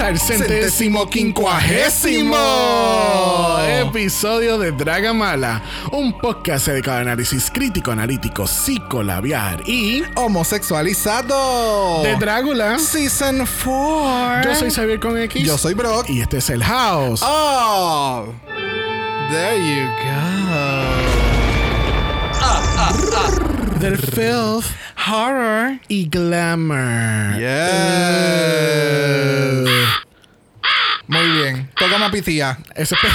al 0.00 0.18
centésimo 0.18 1.08
quincuagésimo 1.08 2.36
episodio 3.68 4.58
de 4.58 4.72
Dragamala, 4.72 5.62
un 5.92 6.16
podcast 6.18 6.66
dedicado 6.68 6.98
al 6.98 7.02
análisis 7.08 7.50
crítico, 7.50 7.90
analítico, 7.90 8.46
psicolabiar 8.46 9.62
y 9.66 10.02
Homosexualizado. 10.16 12.02
de 12.02 12.16
Drácula. 12.16 12.78
Season 12.78 13.46
4. 13.64 14.50
Yo 14.50 14.54
soy 14.56 14.70
Xavier 14.70 15.00
con 15.00 15.18
X. 15.18 15.44
Yo 15.44 15.58
soy 15.58 15.74
Brock. 15.74 16.08
Y 16.08 16.22
este 16.22 16.38
es 16.38 16.48
el 16.50 16.64
House. 16.64 17.20
Oh. 17.22 18.26
There 19.30 19.58
you 19.58 19.86
go. 19.86 20.10
Del 23.80 23.96
filth 23.98 24.66
Horror. 25.06 25.80
y 25.88 26.08
glamour. 26.08 27.38
Yes. 27.38 27.50
Muy 31.06 31.26
bien. 31.32 31.70
Tócame 31.76 32.04
a 32.06 32.10
pitía. 32.10 32.58
Ese 32.74 32.94
pe- 32.96 33.08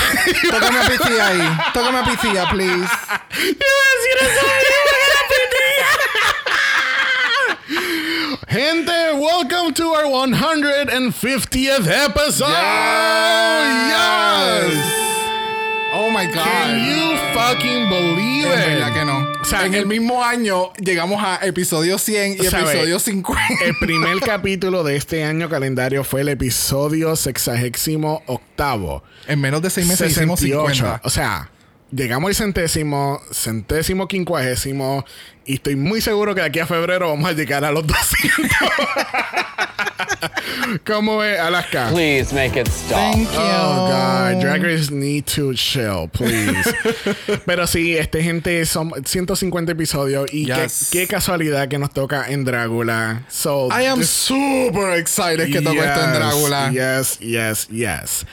Tócame 0.49 0.79
a 0.79 0.83
pitía 0.87 1.27
ahí. 1.27 1.57
Tócame 1.73 1.99
a 1.99 2.03
pitía, 2.03 2.45
please. 2.49 2.71
Iba 2.73 2.87
a 2.87 3.91
decir 3.95 4.17
eso 4.21 4.41
Gente, 8.47 9.13
welcome 9.19 9.73
to 9.73 9.93
our 9.93 10.05
150th 10.05 11.87
episode. 11.87 12.49
Yes. 13.89 15.04
Oh 15.97 16.09
my 16.11 16.25
God. 16.27 16.43
Can 16.43 16.89
you 16.89 17.17
fucking 17.33 17.89
believe 17.89 18.45
it? 18.47 18.67
verdad 18.67 18.93
que 18.93 19.05
no. 19.05 19.31
O 19.41 19.45
sea, 19.45 19.65
en 19.65 19.75
el 19.75 19.85
mismo 19.85 20.21
año 20.21 20.73
llegamos 20.73 21.23
a 21.23 21.39
episodio 21.45 21.97
100 21.97 22.33
y 22.33 22.45
episodio 22.45 22.99
50. 22.99 23.63
El 23.63 23.77
primer 23.79 24.19
capítulo 24.19 24.83
de 24.83 24.97
este 24.97 25.23
año 25.23 25.47
calendario 25.47 26.03
fue 26.03 26.21
el 26.21 26.29
episodio 26.29 27.15
sexagésimo 27.15 28.23
octavo. 28.25 29.03
en 29.27 29.39
menos 29.39 29.61
de 29.61 29.69
6 29.69 29.87
meses 29.87 30.11
hicimos 30.11 30.41
68. 30.41 30.75
50. 30.75 31.01
O 31.05 31.09
sea, 31.09 31.49
llegamos 31.91 32.29
al 32.29 32.35
centésimo, 32.35 33.21
centésimo 33.31 34.07
quincuagésimo 34.07 35.03
y 35.45 35.55
estoy 35.55 35.75
muy 35.75 36.01
seguro 36.01 36.33
que 36.35 36.41
de 36.41 36.47
aquí 36.47 36.59
a 36.59 36.67
febrero 36.67 37.09
vamos 37.09 37.29
a 37.29 37.33
llegar 37.33 37.63
a 37.65 37.71
los 37.71 37.85
200. 37.87 38.51
¿Cómo 40.85 41.23
es 41.23 41.39
Alaska? 41.39 41.89
Please 41.91 42.33
make 42.33 42.59
it 42.59 42.67
stop. 42.67 42.97
Thank 42.97 43.31
you. 43.31 43.39
Oh 43.39 43.87
God, 43.87 44.41
Drag 44.41 44.61
Race 44.63 44.91
need 44.91 45.25
to 45.35 45.53
chill, 45.53 46.09
please. 46.11 46.73
Pero 47.45 47.67
sí, 47.67 47.95
este 47.95 48.23
gente 48.23 48.65
son 48.65 48.91
150 49.05 49.71
episodios 49.71 50.25
y 50.33 50.45
qué, 50.47 50.55
Yes. 50.63 50.89
qué 50.91 51.07
casualidad 51.07 51.67
que 51.67 51.77
nos 51.77 51.91
toca 51.93 52.29
en 52.29 52.43
Drácula. 52.45 53.23
So 53.29 53.67
I 53.69 53.85
am 53.85 54.03
super 54.03 54.97
excited 54.97 55.51
que 55.51 55.61
toco 55.61 55.81
esto 55.81 55.99
en 56.01 56.11
Yes, 56.11 56.19
Drácula. 56.19 56.71
Yes, 56.71 57.19
yes, 57.19 57.67
yes. 57.69 58.25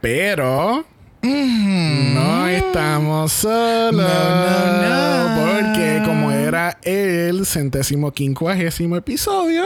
Pero 0.00 0.84
no 1.22 2.48
estamos 2.48 3.32
solos. 3.32 3.92
No, 3.92 4.82
no, 4.82 4.88
no. 4.88 5.52
Porque 5.52 6.02
como 6.04 6.30
era 6.32 6.78
el 6.82 7.44
centésimo 7.46 8.12
quincuagésimo 8.12 8.96
episodio, 8.96 9.64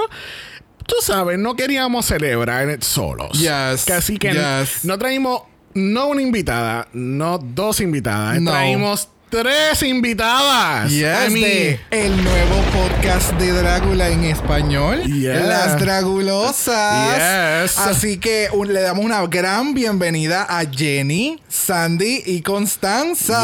tú 0.87 0.97
sabes, 1.03 1.39
no 1.39 1.55
queríamos 1.57 2.07
celebrar 2.07 2.83
solos. 2.83 3.39
Yes, 3.39 3.89
Así 3.91 4.17
que 4.19 4.33
yes. 4.33 4.85
no 4.85 4.99
traímos 4.99 5.43
no 5.75 6.09
una 6.09 6.21
invitada, 6.21 6.89
no 6.93 7.39
dos 7.39 7.81
invitadas, 7.81 8.41
No. 8.43 8.51
traímos 8.51 9.09
tres 9.33 9.83
invitadas. 9.83 10.91
Yes, 10.91 11.33
de 11.33 11.81
el 11.91 12.23
nuevo 12.23 12.57
podcast 12.71 13.33
de 13.41 13.51
Drácula 13.53 14.11
en 14.11 14.25
español. 14.25 15.03
Yeah. 15.05 15.41
Las 15.47 15.81
Dragulosas. 15.81 17.63
Yes. 17.65 17.79
Así 17.79 18.19
que 18.19 18.51
un- 18.53 18.75
le 18.75 18.83
damos 18.83 19.03
una 19.07 19.27
gran 19.29 19.73
bienvenida 19.73 20.43
a 20.47 20.67
Jenny, 20.71 21.41
Sandy 21.49 22.23
y 22.27 22.43
Constanza. 22.43 23.41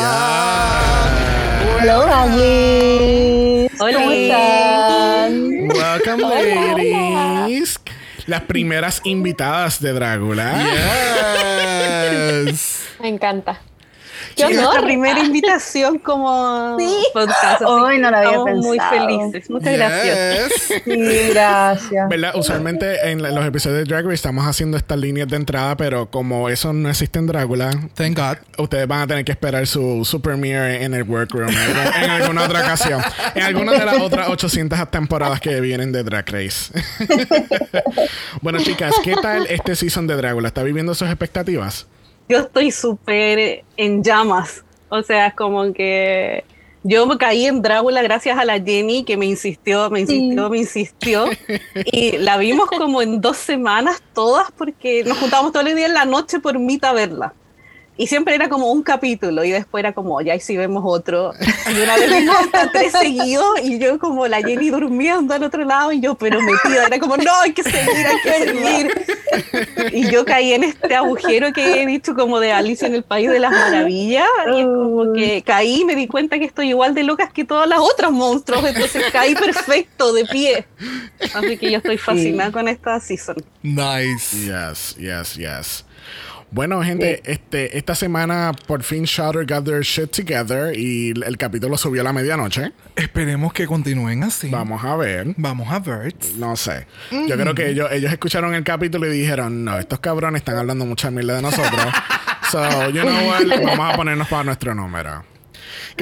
Hello, 1.81 2.07
Maggie. 2.07 3.71
¿Cómo 3.79 4.11
están? 4.13 5.69
Welcome, 5.71 6.23
ladies. 6.23 7.81
Las 8.27 8.43
primeras 8.43 9.01
invitadas 9.05 9.81
de 9.81 9.95
Drácula. 9.95 10.53
Yes. 12.45 12.81
Me 13.01 13.09
encanta. 13.09 13.59
Qué 14.47 14.55
nuestra 14.55 14.71
honor. 14.71 14.85
primera 14.85 15.21
invitación 15.21 15.99
como 15.99 16.77
Sí. 16.79 16.97
podcast. 17.13 17.63
Hoy 17.65 17.99
no 17.99 18.11
lo 18.11 18.17
había 18.17 18.31
estamos 18.31 18.65
muy 18.65 18.79
pensado. 18.79 19.07
felices. 19.09 19.51
Muchas 19.51 19.73
gracias. 19.75 20.53
Sí, 20.85 21.29
gracias. 21.31 22.09
¿Verdad? 22.09 22.33
Usualmente 22.37 23.11
en 23.11 23.23
la- 23.23 23.31
los 23.31 23.45
episodios 23.47 23.79
de 23.79 23.85
Drag 23.85 24.05
Race 24.05 24.15
estamos 24.15 24.47
haciendo 24.47 24.77
estas 24.77 24.99
líneas 24.99 25.29
de 25.29 25.37
entrada, 25.37 25.77
pero 25.77 26.11
como 26.11 26.49
eso 26.49 26.73
no 26.73 26.89
existe 26.89 27.19
en 27.19 27.27
Drácula, 27.27 27.71
Thank 27.95 28.17
God. 28.19 28.37
ustedes 28.59 28.87
van 28.89 29.01
a 29.03 29.07
tener 29.07 29.25
que 29.25 29.33
esperar 29.33 29.67
su, 29.67 30.05
su 30.05 30.21
premiere 30.23 30.85
en 30.85 30.95
el 30.95 31.03
workroom 31.03 31.49
en, 31.51 32.05
en 32.05 32.11
alguna 32.11 32.45
otra 32.45 32.61
ocasión. 32.61 33.03
En 33.35 33.43
alguna 33.43 33.73
de 33.73 33.85
las 33.85 34.01
otras 34.01 34.29
800 34.29 34.91
temporadas 34.91 35.41
que 35.41 35.61
vienen 35.61 35.93
de 35.93 36.03
Drag 36.03 36.29
Race. 36.31 36.73
bueno, 38.43 38.59
chicas, 38.61 38.95
¿qué 39.03 39.15
tal 39.21 39.47
este 39.49 39.75
season 39.77 40.07
de 40.07 40.17
Drácula? 40.17 40.49
¿Está 40.49 40.63
viviendo 40.63 40.95
sus 40.95 41.09
expectativas? 41.09 41.87
Yo 42.29 42.39
estoy 42.39 42.71
súper 42.71 43.65
en 43.77 44.03
llamas. 44.03 44.65
O 44.91 45.03
sea, 45.03 45.29
es 45.29 45.35
como 45.35 45.73
que 45.73 46.45
yo 46.83 47.07
me 47.07 47.19
caí 47.19 47.47
en 47.47 47.61
Drácula 47.61 48.03
gracias 48.03 48.39
a 48.39 48.45
la 48.45 48.61
Jenny 48.61 49.05
que 49.05 49.17
me 49.17 49.27
insistió, 49.27 49.91
me 49.91 50.01
insistió, 50.01 50.49
me 50.49 50.59
insistió. 50.59 51.27
Y 51.93 52.19
la 52.19 52.37
vimos 52.37 52.69
como 52.69 53.03
en 53.03 53.21
dos 53.21 53.37
semanas 53.37 54.03
todas 54.15 54.51
porque 54.53 55.05
nos 55.05 55.19
juntábamos 55.19 55.53
todos 55.53 55.65
los 55.67 55.75
días 55.75 55.89
en 55.89 55.95
la 55.95 56.05
noche 56.05 56.41
por 56.41 56.59
mitad 56.59 56.91
a 56.91 56.95
verla. 56.95 57.35
Y 57.99 58.07
siempre 58.07 58.37
era 58.37 58.49
como 58.49 58.71
un 58.71 58.85
capítulo 58.85 59.43
y 59.43 59.51
después 59.51 59.83
era 59.83 59.93
como, 59.93 60.21
ya 60.21 60.37
y 60.37 60.41
si 60.41 60.57
vemos 60.57 60.85
otro. 60.87 61.33
Y 61.69 61.83
una 61.83 61.97
vez 61.97 62.11
vimos 62.21 62.37
hasta 62.37 62.71
tres 62.71 62.93
seguidos 62.93 63.45
y 63.65 63.81
yo 63.81 63.99
como 63.99 64.29
la 64.29 64.39
Jenny 64.41 64.71
durmiendo 64.71 65.35
al 65.35 65.43
otro 65.43 65.65
lado 65.65 65.91
y 65.91 66.01
yo 66.01 66.15
pero 66.15 66.41
metida, 66.41 66.87
era 66.87 67.01
como, 67.01 67.17
no, 67.17 67.35
hay 67.41 67.53
que 67.53 67.65
seguir, 67.65 68.07
hay 68.07 68.21
que 68.23 68.45
seguir. 68.45 69.07
Y 69.93 70.11
yo 70.11 70.25
caí 70.25 70.53
en 70.53 70.63
este 70.63 70.95
agujero 70.95 71.53
que 71.53 71.83
he 71.83 71.87
dicho 71.87 72.15
como 72.15 72.39
de 72.39 72.53
Alicia 72.53 72.87
en 72.87 72.95
el 72.95 73.03
País 73.03 73.31
de 73.31 73.41
las 73.41 73.51
Maravillas. 73.51 74.29
Y 74.55 74.61
es 74.61 74.67
como 74.67 75.13
que 75.13 75.43
caí 75.43 75.81
y 75.81 75.85
me 75.85 75.97
di 75.97 76.07
cuenta 76.07 76.39
que 76.39 76.45
estoy 76.45 76.69
igual 76.69 76.95
de 76.95 77.03
locas 77.03 77.33
que 77.33 77.45
todas 77.45 77.69
las 77.69 77.81
otras 77.81 78.13
monstruos. 78.13 78.65
Entonces 78.65 79.03
caí 79.13 79.35
perfecto 79.35 80.13
de 80.13 80.25
pie. 80.25 80.67
Así 81.35 81.59
que 81.59 81.73
yo 81.73 81.79
estoy 81.79 81.99
fascinada 81.99 82.53
con 82.53 82.69
esta 82.69 83.01
season. 83.01 83.37
Nice. 83.63 84.37
Yes, 84.47 84.97
yes, 84.97 85.35
yes. 85.35 85.85
Bueno, 86.51 86.83
gente, 86.83 87.21
este, 87.25 87.77
esta 87.77 87.95
semana 87.95 88.53
por 88.67 88.83
fin 88.83 89.05
Shutter 89.05 89.45
got 89.45 89.65
their 89.65 89.83
shit 89.83 90.11
together 90.11 90.73
y 90.75 91.11
el, 91.11 91.37
capítulo 91.37 91.77
subió 91.77 92.01
a 92.01 92.05
la 92.05 92.13
medianoche. 92.13 92.73
Esperemos 92.97 93.53
que 93.53 93.67
continúen 93.67 94.23
así. 94.23 94.49
Vamos 94.49 94.83
a 94.83 94.97
ver. 94.97 95.35
Vamos 95.37 95.71
a 95.71 95.79
ver. 95.79 96.15
No 96.37 96.57
sé. 96.57 96.87
Yo 97.11 97.37
creo 97.37 97.55
que 97.55 97.69
ellos, 97.69 97.91
ellos 97.93 98.11
escucharon 98.11 98.55
el 98.55 98.65
capítulo 98.65 99.07
y 99.07 99.19
dijeron, 99.19 99.63
no, 99.65 99.79
estos 99.79 100.01
cabrones 100.01 100.41
están 100.41 100.57
hablando 100.57 100.87
mucha 100.87 101.11
mierda 101.11 101.37
de 101.37 101.43
nosotros. 101.43 101.87
so, 102.51 102.89
you 102.91 103.03
know 103.03 103.29
what? 103.29 103.47
Vamos 103.65 103.93
a 103.93 103.97
ponernos 103.97 104.27
para 104.29 104.45
nuestro 104.45 104.75
número. 104.75 105.25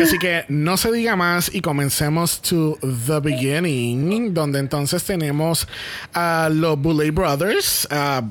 Así 0.03 0.19
que 0.19 0.45
no 0.49 0.77
se 0.77 0.93
diga 0.93 1.17
más 1.17 1.53
y 1.53 1.61
comencemos 1.61 2.43
to 2.43 2.79
the 3.07 3.21
beginning, 3.21 4.35
donde 4.35 4.59
entonces 4.59 5.03
tenemos 5.05 5.67
a 6.13 6.49
los 6.53 6.79
Boulay 6.79 7.11
Brothers, 7.11 7.89
ah, 7.91 8.23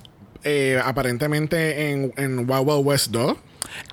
eh, 0.46 0.80
aparentemente 0.84 1.92
en, 1.92 2.14
en 2.16 2.40
Wild 2.50 2.68
Wild 2.68 2.86
West 2.86 3.08
2. 3.12 3.36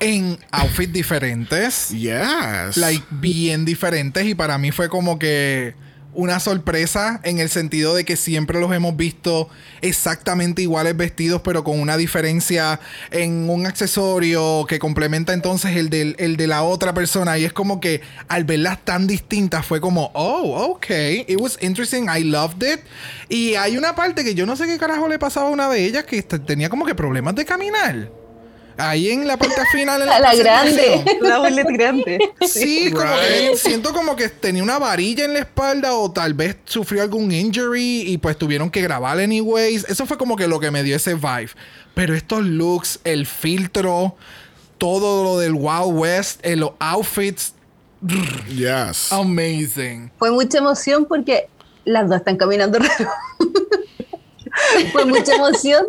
en 0.01 0.39
outfits 0.53 0.93
diferentes. 0.93 1.89
Yes. 1.89 2.77
Like, 2.77 3.05
bien 3.11 3.65
diferentes. 3.65 4.25
Y 4.25 4.35
para 4.35 4.59
mí 4.59 4.71
fue 4.71 4.89
como 4.89 5.19
que 5.19 5.75
una 6.15 6.41
sorpresa 6.41 7.21
en 7.25 7.39
el 7.39 7.49
sentido 7.49 7.95
de 7.95 8.05
que 8.05 8.17
siempre 8.17 8.61
los 8.61 8.73
hemos 8.73 8.97
visto 8.97 9.49
exactamente 9.81 10.63
iguales 10.63 10.97
vestidos, 10.97 11.43
pero 11.43 11.65
con 11.65 11.81
una 11.81 11.97
diferencia 11.97 12.81
en 13.11 13.49
un 13.49 13.67
accesorio 13.67 14.67
que 14.69 14.79
complementa 14.79 15.33
entonces 15.33 15.77
el, 15.77 15.89
del, 15.91 16.15
el 16.19 16.37
de 16.37 16.47
la 16.47 16.63
otra 16.63 16.93
persona. 16.93 17.39
Y 17.39 17.45
es 17.45 17.53
como 17.53 17.81
que 17.81 18.03
al 18.29 18.45
verlas 18.45 18.85
tan 18.85 19.07
distintas 19.07 19.65
fue 19.65 19.81
como, 19.81 20.11
oh, 20.15 20.73
ok, 20.73 20.91
it 21.29 21.41
was 21.41 21.59
interesting, 21.61 22.07
I 22.15 22.25
loved 22.25 22.63
it. 22.63 22.81
Y 23.29 23.55
hay 23.55 23.77
una 23.77 23.95
parte 23.95 24.25
que 24.25 24.35
yo 24.35 24.47
no 24.47 24.57
sé 24.57 24.67
qué 24.67 24.79
carajo 24.79 25.09
le 25.09 25.19
pasaba 25.19 25.49
a 25.49 25.51
una 25.51 25.69
de 25.69 25.85
ellas 25.85 26.05
que 26.05 26.23
tenía 26.23 26.69
como 26.69 26.85
que 26.85 26.95
problemas 26.95 27.35
de 27.35 27.45
caminar. 27.45 28.22
Ahí 28.79 29.11
en 29.11 29.27
la 29.27 29.37
parte 29.37 29.61
final. 29.73 30.03
en 30.03 30.09
A 30.09 30.19
la 30.19 30.31
presentación. 30.31 31.05
grande. 31.05 31.19
La 31.29 31.39
bullet 31.39 31.65
grande. 31.65 32.19
Sí, 32.47 32.91
como 32.93 33.05
Right. 33.05 33.51
que 33.51 33.57
siento 33.57 33.93
como 33.93 34.17
que 34.17 34.29
tenía 34.29 34.63
una 34.63 34.79
varilla 34.79 35.25
en 35.25 35.35
la 35.35 35.41
espalda 35.41 35.95
o 35.95 36.11
tal 36.11 36.35
vez 36.35 36.57
sufrió 36.65 37.03
algún 37.03 37.31
injury 37.33 38.03
y 38.07 38.19
pues 38.19 38.37
tuvieron 38.39 38.71
que 38.71 38.81
grabar 38.83 39.19
anyways. 39.19 39.85
Eso 39.89 40.07
fue 40.07 40.17
como 40.19 40.37
que 40.37 40.49
lo 40.49 40.59
que 40.61 40.71
me 40.71 40.83
dio 40.83 40.97
ese 40.97 41.15
vibe. 41.15 41.51
Pero 41.95 42.15
estos 42.15 42.43
looks, 42.45 43.01
el 43.05 43.27
filtro, 43.27 44.17
todo 44.79 45.23
lo 45.25 45.39
del 45.39 45.53
Wild 45.55 45.93
West, 45.95 46.41
eh, 46.45 46.57
los 46.57 46.73
outfits, 46.79 47.55
Yes. 48.49 49.13
amazing. 49.13 50.11
Fue 50.19 50.31
mucha 50.33 50.59
emoción 50.59 51.05
porque 51.05 51.49
las 51.85 52.09
dos 52.09 52.19
están 52.19 52.37
caminando 52.37 52.79
raro. 52.81 53.11
Fue 54.93 55.05
mucha 55.05 55.35
emoción 55.37 55.87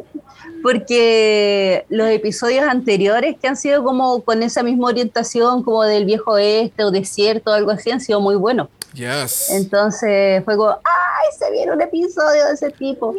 porque 0.64 1.86
los 1.90 2.08
episodios 2.08 2.64
anteriores 2.64 3.36
que 3.40 3.50
han 3.50 3.58
sido 3.58 3.84
como 3.84 4.22
con 4.22 4.42
esa 4.42 4.64
misma 4.64 4.88
orientación 4.88 5.62
como 5.62 5.84
del 5.84 6.06
viejo 6.06 6.32
oeste 6.32 6.86
o 6.86 6.90
desierto 6.90 7.52
o 7.52 7.54
algo 7.54 7.72
así 7.72 7.92
han 7.92 8.00
sido 8.00 8.22
muy 8.22 8.36
buenos. 8.36 8.70
Yes. 8.94 9.50
Entonces 9.52 10.44
fue 10.46 10.56
como, 10.56 10.70
¡ay! 10.70 11.38
Se 11.38 11.50
viene 11.52 11.72
un 11.72 11.82
episodio 11.82 12.46
de 12.48 12.54
ese 12.54 12.70
tipo. 12.72 13.16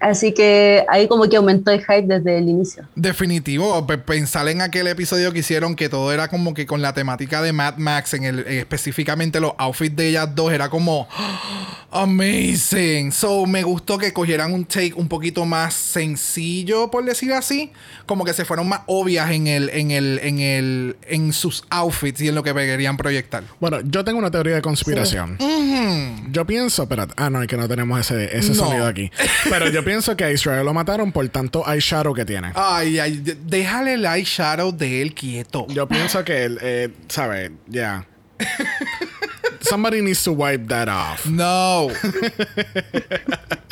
Así 0.00 0.32
que 0.32 0.84
ahí 0.88 1.06
como 1.06 1.28
que 1.28 1.36
aumentó 1.36 1.70
el 1.70 1.80
hype 1.80 2.02
desde 2.06 2.38
el 2.38 2.48
inicio. 2.48 2.84
Definitivo, 2.94 3.86
Pe- 3.86 3.98
pensar 3.98 4.48
en 4.48 4.62
aquel 4.62 4.86
episodio 4.88 5.32
que 5.32 5.40
hicieron 5.40 5.76
que 5.76 5.88
todo 5.88 6.12
era 6.12 6.28
como 6.28 6.54
que 6.54 6.66
con 6.66 6.80
la 6.82 6.92
temática 6.94 7.40
de 7.42 7.52
Mad 7.52 7.76
Max, 7.76 8.14
en 8.14 8.24
el, 8.24 8.38
eh, 8.40 8.58
específicamente 8.60 9.38
los 9.40 9.52
outfits 9.58 9.94
de 9.94 10.08
ellas 10.08 10.34
dos, 10.34 10.52
era 10.52 10.70
como 10.70 11.06
amazing. 11.90 13.12
So 13.12 13.46
me 13.46 13.62
gustó 13.62 13.98
que 13.98 14.12
cogieran 14.12 14.52
un 14.52 14.64
take 14.64 14.94
un 14.94 15.08
poquito 15.08 15.44
más 15.44 15.74
sencillo, 15.74 16.90
por 16.90 17.04
decir 17.04 17.32
así, 17.32 17.72
como 18.06 18.24
que 18.24 18.32
se 18.32 18.44
fueron 18.44 18.68
más 18.68 18.80
obvias 18.86 19.30
en 19.30 19.46
el, 19.46 19.68
en 19.70 19.90
el, 19.90 20.18
en 20.22 20.38
el, 20.40 20.96
en 21.06 21.32
sus 21.32 21.64
outfits 21.70 22.20
y 22.22 22.28
en 22.28 22.34
lo 22.34 22.42
que 22.42 22.54
querían 22.54 22.96
proyectar. 22.96 23.44
Bueno, 23.60 23.80
yo 23.82 24.04
tengo 24.04 24.18
una 24.18 24.30
teoría 24.30 24.54
de 24.54 24.62
conspiración. 24.84 25.36
Yo 26.30 26.46
pienso, 26.46 26.82
espérate, 26.82 27.14
ah, 27.16 27.30
no, 27.30 27.42
es 27.42 27.48
que 27.48 27.56
no 27.56 27.68
tenemos 27.68 28.00
ese, 28.00 28.36
ese 28.36 28.50
No. 28.50 28.54
sonido 28.66 28.86
aquí. 28.86 29.10
Pero 29.48 29.68
yo 29.68 29.84
pienso 29.84 30.16
que 30.16 30.24
a 30.24 30.30
Israel 30.30 30.64
lo 30.64 30.74
mataron 30.74 31.12
por 31.12 31.28
tanto 31.28 31.64
eyeshadow 31.70 32.14
que 32.14 32.24
tiene. 32.24 32.52
Ay, 32.54 32.98
ay, 32.98 33.22
déjale 33.44 33.94
el 33.94 34.04
eyeshadow 34.06 34.72
de 34.72 35.02
él 35.02 35.14
quieto. 35.14 35.66
Yo 35.68 35.86
pienso 35.88 36.24
que, 36.24 36.44
él, 36.44 36.58
eh, 36.62 36.88
¿sabes? 37.08 37.50
Ya. 37.66 38.06
Somebody 39.60 40.00
needs 40.00 40.22
to 40.24 40.32
wipe 40.32 40.66
that 40.68 40.88
off. 40.88 41.26
No. 41.26 41.88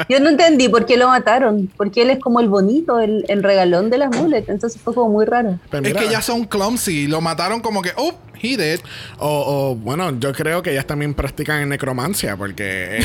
Yo 0.09 0.21
no 0.21 0.29
entendí 0.29 0.69
por 0.69 0.85
qué 0.87 0.97
lo 0.97 1.09
mataron, 1.09 1.71
porque 1.77 2.03
él 2.03 2.11
es 2.11 2.19
como 2.19 2.41
el 2.41 2.49
bonito, 2.49 3.01
el, 3.01 3.25
el 3.29 3.43
regalón 3.43 3.89
de 3.91 3.99
las 3.99 4.15
muletas, 4.15 4.51
entonces 4.51 4.81
fue 4.81 4.95
como 4.95 5.09
muy 5.11 5.25
raro. 5.25 5.59
Pero 5.71 5.87
es 5.89 5.95
que 5.95 6.05
ellas 6.05 6.25
son 6.25 6.45
clumsy. 6.45 7.07
Lo 7.07 7.21
mataron 7.21 7.61
como 7.61 7.81
que, 7.83 7.93
oh, 7.97 8.15
he 8.43 8.57
did. 8.57 8.81
o, 9.19 9.71
o, 9.71 9.75
bueno, 9.75 10.19
yo 10.19 10.33
creo 10.33 10.63
que 10.63 10.71
ellas 10.73 10.87
también 10.87 11.15
practican 11.15 11.61
en 11.63 11.69
necromancia 11.69 12.37
porque... 12.37 12.99
eh, 12.99 13.05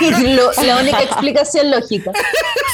Lo- 0.34 0.52
la 0.64 0.80
única 0.80 1.02
explicación 1.02 1.70
lógica. 1.70 2.10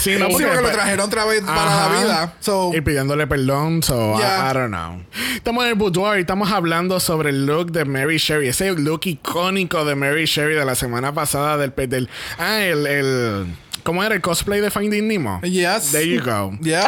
sí, 0.02 0.16
no, 0.18 0.26
Sí, 0.26 0.32
porque 0.32 0.32
porque 0.32 0.44
lo 0.44 0.50
después- 0.52 0.72
trajeron 0.74 1.06
otra 1.06 1.24
vez 1.24 1.42
para 1.42 1.64
la 1.88 2.00
vida. 2.00 2.34
So, 2.40 2.70
Y 2.74 2.80
pidiéndole 2.80 3.26
perdón, 3.26 3.82
so 3.82 4.14
I- 4.16 4.18
Yeah. 4.18 4.50
I, 4.50 4.54
don't 4.54 4.68
know. 4.68 5.02
Estamos 5.34 5.64
en 5.64 5.70
el 5.70 5.74
boudoir 5.76 6.18
y 6.18 6.20
estamos 6.22 6.50
hablando 6.50 6.98
sobre 7.00 7.30
el 7.30 7.46
look 7.46 7.70
de 7.72 7.84
Mary 7.84 8.18
Sherry, 8.18 8.48
ese 8.48 8.72
look 8.72 9.02
icónico 9.04 9.84
de 9.84 9.94
Mary 9.94 10.24
Sherry 10.26 10.54
de 10.54 10.64
la 10.64 10.74
semana 10.74 11.12
pasada 11.12 11.56
del, 11.56 11.72
pe- 11.72 11.86
del 11.86 12.08
ah, 12.38 12.60
el, 12.62 12.86
el 12.86 13.46
¿cómo 13.88 14.04
era 14.04 14.14
el 14.14 14.20
cosplay 14.20 14.60
de 14.60 14.70
Finding 14.70 15.08
Nemo? 15.08 15.40
Yes. 15.40 15.92
There 15.92 16.06
you 16.06 16.20
go. 16.22 16.52
yeah. 16.60 16.84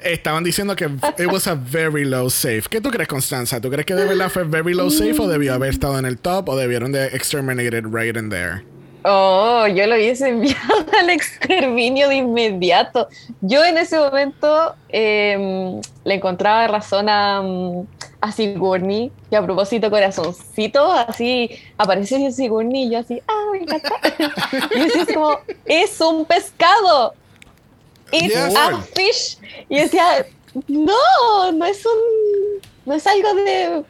Estaban 0.00 0.42
diciendo 0.42 0.74
que 0.74 0.86
it 1.22 1.30
was 1.30 1.46
a 1.46 1.54
very 1.54 2.04
low 2.04 2.28
safe. 2.28 2.62
¿Qué 2.68 2.80
tú 2.80 2.90
crees, 2.90 3.06
Constanza? 3.06 3.60
¿Tú 3.60 3.70
crees 3.70 3.86
que 3.86 3.94
de 3.94 4.04
verdad 4.04 4.28
fue 4.30 4.42
very 4.42 4.74
low 4.74 4.90
safe 4.90 5.14
o 5.20 5.28
debió 5.28 5.54
haber 5.54 5.70
estado 5.70 5.96
en 5.96 6.06
el 6.06 6.18
top 6.18 6.48
o 6.48 6.56
debieron 6.56 6.90
de 6.90 7.06
exterminate 7.14 7.78
it 7.78 7.84
right 7.88 8.16
in 8.16 8.30
there? 8.30 8.64
Oh, 9.04 9.68
yo 9.68 9.86
lo 9.86 9.94
hubiese 9.94 10.28
enviado 10.28 10.86
al 11.00 11.10
exterminio 11.10 12.08
de 12.08 12.16
inmediato. 12.16 13.08
Yo 13.42 13.64
en 13.64 13.78
ese 13.78 13.96
momento 14.00 14.74
em, 14.88 15.80
le 16.02 16.14
encontraba 16.14 16.66
razón 16.66 17.08
a, 17.08 17.42
mm, 17.42 17.86
a 18.20 18.32
Sigourney, 18.32 19.10
que 19.30 19.36
a 19.36 19.42
propósito 19.42 19.90
corazoncito, 19.90 20.90
así 20.92 21.50
aparece 21.78 22.30
Sigourney 22.32 22.84
y 22.84 22.90
yo 22.90 22.98
así, 22.98 23.20
ah, 23.26 23.44
me 23.52 23.58
encanta. 23.60 23.90
y 24.76 24.80
así 24.80 25.14
como, 25.14 25.38
es 25.64 26.00
un 26.00 26.24
pescado. 26.24 27.14
It's 28.12 28.34
Yes. 28.34 28.56
a 28.56 28.82
fish. 28.94 29.38
Y 29.68 29.78
decía, 29.78 30.26
no, 30.68 31.52
no 31.52 31.64
es 31.64 31.84
un, 31.86 32.60
no 32.84 32.94
es 32.94 33.06
algo 33.06 33.34
de, 33.34 33.84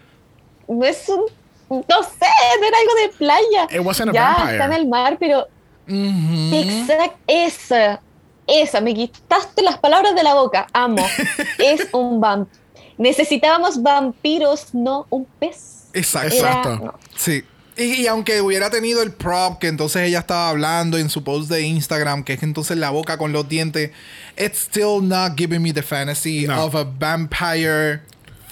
no 0.68 0.84
es 0.84 1.08
un, 1.08 1.24
no 1.70 2.02
sé, 2.02 2.26
no 2.60 2.66
era 2.66 2.78
algo 2.78 2.94
de 3.02 3.08
playa. 3.16 3.68
It 3.70 3.80
wasn't 3.84 4.10
a 4.10 4.12
ya 4.12 4.24
vampire. 4.34 4.52
está 4.52 4.64
en 4.66 4.72
el 4.74 4.86
mar, 4.88 5.16
pero 5.18 5.46
Mhm. 5.86 6.54
Exacto, 6.54 7.18
esa, 7.26 8.00
esa, 8.46 8.80
me 8.80 8.94
quitaste 8.94 9.60
las 9.62 9.78
palabras 9.78 10.14
de 10.14 10.22
la 10.22 10.34
boca, 10.34 10.68
amo. 10.72 11.04
es 11.58 11.88
un 11.92 12.20
vampiro. 12.20 12.59
Necesitábamos 13.00 13.82
vampiros, 13.82 14.74
no 14.74 15.06
un 15.10 15.24
pez. 15.40 15.88
Exacto. 15.94 16.34
Era- 16.36 16.48
Exacto. 16.48 16.84
no. 16.84 16.94
Sí. 17.16 17.42
Y, 17.76 18.02
y 18.02 18.06
aunque 18.08 18.42
hubiera 18.42 18.68
tenido 18.68 19.02
el 19.02 19.10
prop 19.12 19.58
que 19.58 19.68
entonces 19.68 20.02
ella 20.02 20.18
estaba 20.18 20.50
hablando 20.50 20.98
en 20.98 21.08
su 21.08 21.24
post 21.24 21.48
de 21.50 21.62
Instagram, 21.62 22.24
que 22.24 22.34
es 22.34 22.42
entonces 22.42 22.76
la 22.76 22.90
boca 22.90 23.16
con 23.16 23.32
los 23.32 23.48
dientes, 23.48 23.90
it's 24.36 24.58
still 24.58 25.00
not 25.02 25.32
giving 25.38 25.62
me 25.62 25.72
the 25.72 25.82
fantasy 25.82 26.46
No. 26.46 26.64
of 26.66 26.74
a 26.74 26.84
vampire 26.84 28.02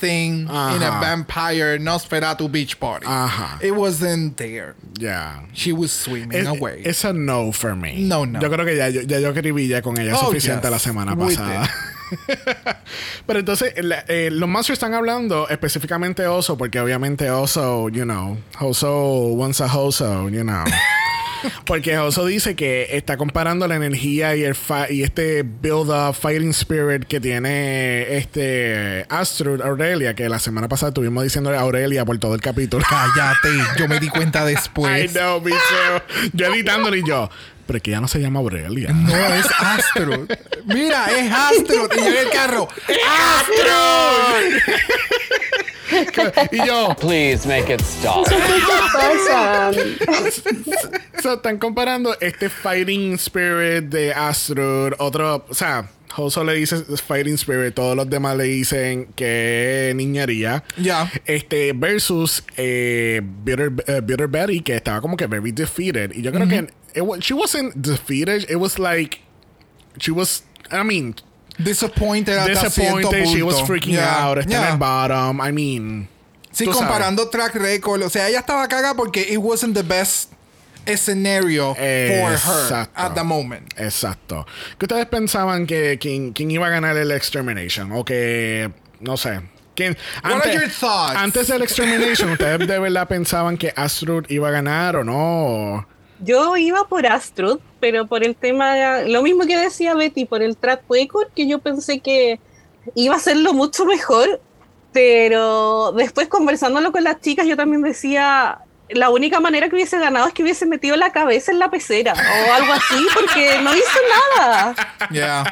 thing 0.00 0.42
in 0.44 0.82
a 0.82 0.98
vampire 1.00 1.78
Nosferatu 1.78 2.48
beach 2.48 2.78
party. 2.78 3.04
Ajá. 3.06 3.58
It 3.60 3.72
wasn't 3.72 4.36
there. 4.36 4.74
Yeah. 4.98 5.42
She 5.52 5.72
was 5.72 5.90
swimming 5.92 6.32
Es, 6.38 6.46
away. 6.46 6.82
es 6.84 7.04
a 7.04 7.12
no 7.12 7.52
for 7.52 7.74
me. 7.76 7.96
No, 7.98 8.24
no. 8.24 8.40
Yo 8.40 8.48
creo 8.48 8.64
que 8.64 8.76
ya 8.76 8.88
yo, 8.88 9.02
ya 9.02 9.18
yo 9.18 9.28
escribí 9.30 9.66
ya 9.68 9.82
con 9.82 9.98
ella 10.00 10.14
Oh, 10.16 10.26
suficiente 10.26 10.62
yes. 10.62 10.70
la 10.70 10.78
semana 10.78 11.16
pasada. 11.16 11.68
Pero 13.26 13.38
entonces, 13.40 13.72
la- 13.82 14.04
eh, 14.08 14.30
los 14.32 14.48
monsters 14.48 14.74
están 14.78 14.94
hablando 14.94 15.48
específicamente 15.48 16.26
Oso, 16.26 16.56
porque 16.56 16.80
obviamente 16.80 17.30
Oso, 17.30 17.88
you 17.88 18.04
know, 18.04 18.38
Oso 18.60 19.28
wants 19.34 19.60
a 19.60 19.66
Oso, 19.76 20.28
you 20.28 20.42
know. 20.42 20.64
Porque 21.66 21.96
Oso 21.98 22.26
dice 22.26 22.56
que 22.56 22.96
está 22.96 23.16
comparando 23.16 23.68
la 23.68 23.76
energía 23.76 24.34
y 24.34 24.42
el 24.42 24.56
y 24.90 25.04
este 25.04 25.44
build 25.44 25.88
up 25.88 26.14
fighting 26.16 26.50
spirit 26.50 27.04
que 27.04 27.20
tiene 27.20 28.16
este 28.16 29.06
Astrud 29.08 29.60
Aurelia, 29.62 30.14
que 30.14 30.28
la 30.28 30.40
semana 30.40 30.66
pasada 30.66 30.88
estuvimos 30.90 31.22
diciéndole 31.22 31.56
a 31.56 31.60
Aurelia 31.60 32.04
por 32.04 32.18
todo 32.18 32.34
el 32.34 32.40
capítulo. 32.40 32.84
Cállate, 32.90 33.50
yo 33.78 33.86
me 33.86 34.00
di 34.00 34.08
cuenta 34.08 34.42
I 34.50 34.54
después. 34.54 35.12
know, 35.12 35.40
me. 35.40 35.52
Yo 36.32 36.46
editándole 36.46 36.98
y 36.98 37.06
yo, 37.06 37.30
pero 37.68 37.76
es 37.76 37.82
que 37.82 37.90
ya 37.90 38.00
no 38.00 38.08
se 38.08 38.18
llama 38.18 38.40
Aurelia. 38.40 38.94
No, 38.94 39.14
es 39.14 39.46
Astro. 39.58 40.26
Mira, 40.64 41.04
es 41.14 41.30
Astro. 41.30 41.86
Y 41.94 41.98
yo 41.98 42.06
en 42.06 42.16
el 42.16 42.30
carro. 42.30 42.66
y 46.50 46.66
yo, 46.66 46.96
Please 46.98 47.46
make 47.46 47.70
it 47.70 47.82
stop. 47.82 48.26
¿Qué 48.26 48.36
pasa? 48.90 49.70
so, 51.22 51.34
están 51.34 51.58
comparando 51.58 52.16
este 52.20 52.48
fighting 52.48 53.12
spirit 53.16 53.84
de 53.84 54.14
Astrud, 54.14 54.94
otro, 54.98 55.44
o 55.46 55.54
sea, 55.54 55.90
Hoso 56.18 56.44
le 56.44 56.54
dice 56.54 56.76
fighting 56.96 57.34
spirit, 57.34 57.74
todos 57.74 57.96
los 57.96 58.08
demás 58.10 58.36
le 58.36 58.44
dicen 58.44 59.06
que 59.14 59.92
niñería. 59.94 60.64
Ya. 60.76 61.10
Este, 61.26 61.72
versus 61.72 62.42
eh, 62.56 63.20
Bitter, 63.22 63.72
eh, 63.86 64.00
Bitter 64.02 64.26
Betty, 64.28 64.60
que 64.60 64.74
estaba 64.76 65.00
como 65.00 65.16
que 65.16 65.26
very 65.26 65.52
defeated. 65.52 66.12
Y 66.14 66.22
yo 66.22 66.32
creo 66.32 66.48
que 66.48 66.68
it 66.94 67.22
she 67.22 67.34
wasn't 67.34 67.74
defeated, 67.76 68.50
it 68.50 68.56
was 68.56 68.78
like, 68.78 69.20
she 69.98 70.10
was, 70.10 70.44
I 70.70 70.82
mean, 70.82 71.14
Disappointed 71.58 72.38
disappointed, 72.46 73.26
she 73.26 73.42
was 73.42 73.60
freaking 73.62 73.94
Yeah, 73.94 74.26
out, 74.26 74.38
está 74.38 74.50
yeah. 74.50 74.66
en 74.68 74.72
el 74.74 74.78
bottom, 74.78 75.40
I 75.40 75.50
mean. 75.50 76.08
Sí, 76.52 76.64
tú 76.64 76.72
sabes. 76.72 76.86
comparando 76.86 77.28
track 77.30 77.56
record. 77.56 78.02
O 78.02 78.08
sea, 78.08 78.28
ella 78.28 78.40
estaba 78.40 78.68
caga 78.68 78.94
porque 78.94 79.26
it 79.28 79.38
wasn't 79.38 79.74
the 79.74 79.82
best 79.82 80.32
scenario 80.96 81.74
for 81.74 81.82
her 81.82 82.88
at 82.94 83.14
the 83.14 83.24
moment. 83.24 83.72
Exacto. 83.78 84.46
¿Qué 84.78 84.86
ustedes 84.86 85.06
pensaban 85.06 85.66
que 85.66 85.98
quién, 86.00 86.32
quién 86.32 86.50
iba 86.50 86.66
a 86.66 86.70
ganar 86.70 86.96
el 86.96 87.10
Extermination? 87.12 87.92
O 87.92 88.04
que, 88.04 88.70
no 89.00 89.16
sé, 89.16 89.40
¿Quién- 89.74 89.96
What 90.24 90.40
are 90.44 90.52
your 90.54 90.68
thoughts? 90.68 91.16
antes 91.16 91.46
del 91.46 91.62
Extermination, 91.62 92.30
¿ustedes 92.30 92.66
de 92.66 92.78
verdad 92.80 93.06
pensaban 93.06 93.56
que 93.56 93.72
Astrud 93.76 94.24
iba 94.28 94.48
a 94.48 94.50
ganar 94.50 94.96
o 94.96 95.04
no? 95.04 95.86
Yo 96.20 96.56
iba 96.56 96.88
por 96.88 97.06
Astrud, 97.06 97.60
pero 97.78 98.08
por 98.08 98.24
el 98.24 98.34
tema, 98.34 99.02
lo 99.02 99.22
mismo 99.22 99.46
que 99.46 99.56
decía 99.56 99.94
Betty, 99.94 100.24
por 100.24 100.42
el 100.42 100.56
track 100.56 100.82
record, 100.90 101.28
que 101.32 101.46
yo 101.46 101.60
pensé 101.60 102.00
que 102.00 102.40
iba 102.96 103.14
a 103.14 103.18
hacerlo 103.18 103.52
mucho 103.52 103.84
mejor, 103.84 104.40
pero 104.92 105.92
después 105.92 106.26
conversándolo 106.26 106.90
con 106.90 107.04
las 107.04 107.20
chicas, 107.20 107.46
yo 107.46 107.56
también 107.56 107.82
decía, 107.82 108.58
la 108.90 109.10
única 109.10 109.40
manera 109.40 109.68
que 109.68 109.76
hubiese 109.76 109.98
ganado 109.98 110.26
es 110.28 110.34
que 110.34 110.42
hubiese 110.42 110.66
metido 110.66 110.96
la 110.96 111.12
cabeza 111.12 111.52
en 111.52 111.58
la 111.58 111.70
pecera 111.70 112.14
o 112.14 112.52
algo 112.52 112.72
así, 112.72 113.06
porque 113.14 113.58
no 113.62 113.74
hizo 113.74 113.98
nada. 114.36 114.74
Yeah. 115.10 115.44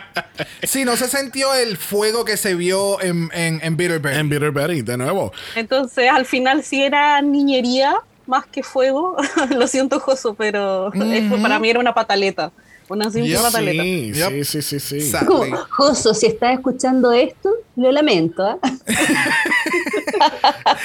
Sí, 0.64 0.85
no 0.85 0.97
se 0.97 1.09
sintió 1.09 1.55
el 1.55 1.78
fuego 1.78 2.25
que 2.25 2.37
se 2.37 2.55
vio 2.55 3.00
en, 3.00 3.31
en, 3.33 3.59
en 3.62 3.76
Bitterberry. 3.76 4.19
En 4.19 4.28
Bitterberry, 4.28 4.83
de 4.83 4.99
nuevo. 4.99 5.33
Entonces, 5.55 6.11
al 6.11 6.26
final 6.26 6.62
sí 6.62 6.83
era 6.83 7.23
niñería 7.23 7.97
más 8.26 8.45
que 8.47 8.62
fuego. 8.62 9.16
Lo 9.50 9.66
siento, 9.66 9.99
Joso, 10.00 10.35
pero 10.35 10.93
esto 10.93 11.40
para 11.40 11.59
mí 11.59 11.71
era 11.71 11.81
una 11.81 11.95
pataleta. 11.95 12.52
Una 12.88 13.11
simple 13.11 13.31
Yep. 13.31 13.43
pataleta. 13.43 13.83
Sí, 13.83 14.12
Yep. 14.12 14.45
sí, 14.45 14.62
sí, 14.62 14.81
sí, 14.81 15.12
Como, 15.26 15.57
Joso, 15.71 16.14
si 16.14 16.26
estás 16.26 16.55
escuchando 16.55 17.12
esto, 17.12 17.50
lo 17.76 17.90
lamento. 17.90 18.45
¿ah? 18.45 18.59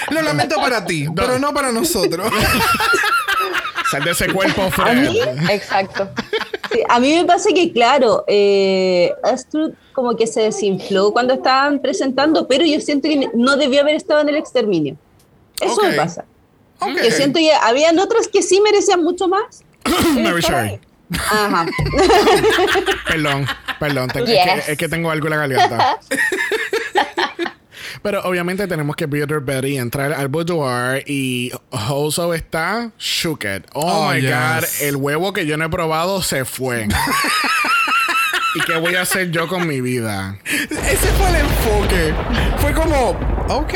Lo 0.10 0.22
lamento 0.22 0.56
para 0.58 0.84
ti, 0.86 1.08
pero 1.16 1.40
no 1.40 1.54
para 1.54 1.72
nosotros. 1.72 2.32
Sal 3.92 4.04
de 4.04 4.12
ese 4.12 4.32
cuerpo, 4.32 4.64
A 4.64 4.72
Fred. 4.72 5.10
mí, 5.10 5.20
Exacto. 5.50 6.10
sí, 6.72 6.80
a 6.88 7.00
mí 7.00 7.14
me 7.16 7.26
pasa 7.26 7.50
que, 7.54 7.72
claro, 7.74 8.24
eh, 8.28 9.12
Astrud 9.24 9.74
como 9.94 10.16
que 10.16 10.28
se 10.28 10.42
desinfló 10.42 11.12
cuando 11.12 11.34
estaban 11.34 11.80
presentando, 11.82 12.48
pero 12.48 12.66
yo 12.66 12.80
siento 12.80 13.10
que 13.10 13.30
no 13.34 13.58
debió 13.58 13.82
haber 13.82 13.96
estado 13.96 14.22
en 14.22 14.30
el 14.30 14.36
exterminio. 14.38 14.96
Eso 15.60 15.82
me 15.84 15.94
pasa. 15.94 16.26
Yo 17.04 17.12
siento 17.12 17.40
que 17.40 17.54
habían 17.54 18.00
otros 18.00 18.28
que 18.28 18.42
sí 18.42 18.62
merecían 18.62 19.04
mucho 19.04 19.28
más. 19.28 19.64
Mary 20.16 20.42
Sherry. 20.42 20.80
Ajá. 21.20 21.66
Perdón, 23.08 23.46
perdón. 23.80 24.10
es, 24.16 24.24
que, 24.24 24.72
es 24.72 24.78
que 24.78 24.88
tengo 24.90 25.12
algo 25.12 25.28
en 25.28 25.32
la 25.32 25.38
garganta. 25.38 26.00
Pero 28.04 28.22
obviamente 28.24 28.68
tenemos 28.68 28.96
que 28.96 29.06
Bitterberry 29.06 29.78
entrar 29.78 30.12
al 30.14 30.28
boudoir 30.28 31.04
y 31.06 31.52
Hoso 31.70 32.34
está 32.34 32.92
shooked. 32.98 33.64
Oh, 33.74 34.08
Oh, 34.08 34.12
my 34.14 34.22
yes. 34.22 34.32
god, 34.32 34.64
el 34.82 34.96
huevo 34.96 35.34
que 35.34 35.46
yo 35.46 35.56
no 35.58 35.66
he 35.66 35.70
probado 35.70 36.22
se 36.24 36.44
fue. 36.46 36.88
¿Y 38.56 38.60
qué 38.62 38.78
voy 38.78 38.96
a 38.96 39.02
hacer 39.04 39.30
yo 39.32 39.48
con 39.48 39.68
mi 39.68 39.82
vida? 39.82 40.38
Ese 40.46 41.08
fue 41.18 41.30
el 41.30 41.36
enfoque. 41.36 42.14
Fue 42.58 42.74
como, 42.74 43.12
ok, 43.50 43.74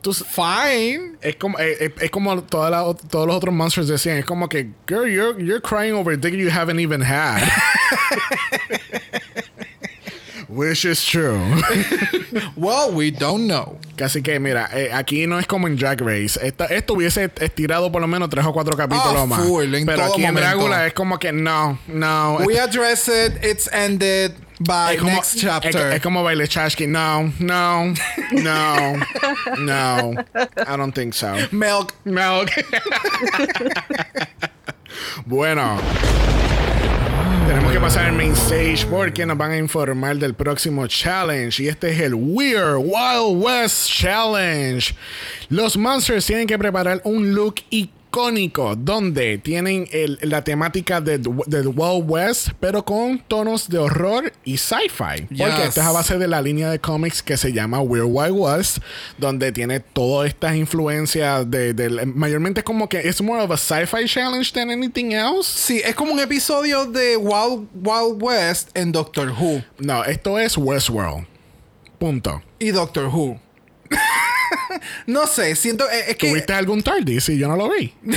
Tú- 0.00 0.14
fine. 0.14 1.09
Es 1.22 1.36
como, 1.36 1.58
eh, 1.58 1.76
eh, 1.80 1.94
es 2.00 2.10
como 2.10 2.42
toda 2.44 2.70
la- 2.70 2.94
todos 2.94 3.26
los 3.26 3.36
otros 3.36 3.54
monsters 3.54 3.88
decían. 3.88 4.16
Es 4.16 4.24
como 4.24 4.48
que, 4.48 4.70
girl, 4.88 5.06
you're, 5.06 5.42
you're 5.44 5.60
crying 5.60 5.92
over 5.94 6.16
dick 6.18 6.32
you 6.34 6.48
haven't 6.50 6.80
even 6.80 7.02
had. 7.02 7.42
Which 10.48 10.84
is 10.84 11.04
true. 11.04 11.40
Well, 12.56 12.92
we 12.92 13.10
don't 13.10 13.46
know. 13.46 13.78
Casi 13.96 14.22
que, 14.22 14.38
mira, 14.38 14.68
eh, 14.72 14.90
aquí 14.92 15.26
no 15.26 15.38
es 15.38 15.46
como 15.46 15.66
en 15.66 15.76
Drag 15.76 16.00
Race. 16.00 16.38
Esta- 16.42 16.66
esto 16.66 16.94
hubiese 16.94 17.30
estirado 17.40 17.90
por 17.90 18.00
lo 18.00 18.06
menos 18.08 18.28
tres 18.28 18.44
o 18.46 18.52
cuatro 18.52 18.76
capítulos 18.76 19.14
Ah, 19.16 19.26
más. 19.26 19.40
full, 19.46 19.74
en 19.74 19.86
Pero 19.86 20.04
aquí 20.04 20.22
en 20.24 20.34
momento. 20.34 20.40
Drácula 20.56 20.86
es 20.86 20.92
como 20.92 21.18
que 21.18 21.32
no, 21.32 21.78
no. 21.88 22.36
We 22.44 22.58
address 22.60 23.08
it, 23.08 23.44
it's 23.44 23.68
ended 23.72 24.32
by 24.60 24.94
es 24.94 25.00
como, 25.00 25.12
next 25.12 25.34
es- 25.34 25.40
chapter. 25.42 25.92
Es, 25.92 26.00
como 26.02 26.22
baile 26.22 26.46
chashki. 26.46 26.86
No, 26.86 27.32
no, 27.38 27.92
no, 28.32 28.92
no. 29.58 30.12
I 30.56 30.76
don't 30.76 30.94
think 30.94 31.14
so. 31.14 31.34
Milk. 31.50 31.92
Milk. 32.04 32.50
bueno. 35.26 35.78
Tenemos 37.46 37.72
que 37.72 37.80
pasar 37.80 38.04
al 38.06 38.12
main 38.12 38.32
stage 38.32 38.86
porque 38.88 39.26
nos 39.26 39.36
van 39.36 39.50
a 39.50 39.56
informar 39.56 40.16
del 40.18 40.34
próximo 40.34 40.86
challenge. 40.86 41.60
Y 41.62 41.68
este 41.68 41.90
es 41.90 42.00
el 42.00 42.14
Weird 42.14 42.76
Wild 42.76 43.42
West 43.42 43.88
Challenge. 43.90 44.94
Los 45.48 45.76
monsters 45.76 46.26
tienen 46.26 46.46
que 46.46 46.56
preparar 46.58 47.00
un 47.04 47.34
look 47.34 47.56
icónico 47.70 47.99
donde 48.10 49.38
tienen 49.38 49.86
el- 49.92 50.18
la 50.22 50.42
temática 50.42 51.00
de- 51.00 51.18
del 51.18 51.68
Wild 51.68 52.04
West, 52.10 52.48
pero 52.60 52.84
con 52.84 53.18
tonos 53.20 53.68
de 53.68 53.78
horror 53.78 54.32
y 54.44 54.56
sci-fi. 54.58 55.26
Porque 55.26 55.64
esto 55.68 55.80
es 55.80 55.86
a 55.86 55.92
base 55.92 56.18
de 56.18 56.26
la 56.28 56.42
línea 56.42 56.70
de 56.70 56.78
cómics 56.80 57.22
que 57.22 57.36
se 57.36 57.52
llama 57.52 57.80
Weird 57.80 58.06
Wild 58.08 58.32
West, 58.36 58.78
donde 59.18 59.52
tiene 59.52 59.80
todas 59.80 60.28
estas 60.28 60.56
influencias 60.56 61.48
de, 61.50 61.72
de- 61.72 62.06
mayormente 62.06 62.62
como 62.64 62.88
que 62.88 62.98
es 63.08 63.20
more 63.22 63.42
of 63.42 63.50
a 63.50 63.56
sci-fi 63.56 64.06
challenge 64.06 64.52
than 64.52 64.70
anything 64.70 65.12
else. 65.12 65.48
Sí, 65.58 65.80
es 65.84 65.94
como 65.94 66.12
un 66.12 66.20
episodio 66.20 66.86
de 66.86 67.16
Wild, 67.16 67.68
Wild 67.74 68.22
West 68.22 68.70
en 68.74 68.92
Doctor 68.92 69.30
Who. 69.30 69.62
No, 69.78 70.04
esto 70.04 70.38
es 70.38 70.56
Westworld. 70.56 71.26
Punto. 71.98 72.42
Y 72.58 72.70
Doctor 72.70 73.06
Who. 73.06 73.38
no 75.06 75.26
sé, 75.26 75.56
siento 75.56 75.88
eh, 75.90 76.04
es 76.08 76.16
que 76.16 76.30
¿Tuviste 76.30 76.52
algún 76.52 76.82
TARDIS? 76.82 77.28
Y 77.30 77.38
yo 77.38 77.48
no 77.48 77.56
lo 77.56 77.68
vi. 77.70 77.92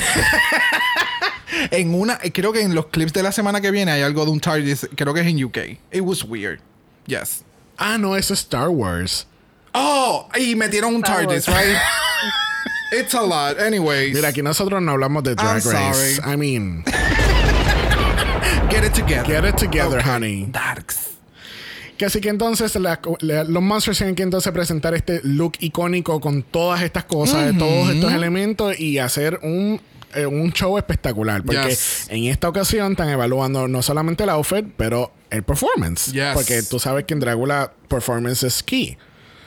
en 1.70 1.94
una 1.94 2.18
eh, 2.22 2.32
creo 2.32 2.52
que 2.52 2.62
en 2.62 2.74
los 2.74 2.86
clips 2.86 3.12
de 3.12 3.22
la 3.22 3.32
semana 3.32 3.60
que 3.60 3.70
viene 3.70 3.92
hay 3.92 4.02
algo 4.02 4.24
de 4.24 4.30
un 4.30 4.40
TARDIS, 4.40 4.88
creo 4.96 5.12
que 5.14 5.20
es 5.20 5.26
en 5.26 5.42
UK. 5.44 5.58
It 5.92 6.00
was 6.02 6.24
weird. 6.24 6.60
Yes. 7.06 7.42
Ah, 7.76 7.98
no, 7.98 8.16
eso 8.16 8.34
es 8.34 8.40
Star 8.40 8.68
Wars. 8.68 9.26
Oh, 9.72 10.28
y 10.38 10.54
metieron 10.54 10.94
un 10.94 11.02
TARDIS, 11.02 11.48
right? 11.48 11.76
It's 12.92 13.14
a 13.14 13.22
lot. 13.22 13.58
Anyways. 13.58 14.14
Mira, 14.14 14.28
aquí 14.28 14.40
nosotros 14.42 14.80
no 14.80 14.92
hablamos 14.92 15.24
de 15.24 15.34
Drag 15.34 15.60
I'm 15.64 15.72
Race. 15.72 16.16
sorry. 16.16 16.32
I 16.32 16.36
mean, 16.36 16.84
Get 18.70 18.84
it 18.84 18.94
together. 18.94 19.24
get 19.26 19.44
it 19.44 19.56
together, 19.56 19.98
Okay. 19.98 20.08
honey. 20.10 20.46
Darks. 20.50 21.13
Yes. 31.68 32.06
en 32.08 32.24
esta 32.24 32.48
ocasión 32.48 32.92
están 32.92 33.08
evaluando 33.08 33.68
no 33.68 33.82
solamente 33.82 34.24
el 34.24 34.30
outfit, 34.30 34.64
pero 34.76 35.12
el 35.30 35.42
performance. 35.42 36.12
Yes. 36.12 36.34
Porque 36.34 36.62
tú 36.62 36.78
sabes 36.78 37.04
que 37.04 37.14
en 37.14 37.20
Drácula 37.20 37.72
performance 37.88 38.44
es 38.44 38.62
key. 38.62 38.96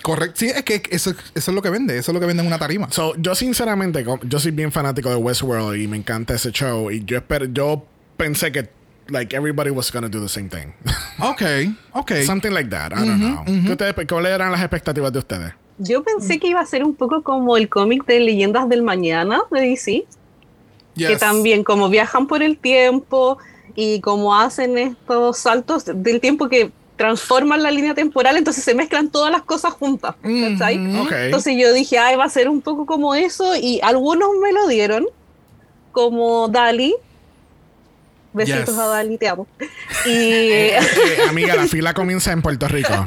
Correcto. 0.01 0.35
Sí, 0.37 0.47
es 0.47 0.63
que 0.63 0.81
eso, 0.89 1.11
eso 1.11 1.51
es 1.51 1.55
lo 1.55 1.61
que 1.61 1.69
vende. 1.69 1.97
Eso 1.97 2.11
es 2.11 2.13
lo 2.13 2.19
que 2.19 2.25
vende 2.25 2.41
en 2.41 2.47
una 2.47 2.59
tarima. 2.59 2.87
So, 2.91 3.15
yo 3.17 3.35
sinceramente, 3.35 4.05
yo 4.23 4.39
soy 4.39 4.51
bien 4.51 4.71
fanático 4.71 5.09
de 5.09 5.15
Westworld 5.15 5.81
y 5.81 5.87
me 5.87 5.97
encanta 5.97 6.35
ese 6.35 6.51
show. 6.51 6.91
Y 6.91 7.03
yo 7.03 7.17
espero, 7.17 7.45
yo 7.45 7.85
pensé 8.15 8.51
que 8.51 8.69
like 9.09 9.35
everybody 9.35 9.69
was 9.71 9.91
gonna 9.91 10.09
do 10.09 10.19
the 10.21 10.29
same 10.29 10.49
thing. 10.49 10.73
Ok, 11.19 11.41
ok. 11.93 12.11
Something 12.25 12.51
like 12.51 12.69
that. 12.69 12.91
I 12.93 13.05
don't 13.05 13.17
know. 13.19 13.43
¿Qué 13.45 13.71
ustedes- 13.71 13.95
¿Cuáles 14.07 14.31
eran 14.31 14.51
las 14.51 14.61
expectativas 14.61 15.11
de 15.11 15.19
ustedes? 15.19 15.53
Yo 15.79 16.03
pensé 16.03 16.39
que 16.39 16.47
iba 16.47 16.59
a 16.61 16.65
ser 16.65 16.83
un 16.83 16.93
poco 16.95 17.23
como 17.23 17.57
el 17.57 17.69
cómic 17.69 18.05
de 18.05 18.19
Leyendas 18.19 18.69
del 18.69 18.83
Mañana 18.83 19.41
de 19.51 19.61
DC, 19.61 20.05
que 20.95 21.07
Yes. 21.07 21.19
también 21.19 21.63
como 21.63 21.89
viajan 21.89 22.27
por 22.27 22.43
el 22.43 22.57
tiempo 22.57 23.37
y 23.75 23.99
como 24.01 24.35
hacen 24.39 24.77
estos 24.77 25.37
saltos 25.39 25.85
del 25.85 26.19
tiempo 26.19 26.49
que 26.49 26.71
transforman 26.97 27.61
la 27.61 27.69
línea 27.71 27.93
temporal, 27.93 28.37
entonces 28.37 28.63
se 28.63 28.73
mezclan 28.73 29.09
todas 29.11 29.31
las 29.31 29.43
cosas 29.43 29.73
juntas. 29.73 30.15
Mm, 30.23 30.99
Ok. 31.01 31.11
Entonces 31.11 31.55
yo 31.59 31.71
dije, 31.73 31.97
ay, 31.99 32.15
va 32.15 32.23
a 32.25 32.29
ser 32.29 32.49
un 32.49 32.61
poco 32.61 32.85
como 32.87 33.13
eso, 33.13 33.55
y 33.55 33.79
algunos 33.83 34.29
me 34.41 34.51
lo 34.51 34.67
dieron, 34.67 35.05
como 35.91 36.47
Dali. 36.47 36.95
Besitos 38.33 38.69
Yes. 38.69 38.77
a 38.77 38.87
Dali, 38.87 39.17
te 39.17 39.27
amo. 39.27 39.47
Y 40.05 40.09
Eh, 40.09 40.77
eh, 40.77 41.17
amiga, 41.29 41.55
la 41.55 41.67
fila 41.67 41.93
comienza 41.93 42.31
en 42.31 42.41
Puerto 42.41 42.67
Rico. 42.67 42.91
La 42.91 43.05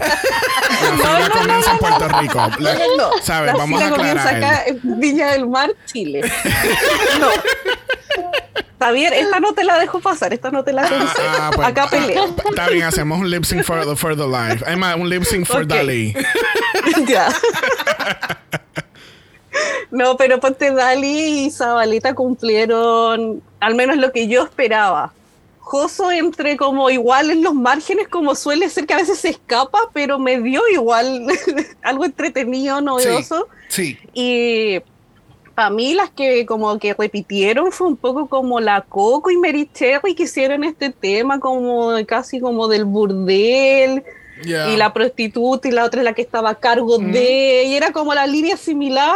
fila 0.97 1.31
comienza 1.31 1.71
en 1.73 1.79
Puerto 1.79 2.09
Rico. 2.09 2.49
La- 2.59 2.75
no, 2.97 3.11
¿Sabes? 3.23 3.53
la 3.53 3.59
Vamos 3.59 3.81
a 3.81 3.85
fila 3.87 3.97
comienza 3.97 4.29
aclarar. 4.31 4.55
acá 4.55 4.65
en 4.67 5.01
Viña 5.01 5.33
del 5.33 5.47
Mar, 5.49 5.71
Chile. 5.87 6.21
No. 7.21 7.29
Está 8.73 8.93
bien, 8.93 9.13
esta 9.13 9.41
no 9.41 9.53
te 9.53 9.63
la 9.63 9.79
dejo 9.79 10.01
pasar, 10.01 10.33
esta 10.33 10.51
no 10.51 10.65
te 10.65 10.73
la 10.73 10.89
concedo. 10.89 11.09
Ah, 11.39 11.51
pues, 11.55 11.69
acá 11.69 11.87
pelea. 11.89 12.23
ah, 12.27 12.43
Está 12.49 12.69
bien, 12.69 12.85
hacemos 12.85 13.19
un 13.21 13.31
lip 13.31 13.45
sync 13.45 13.63
for, 13.63 13.85
the- 13.87 13.95
for 13.95 14.17
the 14.17 14.25
live. 14.27 14.65
Además, 14.67 14.97
un 14.97 15.07
lip 15.09 15.23
sync 15.25 15.47
for 15.47 15.63
Ok. 15.63 15.69
Dali. 15.69 16.15
ya. 17.07 17.29
No, 19.91 20.17
pero 20.17 20.39
ponte 20.41 20.71
Dali 20.71 21.47
y 21.47 21.51
Zabaleta 21.51 22.15
cumplieron 22.15 23.43
al 23.59 23.75
menos 23.75 23.97
lo 23.97 24.13
que 24.13 24.29
yo 24.29 24.45
esperaba. 24.45 25.13
Joso 25.59 26.11
entre 26.11 26.57
como 26.57 26.91
igual 26.91 27.31
en 27.31 27.43
los 27.43 27.55
márgenes, 27.55 28.09
como 28.09 28.35
suele 28.35 28.69
ser 28.69 28.87
que 28.87 28.95
a 28.95 28.99
veces 28.99 29.19
se 29.19 29.29
escapa, 29.29 29.79
pero 29.93 30.19
me 30.19 30.41
dio 30.41 30.63
igual 30.73 31.27
algo 31.83 32.05
entretenido, 32.05 32.81
novedoso. 32.81 33.49
Sí. 33.69 33.99
Y 34.15 34.81
a 35.57 35.71
mí 35.71 35.95
las 35.95 36.11
que 36.11 36.47
como 36.47 36.79
que 36.79 36.95
repitieron 36.95 37.71
fue 37.71 37.89
un 37.89 37.97
poco 37.97 38.29
como 38.29 38.61
la 38.61 38.81
Coco 38.83 39.31
y 39.31 39.37
Mary 39.37 39.69
Cherry 39.73 40.15
que 40.15 40.25
hicieron 40.25 40.65
este 40.65 40.91
tema 40.91 41.39
como 41.39 41.93
casi 42.07 42.41
como 42.41 42.69
del 42.69 42.85
burdel 42.85 44.05
Yeah. 44.43 44.71
y 44.73 44.79
la 44.79 44.95
prostituta 44.95 45.69
y 45.69 45.71
la 45.71 45.85
otra 45.85 46.01
es 46.01 46.05
la 46.07 46.15
que 46.15 46.23
estaba 46.23 46.49
a 46.49 46.55
cargo 46.55 46.97
de, 46.97 47.65
y 47.67 47.75
era 47.75 47.93
como 47.93 48.15
la 48.15 48.27
línea 48.27 48.57
similar 48.57 49.15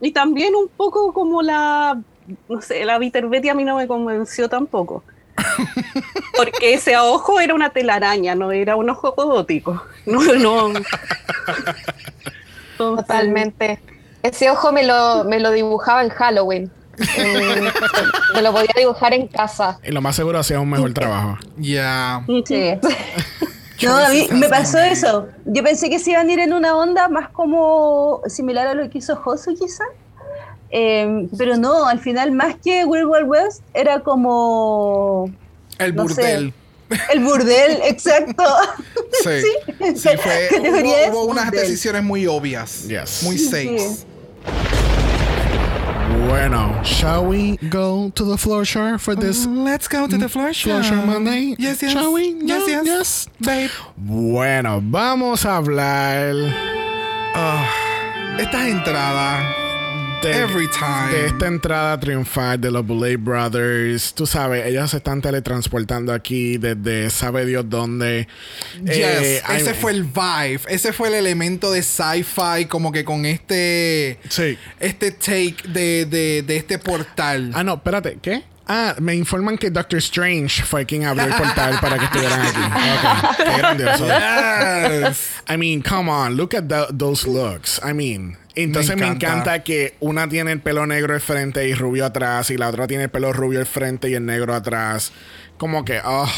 y 0.00 0.12
también 0.12 0.54
un 0.54 0.68
poco 0.68 1.12
como 1.12 1.42
la, 1.42 2.00
no 2.48 2.60
sé, 2.60 2.84
la 2.84 2.98
Bitter 2.98 3.26
Betty 3.26 3.48
a 3.48 3.54
mí 3.54 3.64
no 3.64 3.76
me 3.76 3.86
convenció 3.86 4.48
tampoco. 4.48 5.02
Porque 6.36 6.74
ese 6.74 6.96
ojo 6.98 7.40
era 7.40 7.54
una 7.54 7.70
telaraña, 7.70 8.34
no 8.34 8.52
era 8.52 8.76
un 8.76 8.90
ojo 8.90 9.12
gótico. 9.12 9.82
No, 10.06 10.20
no. 10.34 10.66
Entonces, 10.68 10.86
Totalmente. 12.78 13.80
Ese 14.22 14.50
ojo 14.50 14.72
me 14.72 14.82
lo, 14.84 15.24
me 15.24 15.40
lo 15.40 15.50
dibujaba 15.50 16.02
en 16.02 16.10
Halloween. 16.10 16.70
En- 17.16 17.64
me 18.34 18.42
lo 18.42 18.52
podía 18.52 18.72
dibujar 18.76 19.14
en 19.14 19.26
casa. 19.28 19.78
Y 19.82 19.90
lo 19.90 20.02
más 20.02 20.16
seguro 20.16 20.38
hacía 20.38 20.60
un 20.60 20.68
mejor 20.68 20.92
trabajo. 20.92 21.38
Yeah. 21.58 22.26
Sí. 22.44 22.74
No, 23.82 23.96
a 23.96 24.08
mí 24.10 24.28
me 24.32 24.48
pasó 24.48 24.78
eso. 24.78 25.28
Yo 25.46 25.62
pensé 25.62 25.88
que 25.88 25.98
se 25.98 26.10
iban 26.12 26.28
a 26.28 26.32
ir 26.32 26.40
en 26.40 26.52
una 26.52 26.76
onda 26.76 27.08
más 27.08 27.28
como 27.30 28.20
similar 28.26 28.66
a 28.66 28.74
lo 28.74 28.88
que 28.90 28.98
hizo 28.98 29.16
Josu, 29.16 29.54
quizá. 29.54 29.84
Eh, 30.70 31.26
pero 31.36 31.56
no, 31.56 31.86
al 31.86 31.98
final, 31.98 32.32
más 32.32 32.54
que 32.62 32.84
Wild 32.84 33.06
Wild 33.06 33.28
West, 33.28 33.62
era 33.74 34.00
como 34.00 35.30
El 35.78 35.94
No 35.96 36.08
sé. 36.08 36.14
burdel. 36.14 36.54
el 37.12 37.20
burdel, 37.20 37.78
exacto. 37.84 38.44
Sí. 39.22 39.30
Sí, 39.80 39.96
Sí, 39.96 40.08
fue. 40.18 40.48
Hubo, 41.10 41.22
hubo 41.22 41.24
unas 41.32 41.50
decisiones 41.50 42.02
muy 42.02 42.26
obvias. 42.26 42.86
Yes. 42.86 43.22
Muy 43.24 43.38
Sí. 43.38 43.76
Bueno, 46.30 46.80
shall 46.84 47.26
we 47.26 47.56
go 47.56 48.10
to 48.14 48.24
the 48.24 48.38
floor 48.38 48.64
share 48.64 48.98
for 48.98 49.16
this 49.16 49.46
Let's 49.46 49.88
go 49.88 50.06
to 50.06 50.16
the 50.16 50.28
floor 50.28 50.52
show. 50.52 50.70
floor 50.70 50.82
share 50.84 51.04
Monday? 51.04 51.56
Yes, 51.58 51.82
yes. 51.82 51.90
Shall 51.92 52.12
we? 52.12 52.28
Yes, 52.34 52.60
No? 52.60 52.66
yes. 52.68 52.86
Yes. 52.86 53.28
Babe. 53.40 53.70
Bueno, 53.96 54.80
vamos 54.80 55.44
a 55.44 55.56
hablar 55.56 56.34
Estas 58.38 58.64
entradas. 58.68 59.42
De, 60.22 60.32
Every 60.42 60.68
time. 60.68 61.12
de 61.12 61.26
esta 61.26 61.46
entrada 61.46 61.98
triunfal 61.98 62.60
de 62.60 62.70
los 62.70 62.86
Boulay 62.86 63.16
Brothers. 63.16 64.12
Tú 64.14 64.26
sabes, 64.26 64.66
ellos 64.66 64.90
se 64.90 64.98
están 64.98 65.20
teletransportando 65.22 66.12
aquí 66.12 66.58
desde 66.58 67.08
sabe 67.10 67.46
Dios 67.46 67.64
dónde. 67.68 68.28
Yes, 68.84 68.96
Eh, 68.96 69.42
ese 69.56 69.70
I- 69.70 69.74
fue 69.74 69.92
el 69.92 70.04
vibe, 70.04 70.60
ese 70.68 70.92
fue 70.92 71.08
el 71.08 71.14
elemento 71.14 71.70
de 71.72 71.82
sci-fi, 71.82 72.66
como 72.68 72.92
que 72.92 73.04
con 73.04 73.24
este, 73.26 74.18
Sí. 74.28 74.58
este 74.78 75.12
take 75.12 75.56
de, 75.68 76.04
de, 76.06 76.42
de 76.42 76.56
este 76.56 76.78
portal. 76.78 77.50
Ah, 77.54 77.64
no, 77.64 77.74
espérate, 77.74 78.18
¿qué? 78.20 78.44
Ah, 78.72 78.94
me 79.00 79.16
informan 79.16 79.58
que 79.58 79.68
Doctor 79.70 79.98
Strange 79.98 80.62
fue 80.62 80.86
quien 80.86 81.04
abrió 81.04 81.24
el 81.26 81.34
portal 81.34 81.78
para 81.80 81.98
que 81.98 82.04
estuvieran 82.04 82.40
aquí. 82.40 82.60
Qué 83.44 83.58
grandioso. 83.58 84.06
Yes. 84.06 85.30
I 85.52 85.56
mean, 85.56 85.82
come 85.82 86.08
on, 86.08 86.36
look 86.36 86.54
at 86.54 86.64
tho- 86.68 86.86
those 86.96 87.26
looks. 87.28 87.80
I 87.82 87.92
mean, 87.92 88.36
entonces 88.62 88.96
me 88.96 89.06
encanta. 89.06 89.62
que 89.62 89.94
una 90.00 90.28
tiene 90.28 90.52
el 90.52 90.60
pelo 90.60 90.86
negro 90.86 91.14
al 91.14 91.20
frente 91.20 91.68
y 91.68 91.74
rubio 91.74 92.06
atrás, 92.06 92.50
y 92.50 92.56
la 92.56 92.68
otra 92.68 92.86
tiene 92.86 93.04
el 93.04 93.10
pelo 93.10 93.32
rubio 93.32 93.60
al 93.60 93.66
frente 93.66 94.08
y 94.10 94.14
el 94.14 94.24
negro 94.26 94.54
atrás. 94.54 95.12
Como 95.58 95.84
que, 95.84 96.00
oh, 96.04 96.28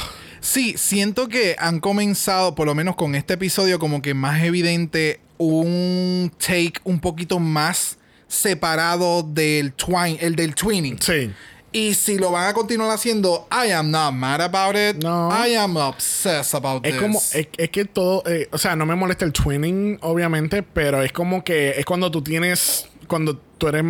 Sí, 0.43 0.75
siento 0.77 1.29
que 1.29 1.55
han 1.57 1.79
comenzado, 1.79 2.57
por 2.57 2.67
lo 2.67 2.75
menos 2.75 2.97
con 2.97 3.15
este 3.15 3.35
episodio, 3.35 3.79
como 3.79 4.03
que 4.03 4.13
más 4.13 4.43
evidente 4.43 5.21
un 5.39 6.33
take 6.37 6.75
un 6.83 6.99
poquito 6.99 7.39
más 7.39 7.97
separado 8.27 9.23
del 9.23 9.73
twine, 9.73 10.19
el 10.21 10.35
del 10.35 10.57
twinning. 10.57 10.99
sí. 11.01 11.31
Y 11.75 11.95
si 11.95 12.19
lo 12.19 12.31
van 12.31 12.49
a 12.49 12.53
continuar 12.53 12.91
haciendo, 12.91 13.47
I 13.51 13.71
am 13.71 13.91
not 13.91 14.13
mad 14.13 14.43
about 14.43 14.77
it. 14.77 15.03
No. 15.03 15.31
I 15.31 15.55
am 15.57 15.77
obsessed 15.77 16.55
about 16.55 16.85
Es 16.85 16.93
this. 16.93 17.01
como, 17.01 17.19
es, 17.19 17.49
es 17.57 17.71
que 17.71 17.85
todo, 17.87 18.23
eh, 18.27 18.47
o 18.53 18.59
sea, 18.59 18.77
no 18.77 18.85
me 18.85 18.95
molesta 18.95 19.25
el 19.25 19.33
twinning, 19.33 19.99
obviamente, 20.03 20.63
pero 20.63 21.03
es 21.03 21.13
como 21.13 21.43
que 21.43 21.71
es 21.71 21.85
cuando 21.87 22.11
tú 22.11 22.21
tienes, 22.23 22.87
cuando 23.07 23.39
tú 23.57 23.69
eres, 23.69 23.85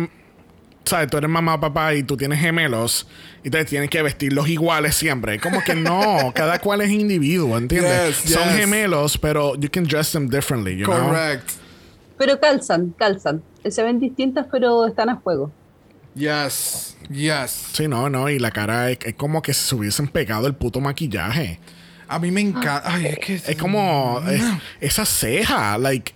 sabes, 0.85 1.09
tú 1.09 1.17
eres 1.17 1.29
mamá 1.29 1.55
o 1.55 1.59
papá 1.59 1.93
y 1.93 2.03
tú 2.03 2.15
tienes 2.15 2.39
gemelos 2.39 3.05
y 3.43 3.49
te 3.49 3.65
tienes 3.65 3.89
que 3.89 4.01
vestirlos 4.01 4.47
iguales 4.47 4.95
siempre. 4.95 5.39
Como 5.41 5.61
que 5.61 5.75
no, 5.75 6.31
cada 6.35 6.59
cual 6.59 6.79
es 6.81 6.89
individuo, 6.89 7.57
¿entiendes? 7.57 8.23
Yes, 8.23 8.33
Son 8.33 8.47
yes. 8.47 8.57
gemelos, 8.59 9.17
pero 9.17 9.55
you 9.55 9.69
can 9.69 9.83
dress 9.83 10.13
them 10.13 10.29
differently, 10.29 10.77
you 10.77 10.85
know? 10.85 11.09
Correct. 11.09 11.49
Pero 12.17 12.39
calzan, 12.39 12.95
calzan. 12.97 13.43
Se 13.69 13.83
ven 13.83 13.99
distintas, 13.99 14.47
pero 14.49 14.87
están 14.87 15.09
a 15.09 15.15
juego. 15.15 15.51
Yes. 16.15 16.95
Yes. 17.09 17.51
Sí, 17.73 17.87
no, 17.87 18.09
no, 18.09 18.29
y 18.29 18.39
la 18.39 18.51
cara 18.51 18.91
es, 18.91 18.99
es 19.03 19.15
como 19.15 19.41
que 19.41 19.53
se 19.53 19.73
hubiesen 19.75 20.07
pegado 20.07 20.47
el 20.47 20.55
puto 20.55 20.79
maquillaje. 20.79 21.59
A 22.07 22.19
mí 22.19 22.31
me 22.31 22.41
encanta. 22.41 22.83
Ay, 22.85 23.07
es 23.07 23.19
que. 23.19 23.35
Es 23.35 23.55
como 23.57 24.21
es- 24.29 24.41
esa 24.81 25.05
ceja, 25.05 25.77
like. 25.77 26.13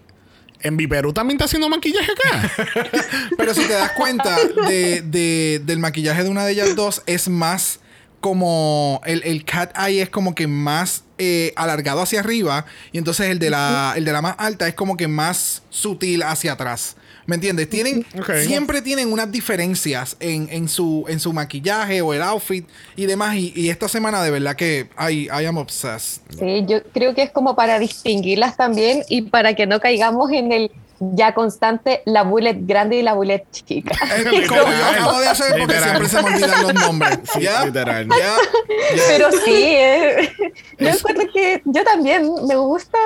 En 0.62 0.76
Viperú 0.76 1.14
también 1.14 1.36
está 1.38 1.46
haciendo 1.46 1.70
maquillaje 1.70 2.12
acá. 2.12 2.52
Pero 3.38 3.54
si 3.54 3.62
te 3.66 3.74
das 3.74 3.92
cuenta 3.92 4.36
de, 4.68 5.02
de- 5.04 5.62
del 5.64 5.80
maquillaje 5.80 6.24
de 6.24 6.30
una 6.30 6.46
de 6.46 6.52
ellas 6.54 6.76
dos, 6.76 7.04
es 7.06 7.28
más 7.30 7.80
como. 8.22 9.02
El, 9.06 9.22
el 9.24 9.46
cat 9.46 9.76
eye 9.78 10.02
es 10.02 10.10
como 10.10 10.34
que 10.36 10.48
más 10.48 11.04
eh, 11.20 11.54
alargado 11.56 12.02
hacia 12.02 12.20
arriba. 12.20 12.66
Y 12.92 12.98
entonces 12.98 13.30
el 13.30 13.40
de, 13.40 13.50
la, 13.52 13.94
el 13.96 14.06
de 14.06 14.12
la 14.12 14.22
más 14.22 14.36
alta 14.40 14.68
es 14.68 14.74
como 14.76 14.98
que 14.98 15.08
más 15.08 15.62
sutil 15.70 16.24
hacia 16.24 16.54
atrás. 16.54 16.96
¿Me 17.28 17.36
entiendes? 17.36 17.70
Tienen, 17.70 18.06
Ok. 18.18 18.32
Siempre 18.46 18.82
tienen 18.82 19.12
unas 19.12 19.30
diferencias 19.32 20.16
en, 20.20 20.48
en 20.50 20.68
su, 20.70 21.06
en 21.10 21.20
su 21.20 21.34
maquillaje 21.34 22.02
o 22.02 22.14
el 22.14 22.22
outfit 22.22 22.66
y 22.96 23.06
demás. 23.06 23.36
Y, 23.36 23.52
y 23.56 23.70
esta 23.70 23.88
semana 23.90 24.24
de 24.24 24.32
verdad 24.32 24.56
que 24.56 24.88
I, 24.98 25.26
I 25.26 25.46
am 25.46 25.58
obsessed. 25.58 26.22
Sí, 26.40 26.64
yo 26.68 26.82
creo 26.94 27.14
que 27.14 27.24
es 27.24 27.32
como 27.32 27.56
para 27.56 27.80
distinguirlas 27.80 28.56
también 28.56 29.04
y 29.10 29.24
para 29.24 29.54
que 29.56 29.68
no 29.68 29.80
caigamos 29.82 30.32
en 30.32 30.52
el 30.54 30.72
ya 31.00 31.34
constante 31.34 32.02
la 32.06 32.24
bullet 32.24 32.58
grande 32.62 32.98
y 32.98 33.02
la 33.02 33.14
bullet 33.14 33.46
chica. 33.52 33.96
Es 34.32 34.48
como 34.48 34.62
yo 34.62 34.86
acabo 34.86 35.20
de 35.20 35.28
hacer 35.28 35.48
porque 35.52 35.74
Literal. 35.76 35.84
siempre 35.84 36.10
se 36.10 36.22
me 36.22 36.30
olvidan 36.30 36.64
los 36.64 36.74
nombres. 36.74 37.20
Sí, 37.34 37.42
¿Ya? 37.44 37.66
literal. 37.66 38.08
¿Ya? 38.08 38.18
¿Ya? 38.18 39.04
Pero 39.08 39.32
sí, 39.32 39.54
eh, 39.54 40.32
yo 40.78 40.90
encuentro 40.90 41.26
que 41.34 41.62
yo 41.66 41.84
también 41.84 42.30
me 42.48 42.56
gusta 42.56 42.98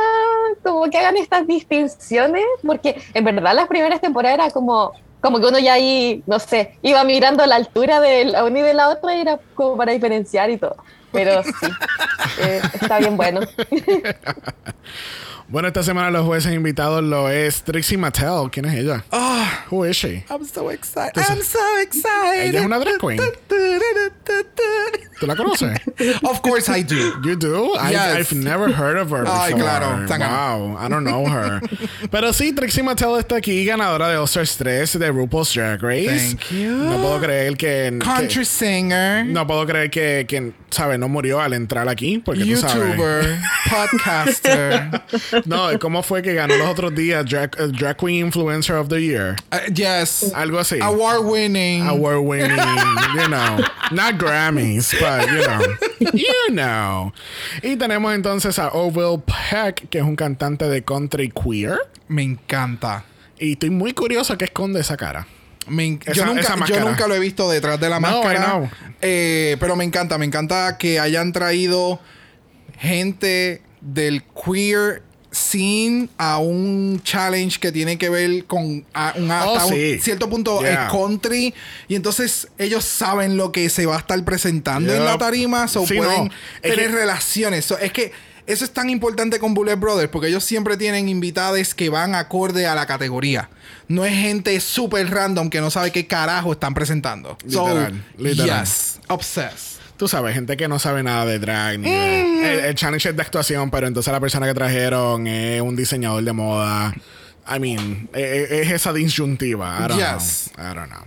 como 0.64 0.90
que 0.90 0.98
hagan 0.98 1.18
estas 1.18 1.46
distinciones, 1.48 2.44
porque 2.66 3.02
en 3.14 3.24
verdad 3.24 3.54
las 3.54 3.68
primeras 3.68 4.02
temporadas 4.02 4.40
era 4.40 4.52
como, 4.52 4.94
como 5.20 5.40
que 5.40 5.48
uno 5.48 5.60
ya 5.60 5.74
ahí, 5.74 6.24
no 6.28 6.40
sé, 6.40 6.78
iba 6.82 7.04
mirando 7.04 7.46
la 7.46 7.56
altura 7.56 8.00
de 8.00 8.26
la 8.26 8.44
una 8.46 8.60
y 8.60 8.62
de 8.62 8.74
la 8.74 8.90
otra 8.90 9.16
y 9.16 9.22
era 9.22 9.40
como 9.56 9.78
para 9.78 9.92
diferenciar 9.92 10.50
y 10.50 10.58
todo. 10.58 10.78
Pero 11.12 11.44
sí, 11.44 11.68
eh, 12.40 12.62
está 12.82 13.00
bien 13.00 13.18
bueno. 13.18 13.42
Bueno, 15.52 15.68
esta 15.68 15.84
semana 15.84 16.10
los 16.12 16.26
jueces 16.26 16.54
invitados 16.54 17.04
lo 17.04 17.30
es 17.30 17.62
Trixie 17.64 17.98
Mattel. 17.98 18.50
¿Quién 18.52 18.66
es 18.66 18.74
ella? 18.76 19.04
Ah, 19.12 19.66
Who 19.70 19.86
is 19.86 19.98
she? 19.98 20.24
I'm 20.30 20.46
so 20.46 20.72
excited. 20.72 21.12
Entonces, 21.18 21.30
I'm 21.30 21.44
so 21.44 21.78
excited. 21.82 22.46
ella 22.52 22.60
es 22.62 22.66
una 22.66 22.80
drag 22.80 22.98
queen. 23.00 23.20
¿Tú 25.20 25.28
la 25.28 25.36
conoces? 25.36 25.78
Of 26.24 26.42
course 26.42 26.68
I 26.70 26.84
do. 26.84 27.22
You 27.24 27.36
do? 27.36 27.74
I've, 27.78 27.92
Yes. 27.92 28.32
I've 28.32 28.34
never 28.36 28.72
heard 28.72 28.98
of 28.98 29.12
her 29.12 29.24
before. 29.24 29.40
Ay, 29.40 29.54
claro. 29.54 30.08
Wow, 30.08 30.78
I 30.80 30.88
don't 30.88 31.04
know 31.04 31.26
her. 31.28 31.62
Pero 32.10 32.32
sí, 32.34 32.54
Trixie 32.54 32.82
Mattel 32.82 33.18
está 33.20 33.36
aquí, 33.36 33.64
ganadora 33.66 34.10
de 34.10 34.16
All-Stars 34.18 34.58
3 34.58 35.00
de 35.00 35.12
RuPaul's 35.12 35.54
Drag 35.54 35.82
Race. 35.84 36.08
Thank 36.38 36.52
you. 36.52 36.72
No 36.72 36.98
puedo 37.02 37.20
creer 37.20 37.56
que... 37.58 38.00
Country 38.02 38.40
que- 38.40 38.46
singer. 38.46 39.26
no 39.26 39.46
puedo 39.46 39.66
creer 39.68 39.90
que, 39.92 40.26
que, 40.28 40.54
¿sabes? 40.72 40.98
No 40.98 41.08
murió 41.10 41.40
al 41.42 41.54
entrar 41.54 41.88
aquí. 41.90 42.18
Porque 42.20 42.44
tú 42.46 42.56
sabes. 42.58 42.96
YouTuber. 42.96 43.38
podcaster. 43.70 45.02
No, 45.46 45.80
¿cómo 45.80 46.04
fue 46.04 46.22
que 46.22 46.34
ganó 46.34 46.56
los 46.58 46.68
otros 46.68 46.94
días 46.96 47.26
Drag, 47.30 47.52
eh, 47.60 47.68
Drag 47.78 47.98
Queen 47.98 48.26
Influencer 48.28 48.76
of 48.76 48.88
the 48.90 49.02
Year? 49.02 49.36
Uh, 49.52 49.72
yes. 49.74 50.32
Algo 50.34 50.60
así. 50.60 50.80
Award 50.82 51.26
winning. 51.26 51.88
Award 51.88 52.20
winning, 52.20 52.58
you 53.16 53.28
know, 53.28 53.58
not 53.92 54.16
Grammys, 54.18 54.94
but 55.00 55.28
you 55.30 55.42
know, 55.44 56.14
you 56.14 56.54
know. 56.56 57.14
Y 57.64 57.76
tenemos 57.78 58.14
entonces 58.14 58.58
a 58.60 58.70
Orville 58.74 59.22
Peck, 59.26 59.90
que 59.90 60.00
es 60.00 60.04
un 60.04 60.16
cantante 60.16 60.66
de 60.70 60.84
country 60.84 61.30
queer. 61.32 61.78
Me 62.08 62.24
encanta. 62.24 63.06
Y 63.40 63.54
estoy 63.54 63.70
muy 63.70 63.94
curioso 63.94 64.38
que 64.38 64.46
esconde 64.46 64.82
esa 64.82 64.98
cara. 64.98 65.26
Me 65.68 65.86
en- 65.86 66.00
Esa- 66.06 66.14
yo, 66.14 66.26
nunca, 66.26 66.56
yo 66.66 67.08
lo 67.08 67.16
he 67.16 67.20
visto 67.20 67.50
detrás 67.50 67.80
de 67.80 67.88
la 67.90 68.00
No, 68.00 68.02
máscara. 68.22 68.70
Eh, 69.02 69.58
pero 69.60 69.76
me 69.76 69.84
encanta, 69.84 70.18
me 70.18 70.26
encanta 70.26 70.78
que 70.78 71.00
hayan 71.00 71.32
traído 71.32 72.00
gente 72.78 73.62
del 73.82 74.24
queer 74.24 75.04
scene 75.32 76.10
a 76.18 76.38
un 76.40 77.02
challenge 77.04 77.60
que 77.60 77.72
tiene 77.72 77.98
que 77.98 78.10
ver 78.10 78.46
con 78.46 78.86
a- 78.94 79.14
un, 79.16 79.32
Oh, 79.32 79.34
hasta 79.34 79.66
un 79.68 79.74
sí. 79.74 80.00
cierto 80.00 80.30
punto 80.30 80.60
Yeah. 80.62 80.84
el 80.86 80.92
country 80.92 81.54
y 81.88 81.96
entonces 81.96 82.50
ellos 82.58 82.84
saben 82.84 83.38
lo 83.38 83.52
que 83.52 83.70
se 83.70 83.86
va 83.86 83.96
a 83.96 84.00
estar 84.00 84.22
presentando 84.26 84.94
en 84.94 85.06
la 85.06 85.18
tarima 85.18 85.66
o 85.66 85.86
Sí, 85.86 85.96
pueden 85.96 86.26
no. 86.26 86.32
Es 86.62 86.72
tener 86.76 86.90
que- 86.90 86.96
relaciones 86.96 87.66
So, 87.66 87.78
es 87.78 87.92
que 87.94 88.12
eso 88.48 88.66
es 88.66 88.72
tan 88.72 88.90
importante 88.90 89.40
con 89.40 89.54
Bullet 89.54 89.76
Brothers 89.76 90.10
porque 90.10 90.28
ellos 90.28 90.44
siempre 90.44 90.76
tienen 90.76 91.08
invitados 91.08 91.74
que 91.74 91.90
van 91.90 92.16
acorde 92.16 92.66
a 92.68 92.76
la 92.76 92.86
categoría. 92.86 93.50
No 93.88 94.04
es 94.04 94.14
gente 94.14 94.60
súper 94.60 95.10
random 95.12 95.50
que 95.50 95.62
no 95.62 95.70
sabe 95.72 95.92
qué 95.92 96.08
carajo 96.08 96.52
están 96.54 96.74
presentando. 96.74 97.38
So, 97.48 97.68
Literal, 97.68 98.04
literal. 98.18 98.64
Yes, 98.66 99.00
obsessed. 99.08 99.80
Tú 100.02 100.08
sabes, 100.08 100.34
gente 100.34 100.58
que 100.58 100.68
no 100.68 100.80
sabe 100.80 101.04
nada 101.04 101.26
de 101.28 101.38
drag 101.38 101.78
ni 101.78 101.88
de- 101.88 102.24
Mm. 102.24 102.44
el, 102.44 102.60
el 102.66 102.74
challenge 102.76 103.10
es 103.10 103.16
de 103.16 103.22
actuación, 103.22 103.70
pero 103.70 103.86
entonces 103.86 104.12
la 104.12 104.20
persona 104.20 104.48
que 104.48 104.54
trajeron 104.56 105.28
es 105.28 105.62
un 105.62 105.76
diseñador 105.76 106.24
de 106.24 106.34
moda. 106.34 106.92
I 107.48 107.60
mean, 107.60 108.10
eh, 108.14 108.48
eh, 108.50 108.62
es 108.64 108.72
esa 108.72 108.94
disyuntiva. 108.94 109.78
I 109.80 109.88
don't 109.90 110.00
Yes. 110.00 110.50
know. 110.56 110.72
I 110.72 110.74
don't 110.74 110.90
know. 110.90 111.06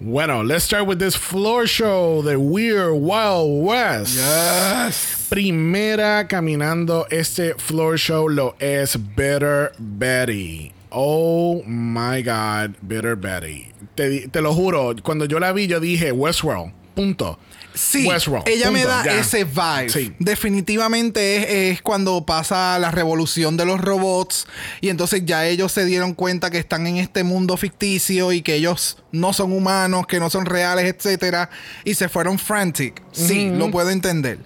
Bueno, 0.00 0.42
let's 0.44 0.64
start 0.64 0.86
with 0.86 0.98
this 0.98 1.16
floor 1.16 1.66
show 1.66 2.22
de 2.22 2.36
Weird 2.36 2.92
Wild 2.92 3.64
West. 3.66 4.16
Yes. 4.18 5.26
Primera 5.30 6.28
caminando 6.28 7.06
este 7.10 7.54
floor 7.54 7.96
show 7.98 8.28
lo 8.28 8.54
es 8.58 8.98
Bitter 9.16 9.72
Betty. 9.78 10.72
Oh 10.90 11.62
my 11.66 12.22
God, 12.22 12.74
Bitter 12.82 13.16
Betty. 13.16 13.68
Te, 13.94 14.28
te 14.28 14.40
lo 14.42 14.52
juro, 14.52 14.94
cuando 15.02 15.24
yo 15.24 15.40
la 15.40 15.52
vi, 15.52 15.66
yo 15.68 15.80
dije 15.80 16.12
Westworld. 16.12 16.72
Punto. 16.94 17.38
Sí, 17.74 18.06
Westworld, 18.06 18.48
ella 18.48 18.70
me 18.70 18.84
da 18.84 19.04
ya. 19.04 19.18
ese 19.20 19.44
vibe. 19.44 19.88
Sí. 19.88 20.14
Definitivamente 20.18 21.36
es, 21.70 21.74
es 21.76 21.82
cuando 21.82 22.26
pasa 22.26 22.78
la 22.78 22.90
revolución 22.90 23.56
de 23.56 23.64
los 23.64 23.80
robots 23.80 24.46
y 24.80 24.88
entonces 24.88 25.22
ya 25.24 25.46
ellos 25.46 25.72
se 25.72 25.84
dieron 25.84 26.14
cuenta 26.14 26.50
que 26.50 26.58
están 26.58 26.86
en 26.86 26.96
este 26.96 27.24
mundo 27.24 27.56
ficticio 27.56 28.32
y 28.32 28.42
que 28.42 28.54
ellos 28.54 28.98
no 29.12 29.32
son 29.32 29.52
humanos, 29.52 30.06
que 30.06 30.18
no 30.20 30.30
son 30.30 30.46
reales, 30.46 30.92
etcétera, 30.92 31.50
y 31.84 31.94
se 31.94 32.08
fueron 32.08 32.38
frantic. 32.38 33.02
Sí, 33.12 33.50
lo 33.50 33.70
puedo 33.70 33.90
entender. 33.90 34.38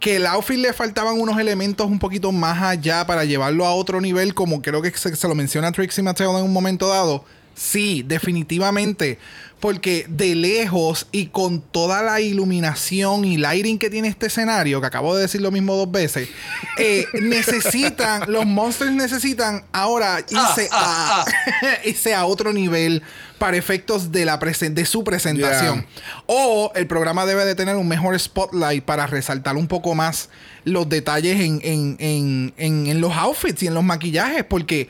Que 0.00 0.16
el 0.16 0.26
outfit 0.26 0.58
le 0.58 0.72
faltaban 0.72 1.20
unos 1.20 1.38
elementos 1.38 1.86
un 1.86 1.98
poquito 1.98 2.32
más 2.32 2.62
allá 2.62 3.06
para 3.06 3.24
llevarlo 3.24 3.66
a 3.66 3.74
otro 3.74 4.00
nivel, 4.00 4.34
como 4.34 4.60
creo 4.60 4.82
que 4.82 4.90
se, 4.90 5.14
se 5.14 5.28
lo 5.28 5.34
menciona 5.34 5.70
Trixie 5.70 6.02
Mattel 6.02 6.28
en 6.28 6.42
un 6.42 6.52
momento 6.52 6.88
dado. 6.88 7.24
Sí, 7.54 8.02
definitivamente. 8.06 9.18
Porque 9.60 10.06
de 10.08 10.34
lejos 10.34 11.06
y 11.12 11.26
con 11.26 11.60
toda 11.60 12.02
la 12.02 12.20
iluminación 12.20 13.24
y 13.24 13.36
lighting 13.36 13.78
que 13.78 13.90
tiene 13.90 14.08
este 14.08 14.26
escenario, 14.26 14.80
que 14.80 14.88
acabo 14.88 15.14
de 15.14 15.22
decir 15.22 15.40
lo 15.40 15.52
mismo 15.52 15.76
dos 15.76 15.88
veces, 15.88 16.28
eh, 16.78 17.06
necesitan, 17.22 18.24
los 18.32 18.44
monsters 18.44 18.90
necesitan 18.90 19.64
ahora 19.70 20.18
irse, 20.28 20.68
a, 20.72 21.24
irse 21.84 22.12
a 22.12 22.24
otro 22.26 22.52
nivel 22.52 23.02
para 23.38 23.56
efectos 23.56 24.10
de, 24.10 24.24
la 24.24 24.40
presen- 24.40 24.74
de 24.74 24.84
su 24.84 25.04
presentación. 25.04 25.86
O 26.26 26.72
el 26.74 26.88
programa 26.88 27.24
debe 27.24 27.44
de 27.44 27.54
tener 27.54 27.76
un 27.76 27.86
mejor 27.86 28.18
spotlight 28.18 28.82
para 28.84 29.06
resaltar 29.06 29.56
un 29.56 29.68
poco 29.68 29.94
más 29.94 30.28
los 30.64 30.88
detalles 30.88 31.40
en, 31.40 31.60
en- 31.62 31.96
en- 32.00 32.54
en- 32.56 32.86
en 32.88 33.00
los 33.00 33.12
outfits 33.14 33.62
y 33.62 33.68
en 33.68 33.74
los 33.74 33.84
maquillajes, 33.84 34.42
porque 34.42 34.88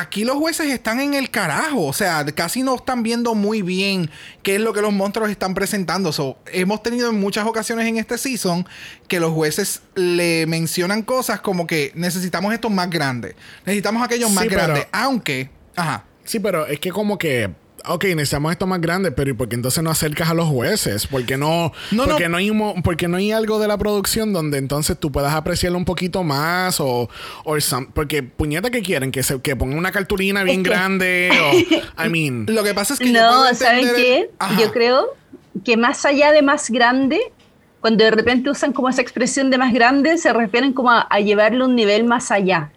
aquí 0.00 0.24
los 0.24 0.36
jueces 0.36 0.70
están 0.72 1.00
en 1.00 1.14
el 1.14 1.30
carajo. 1.30 1.84
O 1.86 1.92
sea, 1.92 2.24
casi 2.26 2.62
no 2.62 2.74
están 2.76 3.02
viendo 3.02 3.34
muy 3.34 3.62
bien 3.62 4.10
qué 4.42 4.56
es 4.56 4.60
lo 4.60 4.72
que 4.72 4.80
los 4.82 4.92
monstruos 4.92 5.30
están 5.30 5.54
presentando. 5.54 6.12
So, 6.12 6.38
hemos 6.52 6.82
tenido 6.82 7.10
en 7.10 7.18
muchas 7.20 7.46
ocasiones 7.46 7.86
en 7.86 7.96
este 7.98 8.18
season 8.18 8.66
que 9.08 9.20
los 9.20 9.32
jueces 9.32 9.82
le 9.94 10.46
mencionan 10.46 11.02
cosas 11.02 11.40
como 11.40 11.66
que 11.66 11.92
necesitamos 11.94 12.52
estos 12.54 12.70
más 12.70 12.90
grandes. 12.90 13.34
Necesitamos 13.64 14.02
aquellos 14.02 14.28
Sí, 14.30 14.34
más 14.34 14.44
pero- 14.44 14.56
grandes. 14.62 14.86
Aunque, 14.92 15.50
ajá. 15.74 16.04
Sí, 16.24 16.40
pero 16.40 16.66
es 16.66 16.80
que 16.80 16.90
como 16.90 17.18
que. 17.18 17.50
Ok, 17.88 18.04
necesitamos 18.04 18.52
esto 18.52 18.66
más 18.66 18.80
grande, 18.80 19.12
pero 19.12 19.30
¿y 19.30 19.32
por 19.32 19.48
qué 19.48 19.54
entonces 19.56 19.82
no 19.82 19.90
acercas 19.90 20.28
a 20.30 20.34
los 20.34 20.48
jueces? 20.48 21.06
Porque 21.06 21.36
no, 21.36 21.72
No, 21.92 22.04
no. 22.04 22.10
porque 22.12 22.28
no. 22.28 22.36
hay 22.38 22.50
un 22.50 22.56
mo- 22.58 22.74
porque 22.82 23.08
no 23.08 23.16
hay 23.16 23.32
algo 23.32 23.58
de 23.58 23.68
la 23.68 23.78
producción 23.78 24.32
donde 24.32 24.58
entonces 24.58 24.98
tú 24.98 25.12
puedas 25.12 25.34
apreciarlo 25.34 25.78
un 25.78 25.84
poquito 25.84 26.22
más 26.24 26.80
o, 26.80 27.08
o 27.44 27.60
some- 27.60 27.88
porque 27.94 28.22
puñeta 28.22 28.70
que 28.70 28.82
quieren 28.82 29.12
que 29.12 29.22
se 29.22 29.40
que 29.40 29.54
pongan 29.56 29.78
una 29.78 29.92
cartulina 29.92 30.42
bien 30.44 30.62
que- 30.62 30.70
grande 30.70 31.30
o 31.98 32.02
I 32.04 32.08
mean 32.08 32.46
Lo 32.48 32.62
que 32.64 32.74
pasa 32.74 32.94
es 32.94 32.98
que 33.00 33.06
yo 33.12 33.20
puedo 33.20 33.44
No, 33.48 33.54
¿saben 33.54 33.78
entender 33.88 33.96
qué? 33.96 34.30
el-. 34.50 34.58
Yo 34.58 34.72
creo 34.72 35.06
que 35.64 35.76
más 35.76 36.04
allá 36.04 36.32
de 36.32 36.42
más 36.42 36.70
grande, 36.70 37.20
cuando 37.80 38.04
de 38.04 38.10
repente 38.10 38.50
usan 38.50 38.72
como 38.72 38.88
esa 38.88 39.00
expresión 39.00 39.50
de 39.50 39.58
más 39.58 39.72
grande, 39.72 40.18
se 40.18 40.32
refieren 40.32 40.72
como 40.72 40.90
a, 40.90 41.02
a 41.02 41.20
llevarle 41.20 41.64
un 41.64 41.74
nivel 41.76 42.04
más 42.04 42.30
allá. 42.30 42.70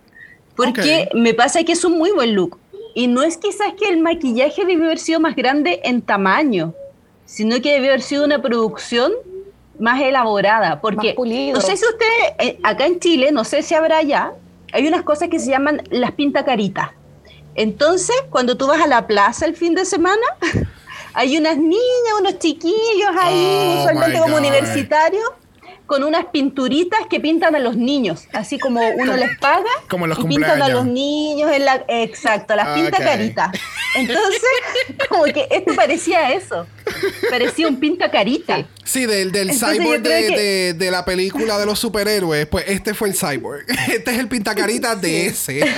Porque 0.56 1.08
me 1.13 1.34
pasa 1.34 1.63
que 1.63 1.72
es 1.72 1.84
un 1.86 1.98
muy 1.98 2.12
buen 2.12 2.36
look. 2.36 2.58
Y 2.95 3.08
no 3.08 3.23
es 3.23 3.38
quizás 3.38 3.73
que 3.80 3.88
el 3.89 3.99
maquillaje 3.99 4.65
debió 4.65 4.86
haber 4.86 4.99
sido 4.99 5.19
más 5.19 5.36
grande 5.36 5.80
en 5.84 6.02
tamaño, 6.02 6.73
sino 7.25 7.62
que 7.62 7.73
debió 7.73 7.89
haber 7.89 8.02
sido 8.02 8.25
una 8.25 8.41
producción 8.41 9.12
más 9.80 10.02
elaborada. 10.02 10.82
Porque 10.82 11.08
Más 11.08 11.15
pulido. 11.15 11.56
no 11.56 11.62
sé 11.62 11.78
si 11.78 11.86
ustedes, 11.86 12.34
eh, 12.39 12.60
acá 12.63 12.86
en 12.86 12.99
Chile, 12.99 13.32
no 13.32 13.43
sé 13.43 13.62
si 13.63 13.75
habrá 13.75 14.02
ya, 14.02 14.34
hay 14.73 14.88
unas 14.88 15.04
cosas 15.04 15.30
que 15.30 15.39
se 15.39 15.49
llaman 15.49 15.82
las 15.89 16.12
pintacaritas. 16.12 16.89
Entonces, 17.56 18.15
cuando 18.30 18.58
tú 18.58 18.67
vas 18.67 18.82
a 18.82 18.88
la 18.88 19.08
plaza 19.08 19.45
el 19.45 19.56
fin 19.56 19.75
de 19.75 19.86
semana, 19.86 20.21
hay 21.13 21.38
unas 21.38 21.58
niñas, 21.58 21.80
unos 22.19 22.39
chiquillos 22.39 23.10
ahí, 23.19 23.75
Oh, 23.78 23.80
usualmente 23.82 24.19
como 24.19 24.38
universitarios, 24.38 25.23
con 25.89 26.04
unas 26.04 26.25
pinturitas 26.28 26.99
que 27.10 27.19
pintan 27.19 27.56
a 27.56 27.60
los 27.60 27.75
niños, 27.75 28.28
así 28.32 28.60
como 28.60 28.80
uno 28.91 29.17
les 29.17 29.36
paga 29.39 29.65
Como 29.89 30.06
los 30.06 30.19
y 30.19 30.23
pintan 30.23 30.62
a 30.62 30.69
los 30.69 30.86
niños 30.86 31.52
en 31.52 31.65
la 31.65 31.84
exacto, 31.88 32.56
las 32.56 32.67
Ah, 32.67 32.75
pinta 32.75 32.97
ok. 32.99 33.04
caritas. 33.04 33.49
Entonces, 33.95 34.41
como 35.10 35.23
que 35.25 35.47
esto 35.49 35.73
parecía 35.75 36.32
eso. 36.32 36.67
Parecía 37.32 37.67
un 37.67 37.80
pinta 37.80 38.12
carita. 38.12 38.67
Sí, 38.84 39.08
del, 39.08 39.32
del 39.32 39.49
Entonces, 39.49 39.80
cyborg 39.80 40.02
de, 40.04 40.28
que- 40.28 40.38
de- 40.39 40.73
de 40.75 40.91
la 40.91 41.04
película 41.06 41.58
de 41.58 41.65
los 41.65 41.80
superhéroes, 41.80 42.45
pues 42.45 42.65
este 42.67 42.93
fue 42.93 43.10
el 43.10 43.15
cyborg. 43.15 43.65
Este 43.91 44.12
es 44.12 44.19
el 44.19 44.28
pintacarita 44.28 44.95
de 44.95 45.25
ese. 45.25 45.62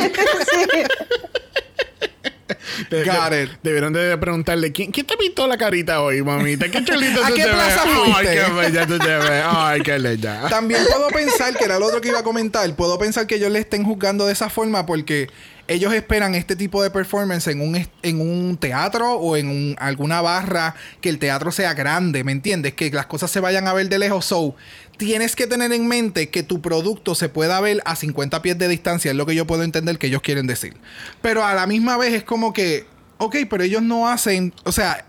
de- 2.90 3.04
Got 3.06 3.30
de- 3.32 3.44
it. 3.44 3.50
debieron 3.64 3.94
de 3.94 4.18
preguntarle 4.18 4.72
¿quién, 4.72 4.92
quién 4.92 5.06
te 5.06 5.18
pintó 5.18 5.48
la 5.48 5.58
carita 5.58 6.02
hoy, 6.02 6.22
mamita? 6.22 6.70
¿Qué 6.70 6.84
chulito 6.84 7.22
¿A 7.24 7.28
tú 7.28 7.34
qué 7.36 7.44
te 7.44 7.50
plaza 7.50 7.82
fuiste? 7.84 8.30
Ay, 8.30 8.38
qué 8.46 8.54
bella 8.54 8.88
tú 8.88 9.00
te 9.00 9.08
ves. 9.18 9.44
Ay, 9.46 9.82
qué 9.82 10.00
leña. 10.00 10.48
También 10.50 10.82
puedo 10.92 11.08
pensar, 11.10 11.56
que 11.56 11.64
era 11.66 11.80
lo 11.80 11.86
otro 11.88 12.02
que 12.02 12.10
iba 12.10 12.20
a 12.20 12.24
comentar, 12.24 12.74
puedo 12.76 12.98
pensar 13.00 13.28
que 13.28 13.36
ellos 13.36 13.52
le 13.52 13.60
estén 13.60 13.84
juzgando 13.84 14.26
de 14.26 14.34
esa 14.34 14.50
forma 14.50 14.86
porque 14.86 15.30
ellos 15.74 15.94
esperan 15.94 16.36
este 16.36 16.56
tipo 16.56 16.84
de 16.84 16.90
performance 16.92 17.48
en 17.48 17.62
un, 17.62 17.88
en 18.04 18.20
un 18.22 18.58
teatro 18.58 19.14
o 19.14 19.38
en 19.38 19.48
un- 19.48 19.76
alguna 19.80 20.22
barra 20.22 20.76
que 21.00 21.10
el 21.10 21.18
teatro 21.20 21.52
sea 21.52 21.74
grande, 21.74 22.24
¿me 22.24 22.32
entiendes? 22.32 22.74
Que 22.74 22.90
las 22.92 23.06
cosas 23.06 23.32
se 23.32 23.40
vayan 23.40 23.68
a 23.68 23.74
ver 23.74 23.88
de 23.90 23.98
lejos. 24.00 24.26
So, 24.26 24.56
tienes 24.98 25.36
que 25.36 25.48
tener 25.48 25.72
en 25.72 25.88
mente 25.88 26.30
que 26.30 26.44
tu 26.44 26.62
producto 26.62 27.16
se 27.16 27.30
pueda 27.30 27.60
ver 27.62 27.82
a 27.86 27.96
50 27.96 28.42
pies 28.42 28.58
de 28.58 28.68
distancia, 28.68 29.12
es 29.12 29.18
lo 29.18 29.26
que 29.26 29.34
yo 29.36 29.48
puedo 29.48 29.64
entender 29.64 29.98
que 29.98 30.08
ellos 30.08 30.22
quieren 30.22 30.46
decir. 30.48 30.76
Pero 31.22 31.44
a 31.46 31.54
la 31.56 31.68
misma 31.68 31.98
vez 31.98 32.14
es 32.14 32.24
como 32.24 32.54
que, 32.54 32.86
ok, 33.18 33.38
pero 33.50 33.64
ellos 33.64 33.82
no 33.82 34.08
hacen, 34.10 34.54
o 34.64 34.72
sea, 34.72 35.06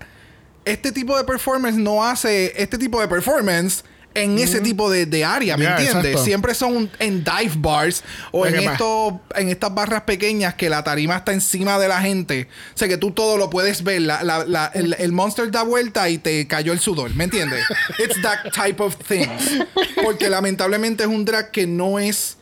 este 0.64 0.92
tipo 0.92 1.16
de 1.18 1.24
performance 1.24 1.76
no 1.76 2.04
hace 2.04 2.52
este 2.56 2.78
tipo 2.78 3.00
de 3.00 3.08
performance 3.08 3.82
en 4.14 4.38
ese 4.38 4.60
tipo 4.60 4.90
de, 4.90 5.06
de 5.06 5.24
área, 5.24 5.56
¿me 5.56 5.64
entiendes? 5.64 5.96
exacto. 5.96 6.24
Siempre 6.24 6.54
son 6.54 6.90
en 6.98 7.24
dive 7.24 7.52
bars 7.56 8.02
o 8.30 8.46
en, 8.46 8.54
estos, 8.72 9.14
en 9.36 9.48
estas 9.48 9.74
barras 9.74 10.02
pequeñas 10.02 10.54
que 10.54 10.68
la 10.68 10.84
tarima 10.84 11.16
está 11.16 11.32
encima 11.32 11.78
de 11.78 11.88
la 11.88 12.00
gente. 12.00 12.48
O 12.74 12.78
sea, 12.78 12.88
que 12.88 12.96
tú 12.98 13.10
todo 13.10 13.38
lo 13.38 13.48
puedes 13.50 13.82
ver. 13.84 14.02
La- 14.02 14.22
la- 14.22 14.44
la- 14.44 14.70
el, 14.74 14.94
el 14.98 15.12
monster 15.12 15.50
da 15.50 15.62
vuelta 15.62 16.08
y 16.10 16.18
te 16.18 16.46
cayó 16.46 16.72
el 16.72 16.80
sudor, 16.80 17.14
¿me 17.14 17.24
entiendes? 17.24 17.64
It's 17.98 18.20
that 18.22 18.52
type 18.52 18.82
of 18.82 18.96
things. 18.96 19.60
Porque 20.02 20.28
lamentablemente 20.28 21.02
es 21.04 21.08
un 21.08 21.24
drag 21.24 21.50
que 21.50 21.66
no 21.66 21.98
es 21.98 22.36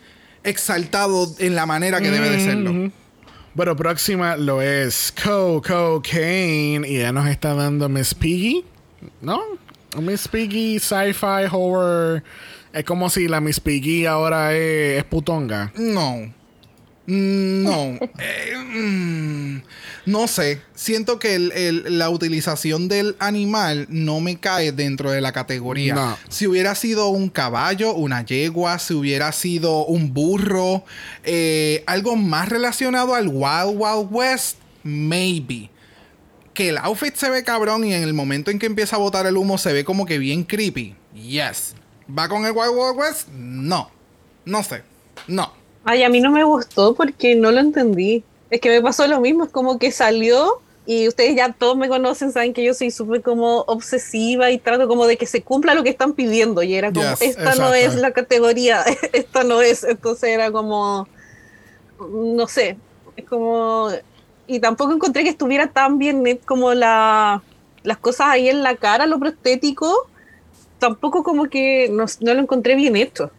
exaltado 0.45 1.33
en 1.39 1.55
la 1.55 1.67
manera 1.67 2.01
que 2.01 2.11
debe 2.11 2.31
de 2.31 2.41
serlo. 2.41 2.91
Bueno, 3.55 3.75
próxima 3.77 4.37
lo 4.37 4.63
es 4.63 5.13
Co 5.25 5.61
Cocaine 5.61 6.87
y 6.89 6.99
ya 7.01 7.13
nos 7.13 7.29
está 7.29 7.53
dando 7.55 7.89
Miss 7.89 8.15
Piggy, 8.15 8.65
¿no? 9.21 9.41
Miss 10.01 10.29
Piggy, 10.29 10.79
sci-fi, 10.79 11.47
horror. 11.51 12.23
Es 12.73 12.85
como 12.85 13.11
si 13.11 13.27
la 13.29 13.41
Miss 13.41 13.59
Piggy 13.61 14.07
ahora 14.07 14.55
es, 14.55 14.99
es 14.99 15.05
putonga. 15.05 15.73
No. 15.77 16.33
Mm, 17.07 17.65
No. 17.65 17.99
Eh, 18.19 18.57
mm, 18.57 19.63
no 20.07 20.29
sé. 20.29 20.61
Siento 20.75 21.19
que 21.19 21.35
el- 21.35 21.51
el- 21.53 21.99
la 21.99 22.09
utilización 22.11 22.87
del 22.89 23.17
animal 23.19 23.87
no 23.89 24.21
me 24.21 24.39
cae 24.39 24.71
dentro 24.71 25.11
de 25.11 25.21
la 25.21 25.33
categoría. 25.33 25.95
No. 25.95 26.19
Si 26.29 26.47
hubiera 26.47 26.75
sido 26.77 27.09
un 27.09 27.29
caballo, 27.29 27.95
una 27.95 28.25
yegua, 28.25 28.79
si 28.79 28.95
hubiera 28.95 29.33
sido 29.33 29.85
un 29.87 30.15
burro, 30.15 30.85
eh, 31.25 31.83
algo 31.87 32.15
más 32.15 32.49
relacionado 32.49 33.15
al 33.15 33.27
Wild 33.29 33.75
Wild 33.77 34.09
West, 34.11 34.59
maybe. 34.85 35.69
Que 36.61 36.69
el 36.69 36.77
outfit 36.77 37.15
se 37.15 37.31
ve 37.31 37.43
cabrón 37.43 37.87
y 37.87 37.95
en 37.95 38.03
el 38.03 38.13
momento 38.13 38.51
en 38.51 38.59
que 38.59 38.67
empieza 38.67 38.97
a 38.97 38.99
botar 38.99 39.25
el 39.25 39.39
humo 39.39 39.57
se 39.57 39.73
ve 39.73 39.83
como 39.83 40.05
que 40.05 40.19
bien 40.19 40.45
creepy. 40.45 40.95
Yes. 41.15 41.75
¿Va 42.07 42.29
con 42.29 42.45
el 42.45 42.53
Wild 42.53 42.75
Wild 42.77 42.99
West? 42.99 43.29
No. 43.29 43.91
No 44.45 44.63
sé. 44.63 44.83
No. 45.27 45.55
Ay, 45.85 46.03
a 46.03 46.11
mí 46.11 46.21
no 46.21 46.31
me 46.31 46.45
gustó 46.45 46.95
porque 46.95 47.35
no 47.35 47.51
lo 47.51 47.61
entendí. 47.61 48.25
Es 48.51 48.61
que 48.61 48.69
me 48.69 48.83
pasó 48.83 49.07
lo 49.07 49.23
mismo, 49.23 49.45
es 49.45 49.51
como 49.51 49.79
que 49.79 49.91
salió 49.91 50.61
y 50.85 51.09
ustedes 51.09 51.35
ya 51.35 51.51
todos 51.51 51.79
me 51.79 51.89
conocen, 51.89 52.31
saben 52.31 52.53
que 52.53 52.63
yo 52.63 52.75
soy 52.75 52.91
súper 52.91 53.23
como 53.23 53.61
obsesiva 53.61 54.51
y 54.51 54.59
trato 54.59 54.87
como 54.87 55.07
de 55.07 55.17
que 55.17 55.25
se 55.25 55.41
cumpla 55.41 55.75
lo 55.75 55.83
que 55.83 55.89
están 55.89 56.13
pidiendo 56.13 56.63
y 56.63 56.75
era 56.75 56.93
como, 56.93 57.09
Yes, 57.09 57.23
esta 57.23 57.55
no 57.55 57.73
es 57.73 57.95
la 57.95 58.11
categoría, 58.11 58.85
esta 59.15 59.45
no 59.45 59.63
es, 59.63 59.83
entonces 59.83 60.29
era 60.29 60.53
como, 60.53 61.09
no 61.99 62.47
sé, 62.49 62.77
es 63.17 63.25
como, 63.25 63.89
y 64.51 64.61
tampoco 64.61 64.93
encontré 64.93 65.23
que 65.23 65.31
estuviera 65.31 65.69
tan 65.69 65.99
bien 65.99 66.23
net 66.23 66.41
como 66.45 66.75
la, 66.75 67.43
las 67.83 67.97
cosas 67.99 68.29
ahí 68.29 68.49
en 68.49 68.63
la 68.63 68.77
cara, 68.77 69.07
lo 69.07 69.19
prostético, 69.19 70.11
tampoco 70.79 71.23
como 71.23 71.49
que 71.49 71.89
no, 71.91 72.05
no 72.21 72.35
lo 72.35 72.41
encontré 72.41 72.75
bien 72.75 72.97
hecho. 72.97 73.31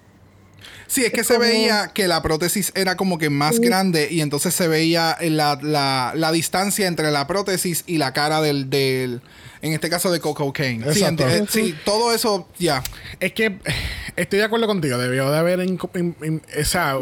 Sí, 0.87 1.05
es 1.05 1.13
que 1.13 1.23
se 1.23 1.37
veía 1.37 1.91
que 1.93 2.07
la 2.09 2.21
prótesis 2.21 2.73
era 2.75 2.97
como 2.97 3.17
que 3.17 3.29
más 3.29 3.59
grande 3.61 4.09
y 4.11 4.19
entonces 4.19 4.53
se 4.53 4.67
veía 4.67 5.17
la, 5.21 5.57
la, 5.61 6.11
la 6.15 6.31
distancia 6.33 6.85
entre 6.85 7.11
la 7.11 7.27
prótesis 7.27 7.85
y 7.87 7.97
la 7.97 8.11
cara 8.11 8.41
del, 8.41 8.69
del 8.69 9.21
en 9.61 9.71
este 9.71 9.89
caso 9.89 10.11
de 10.11 10.19
Coco 10.19 10.51
Kane. 10.51 10.93
Sí, 10.93 11.01
eh, 11.05 11.45
sí, 11.47 11.75
todo 11.85 12.13
eso, 12.13 12.45
ya. 12.59 12.83
Es 13.21 13.31
que 13.31 13.57
estoy 14.17 14.39
de 14.39 14.45
acuerdo 14.45 14.67
contigo. 14.67 14.97
Debió 14.97 15.31
de 15.31 15.37
haber. 15.37 15.59
inco- 15.61 15.89
in- 15.97 16.15
in- 16.23 16.41
esa, 16.53 16.95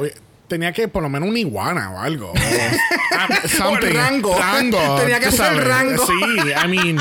tenía 0.50 0.74
que 0.74 0.90
por 0.90 1.02
lo 1.02 1.08
menos 1.10 1.30
una 1.30 1.40
iguana 1.40 1.92
o 1.92 2.00
algo. 2.00 2.34
O, 3.20 3.22
ah, 3.22 3.42
something. 3.50 3.94
rango. 3.94 4.38
Rango. 4.38 4.96
Tenía 5.02 5.20
que 5.20 5.26
ser 5.32 5.38
sabes. 5.38 5.64
rango. 5.66 6.06
Sí, 6.08 6.14
I 6.64 6.68
mean, 6.70 6.96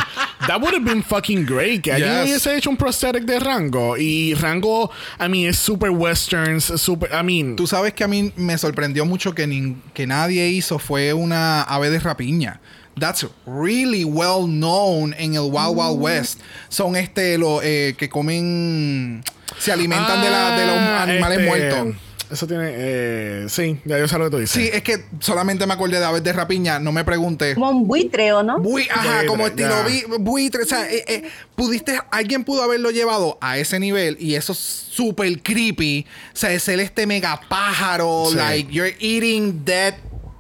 that 0.49 0.61
would 0.61 0.75
have 0.75 0.83
been 0.85 1.01
fucking 1.03 1.47
great. 1.47 1.83
Que 1.83 1.93
alguien 1.93 2.11
Yes. 2.13 2.25
hubiese 2.25 2.57
hecho 2.57 2.71
un 2.71 2.77
prosthetic 2.77 3.23
de 3.25 3.39
rango. 3.39 3.97
Y 3.97 4.35
rango, 4.35 4.91
I 5.21 5.29
mean, 5.29 5.49
es 5.51 5.59
super 5.59 5.91
westerns, 5.91 6.65
super. 6.81 7.09
I 7.13 7.23
mean, 7.23 7.55
Tú 7.55 7.69
sabes 7.69 7.93
que 7.95 8.03
a 8.03 8.09
mí 8.09 8.33
me 8.37 8.59
sorprendió 8.59 9.05
mucho 9.07 9.33
que, 9.33 9.47
nin- 9.47 9.77
que 9.95 10.09
nadie 10.09 10.49
hizo 10.49 10.81
fue 10.81 11.13
una 11.13 11.63
ave 11.63 11.89
de 11.91 12.01
rapiña. 12.01 12.61
That's 12.99 13.25
really 13.47 14.03
well 14.05 14.47
known 14.49 15.15
en 15.19 15.35
el 15.35 15.43
Wild 15.53 15.77
Wild 15.77 16.01
West. 16.01 16.41
Son 16.69 16.97
este 16.97 17.39
los 17.39 17.61
que 17.63 18.09
comen 18.11 19.23
se 19.57 19.71
alimentan 19.71 20.21
de, 20.21 20.31
la, 20.31 20.59
de 20.59 20.67
los 20.67 20.77
Ah, 20.77 21.03
animales 21.05 21.39
este, 21.39 21.49
muertos. 21.49 21.97
Eso 22.31 22.47
tiene. 22.47 22.71
Eh, 22.75 23.47
sí, 23.49 23.81
ya 23.85 23.99
yo 23.99 24.07
sé 24.07 24.19
lo 24.19 24.25
que 24.27 24.31
tú 24.31 24.39
dices. 24.39 24.51
Sí, 24.63 24.71
es 24.73 24.83
que 24.83 25.05
solamente 25.21 25.67
me 25.67 25.73
acordé 25.75 25.99
de 25.99 26.05
aves 26.05 26.23
de 26.23 26.33
rapiña, 26.33 26.79
no 26.79 26.93
me 26.93 27.05
preguntes. 27.05 27.55
Como 27.55 27.71
un 27.71 27.87
buitre, 27.89 28.33
¿o 28.33 28.43
no? 28.43 28.59
Bui- 28.59 28.87
ajá, 28.91 29.09
Buitre, 29.11 29.27
como 29.27 29.47
estilo 29.47 29.75
bi- 29.85 30.05
buitre. 30.21 30.63
O 30.63 30.67
sea, 30.67 30.91
eh, 30.91 31.05
eh, 31.09 31.23
pudiste, 31.55 31.99
alguien 32.11 32.45
pudo 32.45 32.63
haberlo 32.63 32.91
llevado 32.91 33.39
a 33.41 33.57
ese 33.59 33.81
nivel 33.81 34.17
y 34.21 34.35
eso 34.35 34.53
es 34.53 34.59
súper 34.59 35.41
creepy. 35.43 36.07
O 36.35 36.37
sea, 36.37 36.53
es 36.53 36.69
el 36.69 36.81
este 36.81 37.07
mega 37.07 37.41
pájaro, 37.49 38.27
Sí. 38.31 38.37
like 38.37 38.73
you're 38.73 38.95
eating 39.01 39.65
dead 39.65 39.95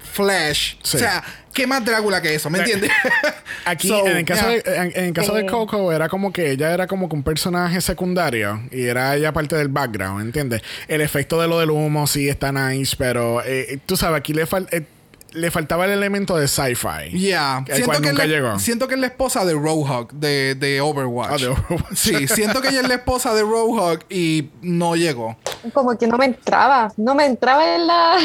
flesh. 0.09 0.79
Sí. 0.83 0.97
O 0.97 1.01
sea, 1.01 1.23
¿qué 1.53 1.66
más 1.66 1.85
Drácula 1.85 2.21
que 2.23 2.35
eso? 2.35 2.51
¿Me 2.51 2.59
entiendes? 2.59 2.90
Aquí, 3.64 3.88
So, 3.88 4.07
en 4.07 4.16
el 4.16 4.25
caso, 4.25 4.49
yeah. 4.49 4.62
de, 4.62 4.77
en, 4.77 4.92
en 4.94 5.05
el 5.07 5.12
caso 5.12 5.35
de 5.35 5.42
Sí. 5.42 5.47
Coco, 5.49 5.92
era 5.92 6.09
como 6.09 6.33
que 6.33 6.51
ella 6.51 6.73
era 6.73 6.87
como 6.87 7.09
que 7.09 7.14
un 7.16 7.23
personaje 7.23 7.81
secundario 7.81 8.62
y 8.71 8.85
era 8.85 9.14
ella 9.14 9.33
parte 9.33 9.57
del 9.57 9.68
background, 9.68 10.23
¿entiendes? 10.23 10.62
El 10.88 11.01
efecto 11.01 11.40
de 11.40 11.49
lo 11.49 11.59
del 11.59 11.71
humo 11.71 12.07
sí 12.07 12.29
está 12.29 12.51
nice, 12.53 12.97
pero 12.99 13.42
eh, 13.44 13.79
tú 13.87 13.97
sabes, 13.97 14.18
aquí 14.18 14.33
le, 14.33 14.47
fal- 14.47 14.68
eh, 14.73 14.85
le 15.33 15.51
faltaba 15.51 15.85
el 15.85 15.90
elemento 15.90 16.37
de 16.37 16.49
sci-fi. 16.49 17.11
Yeah. 17.12 17.64
El 17.68 17.85
cual 17.85 18.01
que 18.01 18.09
nunca 18.11 18.25
llegó. 18.25 18.59
siento 18.59 18.88
que 18.88 18.94
es 18.94 19.01
la 19.01 19.09
esposa 19.09 19.44
de 19.44 19.53
Roadhog 19.53 20.12
de, 20.12 20.55
de 20.55 20.81
Overwatch. 20.81 21.31
Ah, 21.31 21.37
de 21.37 21.49
Overwatch. 21.49 21.94
Sí, 21.94 22.27
siento 22.29 22.62
que 22.62 22.68
ella 22.68 22.81
es 22.81 22.88
la 22.88 22.94
esposa 22.94 23.35
de 23.35 23.42
Roadhog 23.42 24.01
y 24.09 24.49
no 24.62 24.97
llegó. 24.97 25.37
como 25.75 25.97
que 25.99 26.07
no 26.07 26.16
me 26.16 26.25
entraba, 26.27 26.90
no 26.97 27.14
me 27.14 27.27
entraba 27.27 27.75
en 27.75 27.87
la... 27.87 28.16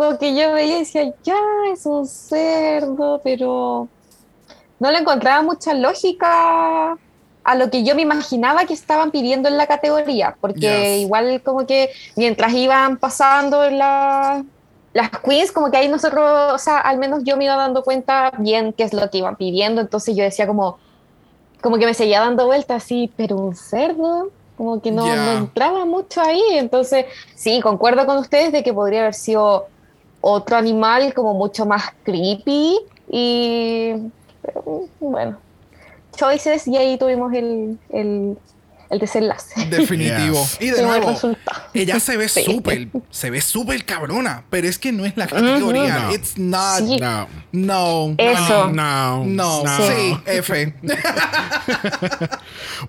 Como 0.00 0.18
que 0.18 0.34
yo 0.34 0.54
veía 0.54 0.76
y 0.76 0.78
decía, 0.78 1.12
ya, 1.22 1.36
es 1.70 1.84
un 1.84 2.06
cerdo, 2.06 3.20
pero 3.22 3.86
no 4.78 4.90
le 4.90 4.98
encontraba 4.98 5.42
mucha 5.42 5.74
lógica 5.74 6.96
a 7.44 7.54
lo 7.54 7.70
que 7.70 7.84
yo 7.84 7.94
me 7.94 8.00
imaginaba 8.00 8.64
que 8.64 8.72
estaban 8.72 9.10
pidiendo 9.10 9.50
en 9.50 9.58
la 9.58 9.66
categoría, 9.66 10.38
porque 10.40 11.00
Yes. 11.00 11.02
igual 11.02 11.42
como 11.42 11.66
que 11.66 11.90
mientras 12.16 12.54
iban 12.54 12.96
pasando 12.96 13.68
la- 13.70 14.42
las 14.94 15.10
queens, 15.22 15.52
como 15.52 15.70
que 15.70 15.76
ahí 15.76 15.88
nosotros, 15.88 16.54
o 16.54 16.58
sea, 16.58 16.78
al 16.78 16.96
menos 16.96 17.22
yo 17.24 17.36
me 17.36 17.44
iba 17.44 17.56
dando 17.56 17.82
cuenta 17.82 18.32
bien 18.38 18.72
qué 18.72 18.84
es 18.84 18.94
lo 18.94 19.10
que 19.10 19.18
iban 19.18 19.36
pidiendo, 19.36 19.82
entonces 19.82 20.16
yo 20.16 20.24
decía 20.24 20.46
como, 20.46 20.78
como 21.62 21.78
que 21.78 21.86
me 21.86 21.94
seguía 21.94 22.20
dando 22.20 22.46
vueltas 22.46 22.82
así, 22.84 23.12
pero 23.16 23.36
un 23.36 23.54
cerdo, 23.54 24.32
como 24.56 24.80
que 24.80 24.90
no 24.90 25.14
entraba 25.14 25.84
mucho 25.84 26.22
ahí, 26.22 26.42
entonces 26.52 27.04
sí, 27.36 27.60
concuerdo 27.60 28.06
con 28.06 28.18
ustedes 28.18 28.52
de 28.52 28.62
que 28.62 28.72
podría 28.72 29.00
haber 29.02 29.14
sido 29.14 29.66
otro 30.20 30.56
animal 30.56 31.14
como 31.14 31.34
mucho 31.34 31.66
más 31.66 31.84
creepy 32.02 32.78
y 33.08 33.94
pero, 34.42 34.84
bueno, 35.00 35.38
choices 36.16 36.66
y 36.66 36.76
ahí 36.76 36.98
tuvimos 36.98 37.32
el, 37.32 37.78
el, 37.90 38.38
el 38.90 38.98
desenlace. 38.98 39.66
Definitivo. 39.66 40.40
Yes. 40.42 40.58
Y 40.60 40.70
de 40.70 40.82
nuevo, 40.82 41.16
ella 41.74 42.00
se 42.00 42.16
ve 42.16 42.28
Sí. 42.40 42.44
súper, 42.44 42.88
se 43.10 43.30
ve 43.30 43.40
súper 43.40 43.84
cabrona, 43.84 44.44
pero 44.50 44.68
es 44.68 44.78
que 44.78 44.92
no 44.92 45.04
es 45.04 45.16
la 45.16 45.26
categoría. 45.26 45.98
No. 46.00 46.14
It's 46.14 46.38
not. 46.38 46.78
Sí. 46.78 46.96
No. 46.98 47.28
No. 47.52 48.14
Eso. 48.18 48.70
No. 48.72 49.24
No. 49.24 49.64
no. 49.64 49.76
Sí, 49.78 50.16
F. 50.26 50.74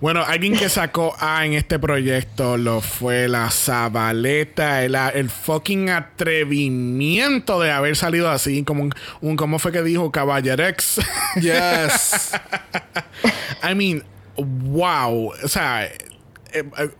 Bueno, 0.00 0.24
alguien 0.26 0.56
que 0.56 0.68
sacó 0.68 1.14
A 1.20 1.44
en 1.46 1.54
este 1.54 1.78
proyecto 1.78 2.56
lo 2.56 2.80
fue 2.80 3.28
la 3.28 3.50
Zabaleta, 3.50 4.82
el, 4.84 4.94
el 4.94 5.30
fucking 5.30 5.90
atrevimiento 5.90 7.60
de 7.60 7.70
haber 7.70 7.96
salido 7.96 8.30
así, 8.30 8.62
como 8.64 8.82
un, 8.82 8.94
un 9.20 9.36
¿cómo 9.36 9.58
fue 9.58 9.72
que 9.72 9.82
dijo? 9.82 10.10
Caballerex. 10.10 10.96
yes. 11.40 12.30
I 13.62 13.74
mean, 13.74 14.02
wow. 14.36 15.32
O 15.42 15.48
sea, 15.48 15.84
eh, 15.84 15.92
eh, 16.52 16.90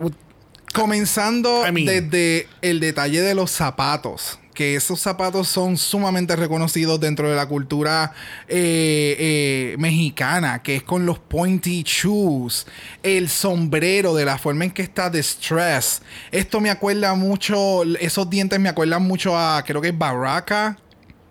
Comenzando 0.73 1.67
I 1.69 1.73
mean- 1.73 1.87
desde 1.87 2.49
el 2.63 2.81
detalle 2.81 3.21
de 3.21 3.35
los 3.35 3.51
zapatos. 3.51 4.39
Que 4.55 4.77
esos 4.77 5.01
zapatos 5.01 5.49
son 5.49 5.79
sumamente 5.79 6.37
reconocidos 6.37 7.01
dentro 7.01 7.29
de 7.31 7.35
la 7.35 7.47
cultura 7.47 8.13
eh, 8.49 9.75
mexicana, 9.79 10.63
que 10.63 10.77
es 10.77 10.83
con 10.83 11.07
los 11.07 11.19
pointy 11.19 11.83
shoes, 11.85 12.67
el 13.03 13.31
sombrero, 13.31 14.15
de 14.15 14.27
la 14.27 14.37
forma 14.37 14.65
en 14.65 14.71
que 14.71 14.83
está 14.83 15.09
Distress. 15.09 16.03
Esto 16.31 16.61
me 16.61 16.69
acuerda 16.69 17.15
mucho, 17.15 17.83
esos 17.99 18.29
dientes 18.29 18.61
me 18.61 18.69
acuerdan 18.69 19.03
mucho 19.05 19.39
a, 19.39 19.63
creo 19.65 19.81
que 19.81 19.89
es 19.89 19.97
Baraka 19.99 20.77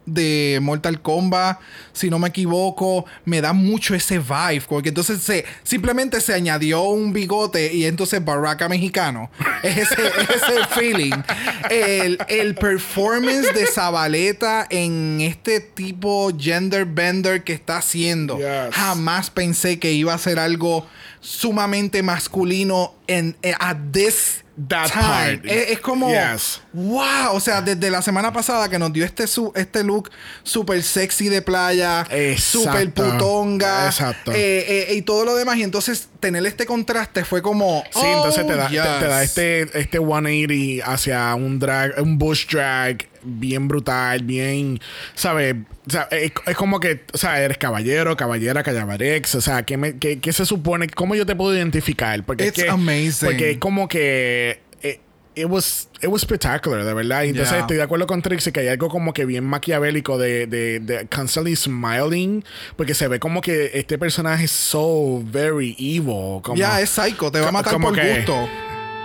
de 0.05 0.59
Mortal 0.61 1.01
Kombat, 1.01 1.59
si 1.93 2.09
no 2.09 2.19
me 2.19 2.29
equivoco, 2.29 3.05
me 3.25 3.41
da 3.41 3.53
mucho 3.53 3.95
ese 3.95 4.19
vibe, 4.19 4.63
porque 4.67 4.89
entonces 4.89 5.21
se 5.21 5.45
simplemente 5.63 6.21
se 6.21 6.33
añadió 6.33 6.83
un 6.83 7.13
bigote 7.13 7.73
y 7.73 7.85
entonces 7.85 8.23
Baraka 8.23 8.67
mexicano. 8.67 9.29
Es 9.63 9.77
ese, 9.77 10.07
es 10.07 10.29
ese 10.29 10.65
feeling. 10.75 11.21
El, 11.69 12.17
el 12.27 12.55
performance 12.55 13.53
de 13.53 13.67
Zabaleta 13.67 14.67
en 14.69 15.19
este 15.21 15.59
tipo 15.59 16.31
gender 16.37 16.85
bender 16.85 17.43
que 17.43 17.53
está 17.53 17.77
haciendo. 17.77 18.37
Yes. 18.37 18.73
Jamás 18.73 19.29
pensé 19.29 19.79
que 19.79 19.91
iba 19.91 20.13
a 20.13 20.17
ser 20.17 20.39
algo 20.39 20.87
sumamente 21.21 22.03
masculino 22.03 22.95
en, 23.07 23.37
en- 23.41 23.55
at 23.59 23.77
this 23.91 24.43
That 24.67 24.91
time. 24.91 25.41
Es, 25.45 25.71
es 25.71 25.79
como 25.79 26.09
Yes. 26.09 26.61
wow, 26.73 27.31
o 27.33 27.39
sea, 27.39 27.61
desde 27.61 27.89
la 27.89 28.01
semana 28.01 28.31
pasada 28.33 28.69
que 28.69 28.77
nos 28.77 28.91
dio 28.93 29.05
este 29.05 29.25
su, 29.25 29.51
este 29.55 29.83
look 29.83 30.11
super 30.43 30.83
sexy 30.83 31.29
de 31.29 31.41
playa, 31.41 32.05
super 32.37 32.91
putonga, 32.93 33.87
Exacto. 33.87 34.31
eh, 34.33 34.87
eh, 34.89 34.93
y 34.95 35.01
todo 35.03 35.25
lo 35.25 35.35
demás 35.35 35.57
y 35.57 35.63
entonces 35.63 36.09
tener 36.19 36.45
este 36.45 36.65
contraste 36.65 37.23
fue 37.23 37.41
como 37.41 37.83
Sí, 37.91 38.01
entonces 38.03 38.45
te 38.45 38.53
oh, 38.53 38.57
da, 38.57 38.67
te, 38.67 38.75
te 38.75 39.07
da 39.07 39.23
este, 39.23 39.61
este 39.79 39.97
180 39.99 40.85
hacia 40.91 41.33
un 41.33 41.57
drag, 41.57 41.99
un 42.01 42.17
bush 42.19 42.45
drag 42.47 43.07
bien 43.23 43.67
brutal, 43.67 44.23
bien, 44.23 44.79
¿sabes? 45.15 45.55
O 45.87 45.89
sea, 45.89 46.03
es, 46.11 46.31
es 46.45 46.55
como 46.55 46.79
que, 46.79 47.03
o 47.13 47.17
sea, 47.17 47.41
eres 47.41 47.57
caballero, 47.57 48.15
caballera, 48.17 48.63
callabarex, 48.63 49.35
o 49.35 49.41
sea, 49.41 49.63
¿qué, 49.63 49.77
me- 49.77 49.97
qué- 49.97 50.19
qué 50.19 50.33
se 50.33 50.45
supone? 50.45 50.87
¿Cómo 50.89 51.15
yo 51.15 51.25
te 51.25 51.35
puedo 51.35 51.55
identificar? 51.55 52.23
Porque 52.23 52.47
It's 52.47 52.57
es 52.57 52.63
que, 52.65 52.69
amazing. 52.69 53.27
Porque 53.27 53.51
es 53.51 53.57
como 53.57 53.87
que... 53.87 54.61
eh, 54.83 54.99
It 55.33 55.45
was, 55.45 55.87
it 56.01 56.09
was 56.09 56.23
spectacular, 56.23 56.83
de 56.83 56.93
verdad. 56.93 57.23
Entonces 57.23 57.51
Yeah. 57.51 57.61
estoy 57.61 57.77
de 57.77 57.83
acuerdo 57.83 58.05
con 58.05 58.21
Trixie 58.21 58.51
que 58.51 58.59
hay 58.59 58.67
algo 58.67 58.89
como 58.89 59.13
que 59.13 59.23
bien 59.25 59.45
maquiavélico 59.45 60.17
de, 60.17 60.45
de, 60.45 60.81
de 60.81 61.07
constantly 61.07 61.55
smiling. 61.55 62.43
Porque 62.75 62.93
se 62.93 63.07
ve 63.07 63.17
como 63.21 63.39
que 63.39 63.71
este 63.75 63.97
personaje 63.97 64.43
es 64.43 64.51
so 64.51 65.23
very 65.23 65.73
evil. 65.79 66.41
Ya 66.55 66.81
es 66.81 66.89
psycho, 66.89 67.31
te 67.31 67.39
va 67.39 67.47
a 67.47 67.51
matar 67.53 67.71
como 67.71 67.87
por 67.89 67.99
que- 68.01 68.17
gusto. 68.17 68.49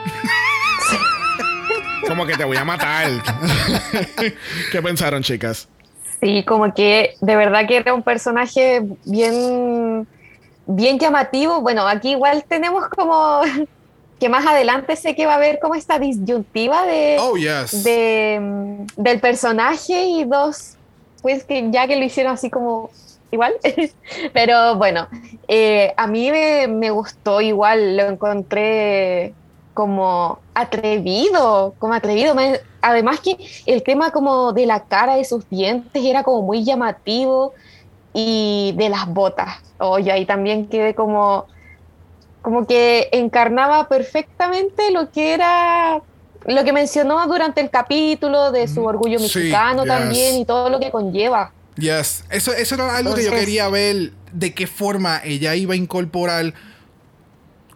Como 2.07 2.27
que 2.27 2.37
te 2.37 2.45
voy 2.45 2.57
a 2.57 2.65
matar. 2.65 3.09
¿Qué 4.73 4.83
pensaron, 4.83 5.23
chicas? 5.23 5.69
Sí, 6.21 6.45
como 6.45 6.73
que 6.73 7.15
de 7.21 7.37
verdad 7.37 7.67
que 7.67 7.77
era 7.77 7.95
un 7.95 8.03
personaje 8.03 8.83
bien, 9.05 10.07
bien 10.67 10.99
llamativo. 10.99 11.61
Bueno, 11.61 11.87
aquí 11.87 12.13
igual 12.13 12.45
tenemos 12.49 12.89
como 12.89 13.41
que 14.21 14.29
más 14.29 14.47
adelante 14.47 14.97
sé 14.97 15.15
que 15.15 15.27
va 15.27 15.33
a 15.33 15.37
haber 15.37 15.59
como 15.59 15.75
esta 15.75 15.99
disyuntiva 15.99 16.87
de, 16.87 17.17
Oh, 17.21 17.37
yes. 17.37 17.85
de, 17.85 18.87
del 18.97 19.21
personaje 19.21 20.07
y 20.07 20.25
dos, 20.25 20.77
pues 21.23 21.45
que 21.45 21.71
ya 21.71 21.87
que 21.87 21.97
lo 21.97 22.05
hicieron 22.05 22.33
así 22.33 22.49
como 22.49 22.91
igual. 23.31 23.55
Pero 24.33 24.77
bueno, 24.77 25.09
eh, 25.49 25.93
a 25.97 26.07
mí 26.07 26.31
me, 26.31 26.67
me 26.69 26.91
gustó 26.91 27.41
igual, 27.43 27.97
lo 27.97 28.05
encontré 28.05 29.35
como 29.77 30.39
atrevido, 30.55 31.75
como 31.79 31.93
atrevido. 31.93 32.35
Además 32.81 33.21
que 33.21 33.37
el 33.67 33.83
tema 33.83 34.11
como 34.11 34.55
de 34.55 34.65
la 34.65 34.85
cara, 34.85 35.17
de 35.17 35.25
sus 35.27 35.47
dientes, 35.51 36.03
era 36.03 36.23
como 36.23 36.41
muy 36.41 36.65
llamativo 36.65 37.53
y 38.15 38.73
de 38.79 38.89
las 38.89 39.07
botas. 39.07 39.59
Oye, 39.77 40.11
ahí 40.11 40.25
también 40.25 40.67
quedé 40.69 40.95
como 40.95 41.45
como 42.41 42.67
que 42.67 43.11
encarnaba 43.13 43.87
perfectamente 43.87 44.91
lo 44.93 45.11
que 45.11 45.35
era 45.35 46.01
lo 46.47 46.65
que 46.65 46.73
mencionó 46.73 47.27
durante 47.27 47.61
el 47.61 47.69
capítulo 47.69 48.53
de 48.53 48.69
su 48.69 48.83
orgullo 48.83 49.19
Sí, 49.19 49.25
mexicano 49.25 49.85
también 49.85 50.37
y 50.37 50.45
todo 50.47 50.71
lo 50.71 50.81
que 50.81 50.91
conlleva. 50.91 51.53
Yes. 51.77 52.25
Eso, 52.31 52.53
eso 52.55 52.77
era 52.77 52.97
algo 52.97 53.15
que 53.15 53.25
yo 53.25 53.31
quería 53.31 53.69
ver 53.69 54.13
de 54.33 54.55
qué 54.55 54.67
forma 54.67 55.21
ella 55.23 55.55
iba 55.55 55.75
a 55.75 55.77
incorporar 55.77 56.55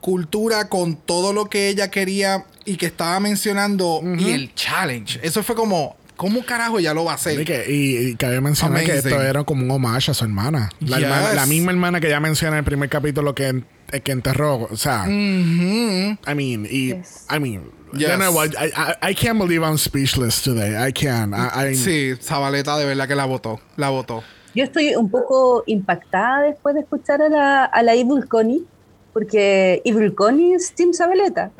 cultura 0.00 0.68
con 0.68 0.96
todo 0.96 1.32
lo 1.32 1.46
que 1.46 1.68
ella 1.68 1.90
quería 1.90 2.44
y 2.64 2.76
que 2.76 2.86
estaba 2.86 3.18
mencionando 3.20 4.00
y 4.18 4.30
el 4.32 4.54
challenge. 4.54 5.20
Eso 5.22 5.42
fue 5.42 5.54
como, 5.54 5.96
¿cómo 6.16 6.44
carajo 6.44 6.78
ella 6.78 6.94
lo 6.94 7.04
va 7.04 7.12
a 7.12 7.14
hacer? 7.16 7.40
Y, 7.40 7.44
que, 7.44 7.64
y, 7.68 7.96
y 8.10 8.14
cabe 8.16 8.40
mencionar 8.40 8.84
que 8.84 8.92
Amazing. 8.92 9.10
esto 9.12 9.22
era 9.22 9.44
como 9.44 9.62
un 9.64 9.70
homage 9.70 10.10
a 10.10 10.14
su 10.14 10.24
hermana. 10.24 10.70
La, 10.80 10.96
Yes. 10.98 11.04
hermana- 11.06 11.32
la 11.34 11.46
misma 11.46 11.72
hermana 11.72 12.00
que 12.00 12.08
ya 12.08 12.20
menciona 12.20 12.54
en 12.56 12.58
el 12.60 12.64
primer 12.64 12.88
capítulo 12.88 13.34
que, 13.34 13.48
en- 13.48 13.66
que 14.04 14.12
enterró. 14.12 14.68
O 14.70 14.76
sea. 14.76 15.04
I 15.08 16.16
mean, 16.34 16.66
y, 16.70 16.94
Yes. 16.94 17.26
I 17.34 17.40
mean, 17.40 17.70
Yes. 17.92 18.08
you 18.10 18.16
know 18.16 18.32
what? 18.32 18.50
I, 18.58 18.66
I, 18.76 19.10
I 19.10 19.14
can't 19.14 19.38
believe 19.38 19.64
I'm 19.66 19.76
speechless 19.78 20.42
today. 20.42 20.76
I 20.76 20.92
can't. 20.92 21.34
I, 21.34 21.70
I- 21.72 21.74
Sí, 21.74 22.14
Zabaleta 22.22 22.78
de 22.78 22.84
verdad 22.86 23.08
que 23.08 23.14
la 23.16 23.24
votó. 23.24 23.60
La 23.76 23.88
votó. 23.90 24.22
Yo 24.54 24.64
estoy 24.64 24.94
un 24.96 25.10
poco 25.10 25.62
impactada 25.66 26.42
después 26.42 26.74
de 26.74 26.80
escuchar 26.82 27.22
a 27.22 27.28
la, 27.28 27.64
a 27.64 27.82
la 27.82 27.94
Evil 27.94 28.26
Connie, 28.28 28.64
porque 29.12 29.82
Evil 29.84 30.14
Connie 30.14 30.54
es 30.54 30.72
Team 30.74 30.92
Sabeleta. 30.92 31.50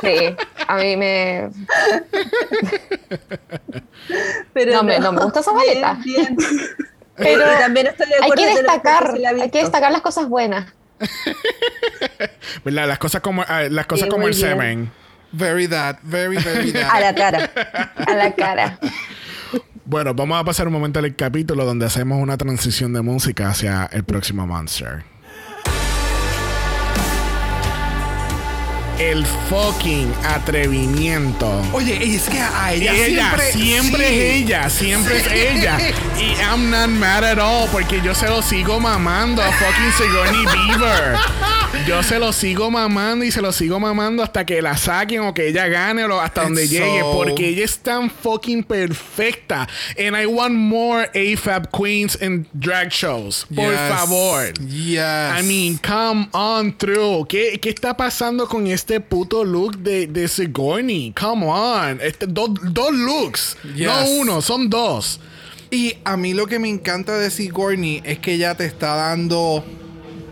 Sí, 0.00 0.36
a 0.68 0.76
mí 0.76 0.96
me... 0.96 1.48
Pero 4.52 4.72
No 4.72 4.82
me- 4.82 4.98
no 4.98 5.12
me 5.12 5.22
gusta 5.24 5.42
Zabaleta. 5.42 5.98
Bien, 6.04 6.36
bien. 6.36 6.60
Pero 7.16 7.42
Y 7.42 7.58
también 7.58 7.86
estoy 7.86 8.08
de 8.08 8.14
hay 8.20 8.30
que 8.32 8.46
de 8.46 8.54
destacar, 8.54 9.14
ha 9.24 9.42
hay 9.42 9.50
que 9.50 9.58
destacar 9.60 9.92
las 9.92 10.00
cosas 10.02 10.28
buenas. 10.28 10.72
¿verdad? 12.64 12.88
Las 12.88 12.98
cosas 12.98 13.20
como, 13.22 13.44
ah, 13.46 13.62
las 13.70 13.86
cosas 13.86 14.04
Sí, 14.04 14.10
como 14.10 14.26
el 14.26 14.34
bien. 14.34 14.48
semen. 14.50 14.92
Very 15.32 15.66
that, 15.68 15.96
very, 16.02 16.36
very 16.38 16.72
that. 16.72 16.90
A 16.92 17.00
la 17.00 17.14
cara. 17.14 17.50
A 18.06 18.14
la 18.14 18.34
cara. 18.34 18.78
Bueno, 19.84 20.14
vamos 20.14 20.40
a 20.40 20.44
pasar 20.44 20.66
un 20.66 20.72
momento 20.72 20.98
al 20.98 21.14
capítulo 21.16 21.64
donde 21.64 21.86
hacemos 21.86 22.20
una 22.20 22.36
transición 22.36 22.92
de 22.92 23.02
música 23.02 23.48
hacia 23.48 23.88
el 23.92 24.04
próximo 24.04 24.46
monster. 24.46 25.04
El 28.98 29.26
fucking 29.48 30.12
atrevimiento. 30.24 31.60
Oye, 31.72 32.14
es 32.14 32.28
que 32.28 32.38
a 32.40 32.72
ella, 32.72 32.92
Ella, 32.94 33.30
siempre, 33.36 33.52
siempre, 33.52 34.08
sí. 34.08 34.14
es 34.14 34.34
ella, 34.42 34.70
siempre 34.70 35.18
es 35.18 35.26
ella. 35.30 35.78
Y 36.18 36.34
I'm 36.40 36.70
not 36.70 36.88
mad 36.88 37.24
at 37.24 37.38
all 37.38 37.68
porque 37.70 38.00
yo 38.00 38.14
se 38.14 38.28
lo 38.28 38.40
sigo 38.42 38.78
mamando 38.80 39.42
a 39.42 39.50
fucking 39.52 39.92
Sigourney 39.98 40.44
Beaver. 40.46 41.16
Yo 41.86 42.02
se 42.02 42.18
lo 42.18 42.32
sigo 42.32 42.70
mamando 42.70 43.26
y 43.26 43.30
se 43.30 43.42
lo 43.42 43.52
sigo 43.52 43.78
mamando 43.78 44.22
hasta 44.22 44.46
que 44.46 44.62
la 44.62 44.74
saquen 44.74 45.20
o 45.20 45.34
que 45.34 45.48
ella 45.48 45.66
gane 45.68 46.02
o 46.04 46.18
hasta 46.18 46.44
donde 46.44 46.62
It's 46.62 46.72
llegue 46.72 47.00
so- 47.00 47.12
porque 47.12 47.48
ella 47.50 47.64
es 47.64 47.78
tan 47.78 48.08
fucking 48.08 48.62
perfecta. 48.64 49.68
And 49.98 50.16
I 50.16 50.24
want 50.24 50.54
more 50.54 51.10
AFAB 51.14 51.68
queens 51.70 52.16
in 52.22 52.46
drag 52.54 52.88
shows. 52.90 53.46
Por 53.54 53.70
Yes. 53.70 53.80
favor. 53.90 54.52
Yes. 54.66 55.40
I 55.40 55.42
mean, 55.42 55.78
come 55.78 56.28
on 56.32 56.72
through. 56.78 57.26
¿Qué, 57.28 57.58
qué 57.60 57.68
está 57.68 57.94
pasando 57.94 58.48
con 58.48 58.66
este 58.66 59.00
puto 59.00 59.44
look 59.44 59.76
de, 59.76 60.06
de 60.06 60.26
Sigourney? 60.26 61.12
Come 61.12 61.44
on. 61.44 62.00
Este, 62.00 62.26
dos, 62.26 62.48
dos 62.62 62.92
looks. 62.94 63.58
Yes. 63.76 63.86
No 63.88 64.04
uno, 64.20 64.40
son 64.40 64.70
dos. 64.70 65.20
Y 65.70 65.94
a 66.04 66.16
mí 66.16 66.32
lo 66.32 66.46
que 66.46 66.58
me 66.58 66.68
encanta 66.70 67.18
de 67.18 67.30
Sigourney 67.30 68.00
es 68.04 68.20
que 68.20 68.34
ella 68.34 68.54
te 68.54 68.64
está 68.64 68.94
dando 68.94 69.62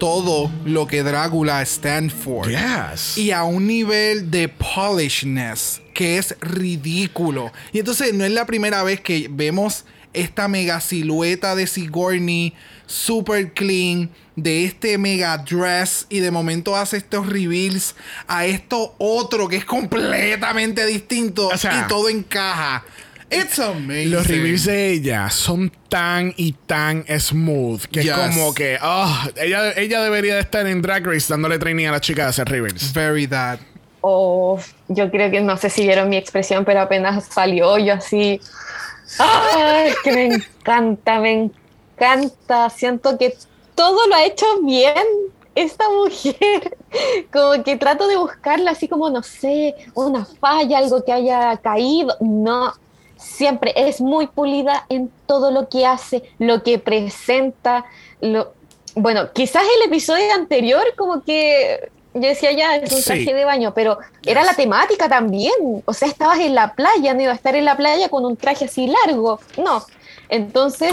todo 0.03 0.51
lo 0.65 0.89
que 0.89 1.05
Drácula 1.05 1.63
stand 1.63 2.11
for. 2.11 2.49
Yes. 2.49 3.17
Y 3.17 3.31
a 3.31 3.45
un 3.45 3.69
nivel 3.69 4.33
de 4.33 4.49
polishness 4.49 5.81
que 5.95 6.19
es 6.19 6.35
ridículo. 6.41 7.53
Y 7.73 7.79
entonces 7.79 8.13
no 8.13 8.25
es 8.25 8.33
la 8.33 8.45
primera 8.45 8.83
vez 8.83 9.01
que 9.01 9.29
vemos 9.31 9.85
esta 10.13 10.49
mega 10.49 10.81
silueta 10.81 11.55
de 11.55 11.69
Sigourney 11.69 12.53
super 12.89 13.53
clean 13.53 14.11
de 14.35 14.65
este 14.65 14.99
mega 14.99 15.39
dress 15.39 16.07
y 16.09 16.19
de 16.19 16.33
momento 16.33 16.75
hace 16.75 16.97
estos 16.97 17.29
reveals 17.29 17.95
a 18.27 18.45
esto 18.45 18.97
otro 18.99 19.47
que 19.47 19.57
es 19.57 19.65
completamente 19.65 20.85
distinto 20.85 21.47
O 21.47 21.57
sea, 21.57 21.85
y 21.85 21.89
todo 21.89 22.09
encaja. 22.09 22.83
It's 23.33 23.59
amazing. 23.59 24.11
Los 24.11 24.27
reveals 24.27 24.65
de 24.67 24.91
ella 24.93 25.31
son 25.31 25.73
tan 25.89 26.35
y 26.37 26.53
tan 26.53 27.05
smooth 27.09 27.83
que 27.87 28.03
Yes. 28.03 28.13
es 28.13 28.37
como 28.37 28.55
que, 28.55 28.79
oh, 28.83 29.19
ella, 29.37 29.73
ella 29.73 30.03
debería 30.03 30.35
de 30.35 30.41
estar 30.41 30.67
en 30.67 30.83
Drag 30.83 31.05
Race 31.07 31.27
dándole 31.29 31.59
training 31.59 31.87
a 31.87 31.93
las 31.93 32.01
chicas 32.03 32.27
de 32.27 32.31
hacer 32.31 32.49
reveals. 32.49 32.93
Very 32.93 33.27
that. 33.27 33.59
O 34.01 34.59
yo 34.89 35.11
creo 35.11 35.31
que 35.31 35.41
no 35.41 35.57
sé 35.57 35.71
si 35.71 35.83
vieron 35.87 36.09
mi 36.09 36.17
expresión, 36.17 36.65
pero 36.65 36.81
apenas 36.81 37.25
salió 37.27 37.79
yo 37.79 37.95
así. 37.95 38.41
¡Ay! 39.19 39.93
Que 40.03 40.13
me 40.13 40.25
encanta, 40.27 41.21
me 41.21 41.51
encanta. 41.97 42.71
Siento 42.71 43.17
que 43.19 43.37
todo 43.75 44.07
lo 44.09 44.15
ha 44.15 44.25
hecho 44.25 44.47
bien 44.63 44.95
esta 45.55 45.85
mujer. 45.89 46.77
Como 47.33 47.63
que 47.63 47.77
trato 47.77 48.09
de 48.09 48.17
buscarla 48.17 48.73
así 48.73 48.89
como, 48.89 49.09
no 49.11 49.23
sé, 49.23 49.75
una 49.95 50.25
falla, 50.25 50.79
algo 50.79 51.05
que 51.05 51.13
haya 51.13 51.57
caído. 51.59 52.17
No, 52.21 52.73
siempre 53.23 53.73
es 53.77 54.01
muy 54.01 54.27
pulida 54.27 54.85
en 54.89 55.11
todo 55.27 55.51
lo 55.51 55.69
que 55.69 55.87
hace, 55.87 56.23
lo 56.39 56.63
que 56.63 56.79
presenta. 56.79 57.85
Lo... 58.21 58.53
Bueno, 58.95 59.33
quizás 59.33 59.63
el 59.79 59.89
episodio 59.89 60.33
anterior 60.35 60.85
como 60.97 61.23
que 61.23 61.91
yo 62.15 62.21
decía 62.29 62.53
ya 62.53 62.77
es 62.77 62.93
un 62.93 62.99
Sí. 62.99 63.05
traje 63.05 63.35
de 63.35 63.45
baño, 63.45 63.73
pero 63.75 63.99
era 64.27 64.45
la 64.45 64.55
temática 64.55 65.09
también. 65.09 65.83
O 65.85 65.95
sea, 65.95 66.09
estabas 66.09 66.41
en 66.41 66.55
la 66.55 66.75
playa, 66.75 67.15
no 67.15 67.23
iba 67.23 67.33
a 67.33 67.35
estar 67.35 67.57
en 67.57 67.65
la 67.65 67.77
playa 67.77 68.09
con 68.09 68.27
un 68.27 68.37
traje 68.37 68.67
así 68.67 68.87
largo. 69.07 69.41
No. 69.57 69.83
Entonces, 70.29 70.93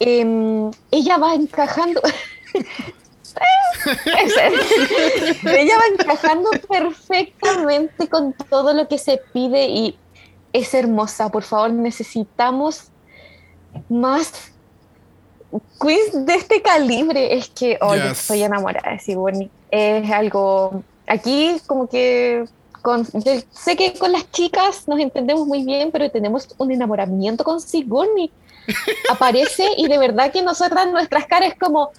em, 0.00 0.70
ella 0.90 1.18
va 1.18 1.34
encajando. 1.34 2.00
Ella 5.44 5.74
va 5.76 5.86
encajando 5.92 6.50
perfectamente 6.68 8.08
con 8.08 8.32
todo 8.50 8.72
lo 8.72 8.88
que 8.88 8.98
se 8.98 9.20
pide 9.32 9.66
y 9.66 9.96
es 10.58 10.74
hermosa. 10.74 11.28
Por 11.28 11.42
favor, 11.42 11.70
necesitamos 11.72 12.84
más 13.88 14.32
queens 15.80 16.26
de 16.26 16.34
este 16.34 16.62
calibre. 16.62 17.36
Es 17.36 17.48
que, 17.48 17.78
oye, 17.80 18.02
Yes. 18.08 18.20
estoy 18.20 18.42
enamorada 18.42 18.92
de 18.92 18.98
Sigourney. 18.98 19.50
Es 19.70 20.10
algo. 20.10 20.82
Aquí, 21.06 21.56
como 21.66 21.88
que. 21.88 22.44
Con, 22.82 23.04
sé 23.04 23.74
que 23.76 23.94
con 23.94 24.12
las 24.12 24.30
chicas 24.30 24.86
nos 24.86 25.00
entendemos 25.00 25.44
muy 25.44 25.64
bien, 25.64 25.90
pero 25.90 26.08
tenemos 26.08 26.48
un 26.56 26.70
enamoramiento 26.70 27.42
con 27.42 27.60
Sigourney. 27.60 28.30
Aparece 29.10 29.66
y 29.76 29.88
de 29.88 29.98
verdad 29.98 30.30
que 30.30 30.42
nosotras, 30.42 30.90
nuestras 30.90 31.26
caras 31.26 31.54
como. 31.58 31.90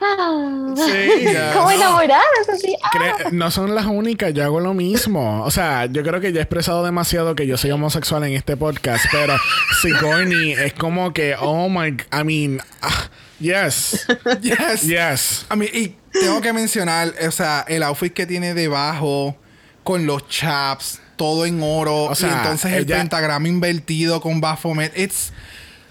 Ah, 0.00 0.74
Sí, 0.76 1.24
como 1.54 1.66
no. 1.70 1.70
enamoradas, 1.72 2.48
así. 2.52 2.76
ah. 2.82 3.28
No 3.32 3.50
son 3.50 3.74
las 3.74 3.86
únicas, 3.86 4.32
yo 4.34 4.44
hago 4.44 4.60
lo 4.60 4.74
mismo. 4.74 5.42
O 5.44 5.50
sea, 5.50 5.86
yo 5.86 6.02
creo 6.02 6.20
que 6.20 6.32
ya 6.32 6.40
he 6.40 6.42
expresado 6.42 6.84
demasiado 6.84 7.34
que 7.34 7.46
yo 7.46 7.56
soy 7.56 7.70
homosexual 7.70 8.24
en 8.24 8.34
este 8.34 8.56
podcast, 8.56 9.06
pero 9.10 9.36
Sigourney 9.82 10.52
es 10.52 10.74
como 10.74 11.12
que, 11.12 11.34
oh 11.40 11.68
my, 11.68 11.96
I 12.12 12.24
mean, 12.24 12.60
ah, 12.82 13.08
yes, 13.40 14.06
Yes. 14.42 14.82
yes. 14.82 15.46
A 15.48 15.56
mí, 15.56 15.66
y 15.72 15.96
tengo 16.12 16.40
que 16.40 16.52
mencionar, 16.52 17.14
o 17.26 17.30
sea, 17.30 17.64
el 17.68 17.82
outfit 17.82 18.12
que 18.12 18.26
tiene 18.26 18.54
debajo, 18.54 19.36
con 19.82 20.04
los 20.06 20.28
chaps, 20.28 21.00
todo 21.16 21.46
en 21.46 21.62
oro, 21.62 22.04
O 22.04 22.14
sea, 22.14 22.28
y 22.28 22.32
entonces 22.32 22.72
el 22.72 22.82
ella- 22.84 22.96
pentagrama 22.98 23.48
invertido 23.48 24.20
con 24.20 24.40
Baphomet. 24.40 24.96
It's 24.98 25.32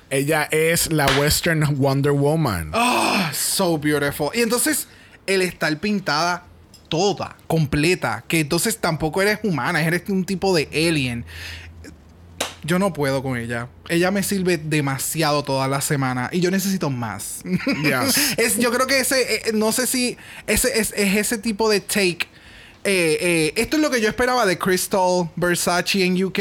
Ella 0.10 0.48
es 0.52 0.92
la 0.92 1.06
Western 1.20 1.78
Wonder 1.78 2.12
Woman. 2.12 2.72
ah, 2.74 3.32
so 3.34 3.78
beautiful. 3.78 4.30
Y 4.34 4.42
entonces, 4.42 4.88
el 5.26 5.42
estar 5.42 5.78
pintada 5.80 6.46
toda, 6.90 7.36
completa, 7.48 8.24
que 8.28 8.40
entonces 8.40 8.78
tampoco 8.78 9.22
eres 9.22 9.40
humana, 9.44 9.82
eres 9.82 10.04
un 10.10 10.24
tipo 10.24 10.56
de 10.56 10.70
alien. 10.72 11.26
Yo 12.64 12.80
no 12.80 12.94
puedo 12.94 13.22
con 13.22 13.38
ella. 13.38 13.68
Ella 13.90 14.10
me 14.10 14.24
sirve 14.24 14.58
demasiado 14.58 15.44
toda 15.44 15.68
la 15.68 15.82
semana 15.82 16.30
y 16.32 16.40
yo 16.40 16.50
necesito 16.50 16.90
más. 16.90 17.44
Yes. 17.84 18.34
es, 18.38 18.58
yo 18.58 18.72
creo 18.72 18.88
que 18.88 19.00
ese, 19.00 19.36
eh, 19.36 19.52
no 19.54 19.72
sé 19.72 19.86
si 19.86 20.18
ese 20.48 20.80
es, 20.80 20.92
es 20.96 21.16
ese 21.16 21.38
tipo 21.38 21.70
de 21.70 21.80
take. 21.80 22.28
Eh, 22.84 23.18
eh, 23.20 23.54
esto 23.56 23.78
es 23.78 23.82
lo 23.84 23.92
que 23.92 24.02
yo 24.02 24.08
esperaba 24.08 24.46
de 24.46 24.58
Crystal 24.58 25.30
Versace 25.36 26.04
en 26.04 26.24
UK. 26.24 26.40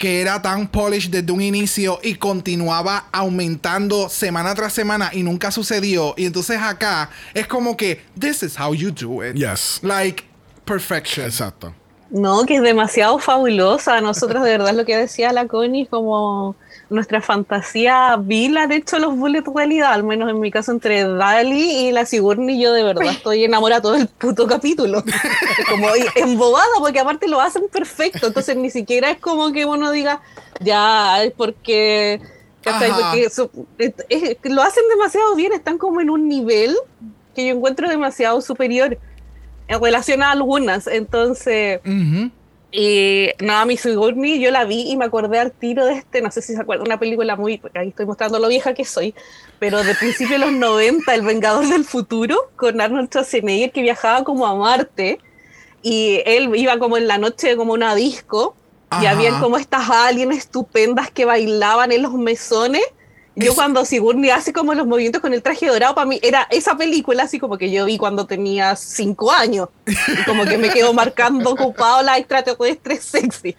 Que 0.00 0.22
era 0.22 0.40
tan 0.40 0.66
polished 0.66 1.10
desde 1.10 1.30
un 1.30 1.42
inicio 1.42 2.00
y 2.02 2.14
continuaba 2.14 3.08
aumentando 3.12 4.08
semana 4.08 4.54
tras 4.54 4.72
semana 4.72 5.10
y 5.12 5.22
nunca 5.22 5.50
sucedió. 5.50 6.14
Y 6.16 6.24
entonces 6.24 6.58
acá 6.58 7.10
es 7.34 7.46
como 7.46 7.76
que, 7.76 8.00
this 8.18 8.42
is 8.42 8.58
how 8.58 8.72
you 8.72 8.90
do 8.90 9.22
it. 9.22 9.36
Yes. 9.36 9.78
Like, 9.82 10.24
perfection. 10.64 11.26
Exacto. 11.26 11.74
No, 12.08 12.46
que 12.46 12.56
es 12.56 12.62
demasiado 12.62 13.18
fabulosa. 13.18 14.00
Nosotros 14.00 14.42
de 14.42 14.52
verdad 14.52 14.72
lo 14.74 14.86
que 14.86 14.96
decía 14.96 15.34
la 15.34 15.46
Connie, 15.46 15.84
como 15.84 16.56
nuestra 16.90 17.22
fantasía 17.22 18.16
vil 18.20 18.56
han 18.58 18.72
hecho 18.72 18.98
los 18.98 19.16
Bullet 19.16 19.44
realidad, 19.54 19.92
al 19.92 20.04
menos 20.04 20.28
en 20.28 20.40
mi 20.40 20.50
caso 20.50 20.72
entre 20.72 21.04
Dali 21.04 21.86
y 21.86 21.92
la 21.92 22.04
Sigourney, 22.04 22.60
yo 22.60 22.72
de 22.72 22.82
verdad 22.82 23.06
estoy 23.06 23.44
enamorada 23.44 23.80
todo 23.80 23.94
el 23.94 24.08
puto 24.08 24.46
capítulo. 24.46 25.02
como 25.70 25.88
embobada, 26.16 26.66
porque 26.78 26.98
aparte 26.98 27.28
lo 27.28 27.40
hacen 27.40 27.62
perfecto, 27.72 28.26
entonces 28.26 28.56
ni 28.56 28.70
siquiera 28.70 29.10
es 29.10 29.18
como 29.18 29.52
que 29.52 29.64
uno 29.64 29.90
diga, 29.92 30.20
ya, 30.60 31.22
es 31.22 31.32
porque... 31.32 32.20
lo 34.42 34.62
hacen 34.62 34.84
demasiado 34.90 35.34
bien, 35.34 35.52
están 35.52 35.78
como 35.78 36.00
en 36.00 36.10
un 36.10 36.28
nivel 36.28 36.76
que 37.34 37.46
yo 37.46 37.54
encuentro 37.54 37.88
demasiado 37.88 38.40
superior 38.42 38.98
en 39.68 39.80
relación 39.80 40.22
a 40.22 40.32
algunas. 40.32 40.86
Entonces, 40.86 41.80
y 42.72 43.30
nada, 43.40 43.64
mi 43.64 43.76
Sigourney, 43.76 44.40
yo 44.40 44.50
la 44.50 44.64
vi 44.64 44.90
y 44.90 44.96
me 44.96 45.04
acordé 45.04 45.38
al 45.38 45.50
tiro 45.50 45.84
de 45.86 45.94
este, 45.94 46.20
no 46.22 46.30
sé 46.30 46.40
si 46.40 46.54
se 46.54 46.60
acuerda, 46.60 46.84
una 46.84 47.00
película 47.00 47.34
muy, 47.34 47.60
ahí 47.74 47.88
estoy 47.88 48.06
mostrando 48.06 48.38
lo 48.38 48.48
vieja 48.48 48.74
que 48.74 48.84
soy, 48.84 49.14
pero 49.58 49.82
de 49.82 49.94
principio 49.94 50.38
de 50.38 50.46
los 50.46 50.52
90, 50.52 51.12
El 51.14 51.22
Vengador 51.22 51.66
del 51.66 51.84
Futuro, 51.84 52.50
con 52.56 52.80
Arnold 52.80 53.08
Schwarzenegger 53.08 53.72
que 53.72 53.82
viajaba 53.82 54.22
como 54.22 54.46
a 54.46 54.54
Marte 54.54 55.18
y 55.82 56.22
él 56.26 56.54
iba 56.54 56.78
como 56.78 56.96
en 56.96 57.08
la 57.08 57.18
noche 57.18 57.56
como 57.56 57.72
una 57.72 57.94
disco 57.94 58.54
y 59.00 59.06
había 59.06 59.38
como 59.38 59.56
estas 59.56 59.88
aliens 59.88 60.36
estupendas 60.36 61.10
que 61.10 61.24
bailaban 61.24 61.92
en 61.92 62.02
los 62.02 62.12
mesones 62.14 62.82
yo 63.36 63.54
cuando 63.54 63.84
Sigourney 63.84 64.30
hace 64.30 64.52
como 64.52 64.74
los 64.74 64.86
movimientos 64.86 65.22
con 65.22 65.32
el 65.32 65.42
traje 65.42 65.66
dorado, 65.66 65.94
para 65.94 66.06
mí 66.06 66.18
era 66.22 66.46
esa 66.50 66.76
película 66.76 67.24
así 67.24 67.38
como 67.38 67.58
que 67.58 67.70
yo 67.70 67.84
vi 67.84 67.96
cuando 67.96 68.26
tenía 68.26 68.76
cinco 68.76 69.32
años. 69.32 69.68
Y 69.86 70.24
como 70.24 70.44
que 70.44 70.58
me 70.58 70.70
quedo 70.70 70.92
marcando 70.94 71.50
ocupado 71.50 72.02
la 72.02 72.18
extraterrestre 72.18 73.00
sexy. 73.00 73.56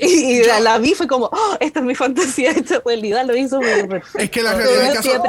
Y 0.00 0.42
la, 0.62 0.78
vi 0.78 0.94
fue 0.94 1.06
como, 1.06 1.26
oh, 1.26 1.56
esta 1.60 1.80
es 1.80 1.86
mi 1.86 1.94
fantasía 1.94 2.50
esta 2.56 2.82
realidad, 2.84 3.24
lo 3.26 3.36
hizo 3.36 3.60
muy 3.60 3.86
perfecto. 3.86 4.18
Es 4.18 4.30
que 4.30 4.42
la 4.42 4.54
realidad 4.54 4.94
caso... 4.94 5.22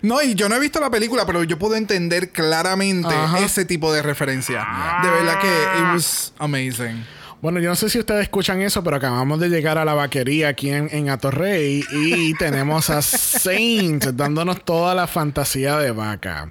No, 0.00 0.22
y 0.22 0.34
yo 0.34 0.48
no 0.48 0.56
he 0.56 0.60
visto 0.60 0.80
la 0.80 0.88
película, 0.88 1.26
pero 1.26 1.44
yo 1.44 1.58
puedo 1.58 1.76
entender 1.76 2.30
claramente 2.30 3.14
ese 3.40 3.66
tipo 3.66 3.92
de 3.92 4.00
referencia. 4.00 4.66
De 5.02 5.10
verdad 5.10 5.38
que 5.40 5.48
it 5.48 5.94
was 5.94 6.32
amazing. 6.38 7.04
Bueno, 7.42 7.60
yo 7.60 7.68
no 7.68 7.76
sé 7.76 7.90
si 7.90 7.98
ustedes 7.98 8.22
escuchan 8.22 8.62
eso, 8.62 8.82
pero 8.82 8.96
acabamos 8.96 9.38
de 9.38 9.48
llegar 9.48 9.76
a 9.76 9.84
la 9.84 9.94
vaquería 9.94 10.48
aquí 10.48 10.70
en, 10.70 10.88
en 10.90 11.10
Atorrey 11.10 11.84
y 11.92 12.34
tenemos 12.38 12.88
a 12.88 13.02
Saint 13.02 14.04
dándonos 14.06 14.64
toda 14.64 14.94
la 14.94 15.06
fantasía 15.06 15.76
de 15.78 15.90
vaca. 15.90 16.50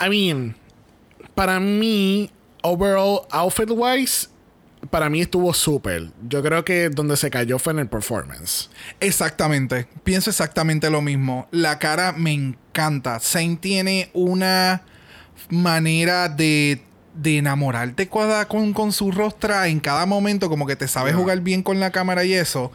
I 0.00 0.08
mean, 0.08 0.54
para 1.34 1.58
mí, 1.60 2.30
overall, 2.62 3.22
outfit 3.30 3.70
wise, 3.70 4.28
para 4.90 5.08
mí 5.08 5.20
estuvo 5.20 5.54
súper. 5.54 6.10
Yo 6.28 6.42
creo 6.42 6.64
que 6.64 6.90
donde 6.90 7.16
se 7.16 7.30
cayó 7.30 7.58
fue 7.58 7.72
en 7.72 7.78
el 7.78 7.88
performance. 7.88 8.68
Exactamente. 9.00 9.86
Pienso 10.04 10.30
exactamente 10.30 10.90
lo 10.90 11.00
mismo. 11.00 11.48
La 11.50 11.78
cara 11.78 12.12
me 12.12 12.32
encanta. 12.32 13.18
Saint 13.20 13.60
tiene 13.60 14.10
una 14.12 14.82
manera 15.48 16.28
de 16.28 16.82
de 17.14 17.38
enamorarte 17.38 18.08
con, 18.08 18.72
con 18.72 18.92
su 18.92 19.10
rostra 19.12 19.68
en 19.68 19.80
cada 19.80 20.06
momento, 20.06 20.48
como 20.48 20.66
que 20.66 20.76
te 20.76 20.88
sabe 20.88 21.12
jugar 21.12 21.40
bien 21.40 21.62
con 21.62 21.80
la 21.80 21.90
cámara 21.90 22.24
y 22.24 22.32
eso. 22.32 22.72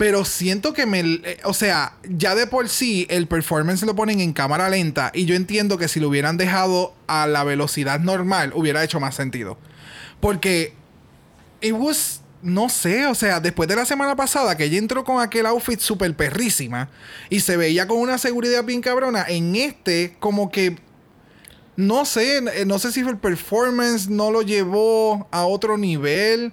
Pero 0.00 0.24
siento 0.24 0.72
que 0.72 0.86
me. 0.86 1.00
Eh, 1.00 1.40
o 1.44 1.52
sea, 1.52 1.92
ya 2.08 2.34
de 2.34 2.46
por 2.46 2.70
sí 2.70 3.06
el 3.10 3.26
performance 3.26 3.82
lo 3.82 3.94
ponen 3.94 4.20
en 4.20 4.32
cámara 4.32 4.70
lenta. 4.70 5.10
Y 5.12 5.26
yo 5.26 5.34
entiendo 5.34 5.76
que 5.76 5.88
si 5.88 6.00
lo 6.00 6.08
hubieran 6.08 6.38
dejado 6.38 6.94
a 7.06 7.26
la 7.26 7.44
velocidad 7.44 8.00
normal, 8.00 8.52
hubiera 8.54 8.82
hecho 8.82 8.98
más 8.98 9.14
sentido. 9.14 9.58
Porque. 10.20 10.74
It 11.60 11.74
was. 11.74 12.22
No 12.42 12.70
sé, 12.70 13.04
o 13.04 13.14
sea, 13.14 13.40
después 13.40 13.68
de 13.68 13.76
la 13.76 13.84
semana 13.84 14.16
pasada 14.16 14.56
que 14.56 14.64
ella 14.64 14.78
entró 14.78 15.04
con 15.04 15.20
aquel 15.20 15.44
outfit 15.44 15.78
súper 15.78 16.16
perrísima 16.16 16.88
y 17.28 17.40
se 17.40 17.58
veía 17.58 17.86
con 17.86 17.98
una 17.98 18.16
seguridad 18.16 18.64
bien 18.64 18.80
cabrona, 18.80 19.26
en 19.28 19.54
este, 19.56 20.16
como 20.18 20.50
que 20.50 20.78
no 21.80 22.04
sé, 22.04 22.38
eh, 22.38 22.64
no 22.66 22.78
sé 22.78 22.92
si 22.92 23.00
el 23.00 23.16
performance 23.16 24.08
no 24.08 24.30
lo 24.30 24.42
llevó 24.42 25.26
a 25.30 25.46
otro 25.46 25.78
nivel. 25.78 26.52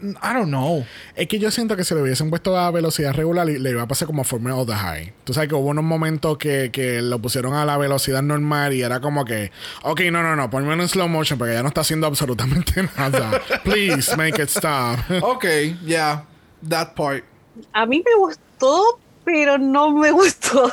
I 0.00 0.32
don't 0.32 0.48
know. 0.48 0.84
Es 1.16 1.26
que 1.26 1.40
yo 1.40 1.50
siento 1.50 1.76
que 1.76 1.82
si 1.82 1.92
lo 1.94 2.02
hubiesen 2.02 2.30
puesto 2.30 2.56
a 2.56 2.70
velocidad 2.70 3.14
regular, 3.14 3.46
le 3.46 3.70
iba 3.70 3.82
a 3.82 3.88
pasar 3.88 4.06
como 4.06 4.22
Formula 4.22 4.54
of 4.54 4.68
the 4.68 4.74
High. 4.74 5.12
Tú 5.24 5.34
sabes 5.34 5.48
que 5.48 5.56
hubo 5.56 5.68
unos 5.68 5.84
momentos 5.84 6.38
que, 6.38 6.70
que, 6.72 7.02
lo 7.02 7.18
pusieron 7.20 7.54
a 7.54 7.64
la 7.64 7.76
velocidad 7.76 8.22
normal 8.22 8.74
y 8.74 8.82
era 8.82 9.00
como 9.00 9.24
que, 9.24 9.50
ok, 9.82 10.02
no, 10.12 10.22
no, 10.22 10.36
no, 10.36 10.50
ponme 10.50 10.72
en 10.72 10.88
slow 10.88 11.08
motion 11.08 11.38
porque 11.38 11.54
ya 11.54 11.62
no 11.62 11.68
está 11.68 11.80
haciendo 11.80 12.06
absolutamente 12.06 12.88
nada. 12.96 13.40
Please 13.64 14.16
make 14.16 14.40
it 14.40 14.50
stop. 14.50 14.98
ok, 15.22 15.44
yeah, 15.84 16.24
that 16.68 16.94
part. 16.94 17.24
A 17.72 17.86
mí 17.86 18.02
me 18.04 18.14
gustó, 18.18 19.00
pero 19.30 19.58
no 19.58 19.90
me 19.90 20.10
gustó. 20.10 20.72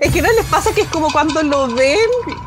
es 0.00 0.12
que 0.12 0.20
no 0.20 0.32
les 0.32 0.44
pasa 0.46 0.74
que 0.74 0.80
es 0.80 0.88
como 0.88 1.08
cuando 1.12 1.40
lo 1.44 1.68
ven 1.68 2.00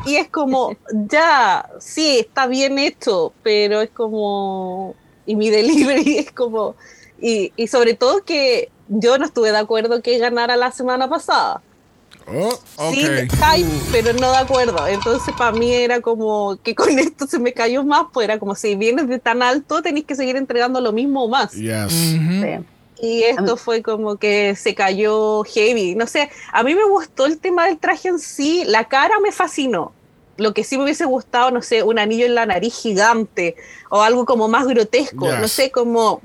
y 0.04 0.16
es 0.16 0.28
como, 0.28 0.76
ya, 1.08 1.66
sí, 1.78 2.18
está 2.18 2.46
bien 2.46 2.78
hecho, 2.78 3.32
pero 3.42 3.80
es 3.80 3.88
como, 3.88 4.94
y 5.24 5.34
mi 5.34 5.48
delivery 5.48 6.18
es 6.26 6.30
como, 6.30 6.76
y, 7.22 7.54
y 7.56 7.68
sobre 7.68 7.94
todo 7.94 8.22
que 8.22 8.70
yo 8.88 9.16
no 9.16 9.24
estuve 9.24 9.50
de 9.50 9.56
acuerdo 9.56 10.02
que 10.02 10.18
ganara 10.18 10.56
la 10.56 10.72
semana 10.72 11.08
pasada. 11.08 11.62
Oh, 12.26 12.92
Sí, 12.92 13.06
pero 13.90 14.12
no 14.12 14.30
de 14.30 14.36
acuerdo. 14.36 14.86
Entonces, 14.86 15.34
para 15.38 15.52
mí 15.52 15.72
era 15.72 16.02
como 16.02 16.58
que 16.62 16.74
con 16.74 16.90
esto 16.98 17.26
se 17.26 17.38
me 17.38 17.54
cayó 17.54 17.82
más, 17.82 18.08
pues 18.12 18.26
era 18.26 18.38
como 18.38 18.54
si 18.54 18.74
vienes 18.74 19.08
de 19.08 19.18
tan 19.18 19.42
alto, 19.42 19.80
tenéis 19.80 20.04
que 20.04 20.16
seguir 20.16 20.36
entregando 20.36 20.82
lo 20.82 20.92
mismo 20.92 21.24
o 21.24 21.28
más. 21.30 21.52
Yes. 21.52 22.18
Y 23.02 23.22
esto 23.22 23.56
fue 23.56 23.82
como 23.82 24.16
que 24.16 24.54
se 24.56 24.74
cayó 24.74 25.42
heavy. 25.44 25.94
No 25.94 26.06
sé, 26.06 26.30
a 26.52 26.62
mí 26.62 26.74
me 26.74 26.84
gustó 26.84 27.26
el 27.26 27.38
tema 27.38 27.66
del 27.66 27.78
traje 27.78 28.08
en 28.08 28.18
sí, 28.18 28.64
la 28.66 28.84
cara 28.84 29.14
me 29.20 29.32
fascinó. 29.32 29.92
Lo 30.36 30.54
que 30.54 30.64
sí 30.64 30.76
me 30.76 30.84
hubiese 30.84 31.04
gustado, 31.04 31.50
no 31.50 31.62
sé, 31.62 31.82
un 31.82 31.98
anillo 31.98 32.24
en 32.26 32.34
la 32.34 32.46
nariz 32.46 32.74
gigante 32.74 33.56
o 33.90 34.02
algo 34.02 34.24
como 34.24 34.48
más 34.48 34.66
grotesco, 34.66 35.30
no 35.32 35.48
sé, 35.48 35.70
como 35.70 36.20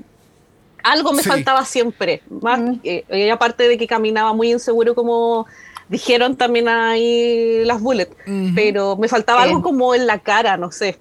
algo 0.82 1.12
me 1.12 1.22
faltaba 1.22 1.64
siempre. 1.64 2.22
Más, 2.40 2.60
y 2.82 3.28
aparte 3.28 3.68
de 3.68 3.76
que 3.76 3.86
caminaba 3.86 4.32
muy 4.32 4.52
inseguro 4.52 4.94
como 4.94 5.46
dijeron 5.88 6.36
también 6.36 6.68
ahí 6.68 7.64
las 7.64 7.80
bullets, 7.80 8.16
pero 8.54 8.96
me 8.96 9.08
faltaba 9.08 9.42
algo 9.42 9.62
como 9.62 9.94
en 9.94 10.06
la 10.06 10.18
cara, 10.18 10.56
no 10.56 10.72
sé. 10.72 10.98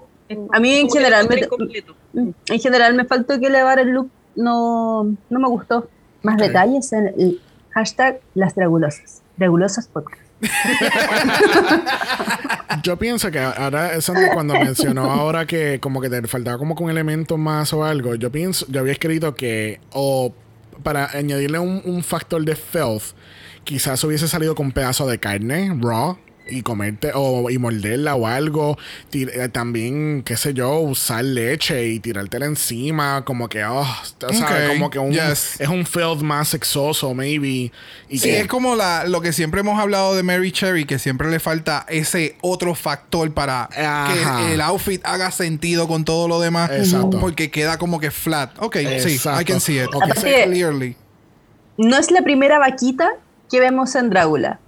A 0.52 0.60
mí 0.60 0.76
en 0.76 0.90
general, 0.90 1.30
me, 1.30 2.34
en 2.48 2.60
general 2.60 2.96
me 2.96 3.06
faltó 3.06 3.40
que 3.40 3.46
elevar 3.46 3.80
el 3.80 3.90
look 3.90 4.10
no, 4.36 5.16
no 5.30 5.40
me 5.40 5.48
gustó. 5.48 5.88
Más 6.24 6.38
detalles 6.38 6.92
en 6.94 7.08
el 7.08 7.42
hashtag 7.72 8.20
las 8.34 8.56
dragulosas. 8.56 9.22
Dragulosas 9.38 9.88
podcast. 9.88 10.22
Yo 12.84 12.98
pienso 12.98 13.32
que 13.32 13.40
ahora 13.40 13.94
eso 13.94 14.14
cuando 14.34 14.54
mencionó 14.54 15.12
ahora 15.12 15.46
que 15.46 15.80
como 15.80 16.02
que 16.02 16.10
te 16.10 16.28
faltaba 16.28 16.58
como 16.58 16.76
con 16.76 16.86
un 16.86 16.92
elemento 16.92 17.38
más 17.38 17.74
o 17.74 17.86
algo, 17.86 18.16
yo 18.16 18.32
pienso, 18.32 18.66
yo 18.70 18.82
había 18.82 18.94
escrito 18.94 19.34
que 19.34 19.80
o 19.92 20.34
para 20.84 21.10
añadirle 21.12 21.58
un, 21.58 21.82
un 21.86 22.04
factor 22.04 22.44
de 22.44 22.56
filth, 22.56 23.16
quizás 23.64 24.04
hubiese 24.04 24.28
salido 24.28 24.56
con 24.56 24.68
un 24.68 24.72
pedazo 24.72 25.08
de 25.08 25.20
carne 25.20 25.76
raw 25.82 26.18
y 26.48 26.62
comerte 26.62 27.12
o 27.14 27.50
y 27.50 27.58
morderla 27.58 28.16
o 28.16 28.28
algo. 28.28 28.78
Eh, 29.14 29.50
también, 29.52 30.24
qué 30.24 30.38
sé 30.38 30.54
yo, 30.54 30.80
usar 30.80 31.24
leche 31.24 31.88
y 31.88 32.00
tirártela 32.00 32.46
encima, 32.46 33.24
como 33.26 33.50
que, 33.50 33.64
oh, 33.66 33.88
como 34.70 34.90
que 34.90 35.00
un, 35.00 35.14
es 35.14 35.60
un 35.68 35.86
field 35.86 36.22
más 36.22 36.50
sexoso, 36.50 37.14
maybe. 37.14 37.72
Y 38.10 38.20
sí, 38.20 38.30
es 38.30 38.48
como 38.48 38.76
la, 38.76 39.06
lo 39.06 39.22
que 39.22 39.34
siempre 39.34 39.62
hemos 39.62 39.80
hablado 39.80 40.16
de 40.16 40.24
Mary 40.24 40.52
Cherry, 40.52 40.86
que 40.86 41.00
siempre 41.00 41.30
le 41.30 41.40
falta 41.40 41.86
ese 41.90 42.38
otro 42.42 42.76
factor 42.76 43.34
para 43.34 43.70
que 43.72 44.54
el 44.54 44.62
outfit 44.62 45.02
haga 45.06 45.32
sentido 45.32 45.88
con 45.88 46.06
todo 46.06 46.28
lo 46.28 46.40
demás. 46.40 46.72
Exacto. 46.72 47.20
Porque 47.20 47.52
queda 47.52 47.78
como 47.78 48.00
que 48.00 48.12
flat. 48.12 48.52
Ok, 48.60 48.78
sí, 49.00 49.20
I 49.40 49.46
can 49.46 49.60
see 49.60 49.80
it. 49.80 49.90
clearly. 50.46 50.96
No 51.78 51.98
es 51.98 52.12
la 52.12 52.22
primera 52.22 52.60
vaquita 52.60 53.10
que 53.50 53.60
vemos 53.60 53.96
en 53.96 54.10
Drácula. 54.10 54.60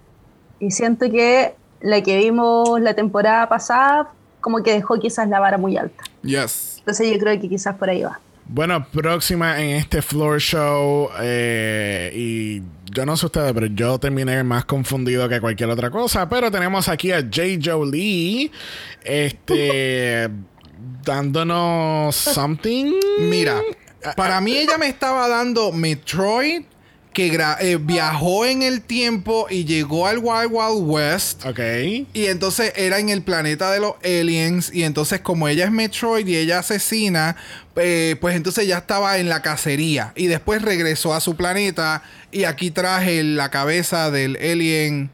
Y 0.60 0.72
siento 0.72 1.10
que 1.10 1.56
la 1.82 2.02
que 2.02 2.18
vimos 2.18 2.80
la 2.82 2.94
temporada 2.94 3.48
pasada, 3.50 4.12
como 4.42 4.64
que 4.64 4.74
dejó 4.74 5.00
quizás 5.00 5.28
la 5.30 5.40
vara 5.40 5.58
muy 5.58 5.78
alta. 5.78 6.04
Yes. 6.24 6.76
Entonces 6.80 7.12
yo 7.12 7.20
creo 7.20 7.40
que 7.40 7.50
quizás 7.50 7.76
por 7.76 7.90
ahí 7.90 8.04
va. 8.04 8.20
Bueno, 8.46 8.86
próxima 8.90 9.62
en 9.62 9.72
este 9.76 10.02
floor 10.02 10.40
show. 10.40 11.10
Eh, 11.20 12.12
y 12.16 12.62
yo 12.92 13.06
no 13.06 13.18
sé 13.18 13.26
ustedes, 13.26 13.52
pero 13.54 13.66
yo 13.68 14.00
terminé 14.00 14.44
más 14.44 14.64
confundido 14.66 15.28
que 15.28 15.42
cualquier 15.42 15.70
otra 15.70 15.90
cosa. 15.90 16.30
Pero 16.30 16.50
tenemos 16.50 16.88
aquí 16.88 17.12
a 17.12 17.20
J. 17.22 17.60
Jolie. 17.62 18.52
Este. 19.04 20.30
dándonos 21.04 22.16
something. 22.16 22.94
Mira, 23.20 23.62
para 24.16 24.42
mí 24.42 24.56
ella 24.56 24.78
me 24.78 24.88
estaba 24.88 25.28
dando 25.28 25.72
Metroid 25.72 26.64
que 27.18 27.36
eh, 27.62 27.80
viajó 27.82 28.46
en 28.46 28.62
el 28.62 28.84
tiempo 28.84 29.48
y 29.50 29.66
llegó 29.66 30.06
al 30.06 30.20
Wild 30.20 30.52
Wild 30.52 30.88
West. 30.88 31.44
Ok. 31.48 31.60
Y 32.14 32.28
entonces 32.28 32.72
era 32.76 33.00
en 33.00 33.10
el 33.10 33.24
planeta 33.24 33.72
de 33.72 33.80
los 33.80 33.94
aliens. 34.04 34.70
Y 34.72 34.84
entonces, 34.84 35.22
como 35.22 35.48
ella 35.48 35.66
es 35.66 35.72
Metroid 35.72 36.28
y 36.28 36.38
ella 36.38 36.60
asesina, 36.60 37.36
eh, 37.76 38.18
pues 38.22 38.36
entonces 38.36 38.68
ya 38.68 38.78
estaba 38.78 39.18
en 39.18 39.30
la 39.30 39.42
cacería. 39.42 40.14
Y 40.16 40.28
después 40.28 40.62
regresó 40.62 41.16
a 41.16 41.20
su 41.20 41.36
planeta. 41.36 42.04
Y 42.32 42.44
aquí 42.44 42.70
traje 42.70 43.24
la 43.24 43.50
cabeza 43.50 44.12
del 44.12 44.36
alien 44.36 45.10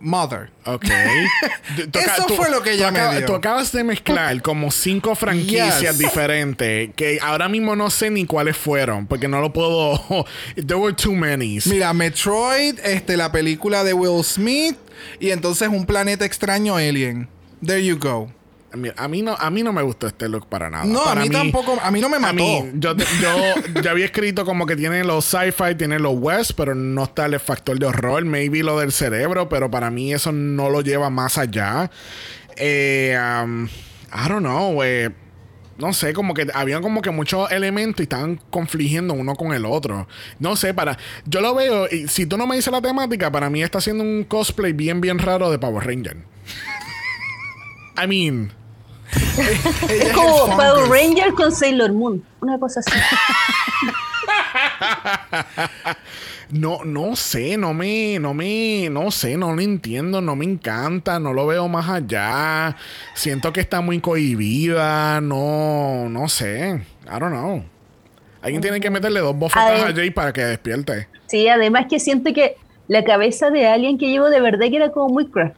Mother. 0.00 0.50
Ok. 0.64 0.84
Eso 1.76 2.26
tú- 2.26 2.34
fue 2.34 2.50
lo 2.50 2.62
que 2.62 2.72
ella 2.72 2.90
me 2.90 3.16
dio. 3.18 3.26
Tú 3.26 3.34
acabas 3.34 3.70
de 3.72 3.84
mezclar 3.84 4.42
como 4.42 4.70
cinco 4.70 5.14
franquicias 5.14 5.80
Yes. 5.80 5.98
diferentes 5.98 6.90
que 6.96 7.18
ahora 7.22 7.48
mismo 7.48 7.76
no 7.76 7.88
sé 7.90 8.10
ni 8.10 8.26
cuáles 8.26 8.56
fueron 8.56 9.06
porque 9.06 9.28
no 9.28 9.40
lo 9.40 9.52
puedo. 9.52 10.26
There 10.56 10.76
were 10.76 10.94
too 10.94 11.14
many. 11.14 11.58
Mira, 11.66 11.92
Metroid, 11.92 12.78
este, 12.82 13.16
la 13.16 13.30
película 13.30 13.84
de 13.84 13.92
Will 13.94 14.24
Smith. 14.24 14.76
Y 15.20 15.30
entonces 15.30 15.68
un 15.68 15.86
planeta 15.86 16.24
extraño 16.24 16.76
alien. 16.76 17.28
There 17.64 17.84
you 17.84 17.98
go. 17.98 18.32
A 18.96 19.08
mí 19.08 19.22
no, 19.22 19.34
a 19.38 19.50
mí 19.50 19.62
no 19.62 19.72
me 19.72 19.82
gustó 19.82 20.06
este 20.06 20.28
look 20.28 20.46
para 20.48 20.70
nada. 20.70 20.84
No, 20.84 21.04
a 21.04 21.14
mí 21.14 21.28
tampoco- 21.30 21.78
a 21.82 21.90
mí 21.90 22.00
no 22.00 22.08
me 22.08 22.16
a 22.16 22.20
mató. 22.20 22.34
mí, 22.34 22.70
yo, 22.74 22.94
yo 22.96 23.54
ya 23.82 23.90
había 23.90 24.04
escrito 24.06 24.44
como 24.44 24.66
que 24.66 24.76
tiene 24.76 25.04
los 25.04 25.24
sci-fi, 25.24 25.74
tiene 25.76 25.98
los 25.98 26.14
west, 26.16 26.52
pero 26.56 26.74
no 26.74 27.04
está 27.04 27.26
el 27.26 27.38
factor 27.40 27.78
de 27.78 27.86
horror. 27.86 28.24
Maybe 28.24 28.62
lo 28.62 28.78
del 28.78 28.92
cerebro, 28.92 29.48
pero 29.48 29.70
para 29.70 29.90
mí 29.90 30.12
eso 30.12 30.32
no 30.32 30.70
lo 30.70 30.80
lleva 30.80 31.10
más 31.10 31.38
allá. 31.38 31.90
Eh, 32.56 33.16
um, 33.44 33.66
I 33.66 34.28
don't 34.28 34.40
know, 34.40 34.72
güey. 34.72 35.08
No 35.78 35.92
sé, 35.92 36.12
como 36.12 36.34
que 36.34 36.48
habían 36.54 36.82
como 36.82 37.02
que 37.02 37.10
muchos 37.12 37.52
elementos 37.52 38.00
y 38.00 38.02
estaban 38.02 38.40
confligiendo 38.50 39.14
uno 39.14 39.36
con 39.36 39.52
el 39.52 39.64
otro. 39.64 40.08
No 40.40 40.56
sé, 40.56 40.74
para. 40.74 40.98
Yo 41.24 41.40
lo 41.40 41.54
veo, 41.54 41.86
y 41.88 42.08
si 42.08 42.26
tú 42.26 42.36
no 42.36 42.48
me 42.48 42.56
dices 42.56 42.72
la 42.72 42.82
temática, 42.82 43.30
para 43.30 43.48
mí 43.48 43.62
está 43.62 43.78
haciendo 43.78 44.02
un 44.02 44.24
cosplay 44.24 44.72
bien, 44.72 45.00
bien 45.00 45.20
raro 45.20 45.52
de 45.52 45.58
Power 45.60 45.86
Ranger. 45.86 46.16
I 48.02 48.06
mean. 48.08 48.52
Es 49.88 50.12
como. 50.12 50.46
Power 50.56 50.88
Ranger 50.88 51.32
con 51.34 51.52
Sailor 51.52 51.92
Moon. 51.92 52.22
Una 52.40 52.58
cosa 52.58 52.80
así. 52.80 52.90
No, 56.50 56.82
no 56.82 57.14
sé, 57.14 57.58
no 57.58 57.74
me, 57.74 58.18
no 58.18 58.32
me, 58.32 58.88
no 58.90 59.10
sé, 59.10 59.36
no 59.36 59.54
lo 59.54 59.60
entiendo, 59.60 60.22
no 60.22 60.34
me 60.34 60.46
encanta, 60.46 61.20
no 61.20 61.34
lo 61.34 61.46
veo 61.46 61.68
más 61.68 61.90
allá. 61.90 62.74
Siento 63.12 63.52
que 63.52 63.60
está 63.60 63.82
muy 63.82 64.00
cohibida, 64.00 65.20
no, 65.20 66.08
no 66.08 66.26
sé. 66.28 66.80
I 67.04 67.18
don't 67.18 67.34
know. 67.34 67.62
Alguien 68.40 68.62
tiene 68.62 68.80
que 68.80 68.88
meterle 68.88 69.20
dos 69.20 69.36
bofetas 69.36 69.82
A. 69.82 69.92
Jay 69.92 70.10
para 70.10 70.32
que 70.32 70.42
despierte. 70.42 71.08
Sí, 71.26 71.48
además 71.48 71.84
que 71.90 72.00
siento 72.00 72.32
que 72.32 72.56
la 72.86 73.04
cabeza 73.04 73.50
de 73.50 73.66
alguien 73.66 73.98
que 73.98 74.08
llevo 74.08 74.30
de 74.30 74.40
verdad 74.40 74.68
que 74.70 74.76
era 74.76 74.90
como 74.90 75.08
muy 75.12 75.28
craft. 75.28 75.56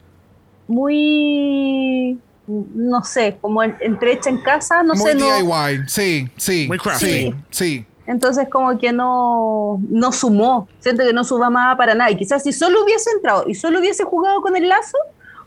Muy. 0.67 2.19
No 2.47 3.03
sé, 3.03 3.37
como 3.39 3.63
en- 3.63 3.77
entre 3.79 4.13
hecha 4.13 4.29
en 4.29 4.41
casa, 4.41 4.83
no 4.83 4.93
Muy 4.95 5.03
sé, 5.03 5.15
no. 5.15 5.25
DIY. 5.25 5.83
Sí, 5.87 6.27
sí. 6.37 6.65
Muy 6.67 6.77
crafty. 6.77 7.05
Sí, 7.05 7.35
sí. 7.49 7.85
Entonces, 8.07 8.47
como 8.49 8.77
que 8.77 8.91
no, 8.91 9.79
no 9.89 10.11
sumó. 10.11 10.67
Siento 10.79 11.03
que 11.03 11.13
no 11.13 11.23
sumaba 11.23 11.77
para 11.77 11.93
nada. 11.95 12.11
Y 12.11 12.17
quizás 12.17 12.43
si 12.43 12.51
solo 12.51 12.83
hubiese 12.83 13.09
entrado 13.11 13.45
y 13.47 13.55
solo 13.55 13.79
hubiese 13.79 14.03
jugado 14.03 14.41
con 14.41 14.57
el 14.57 14.67
lazo, 14.67 14.97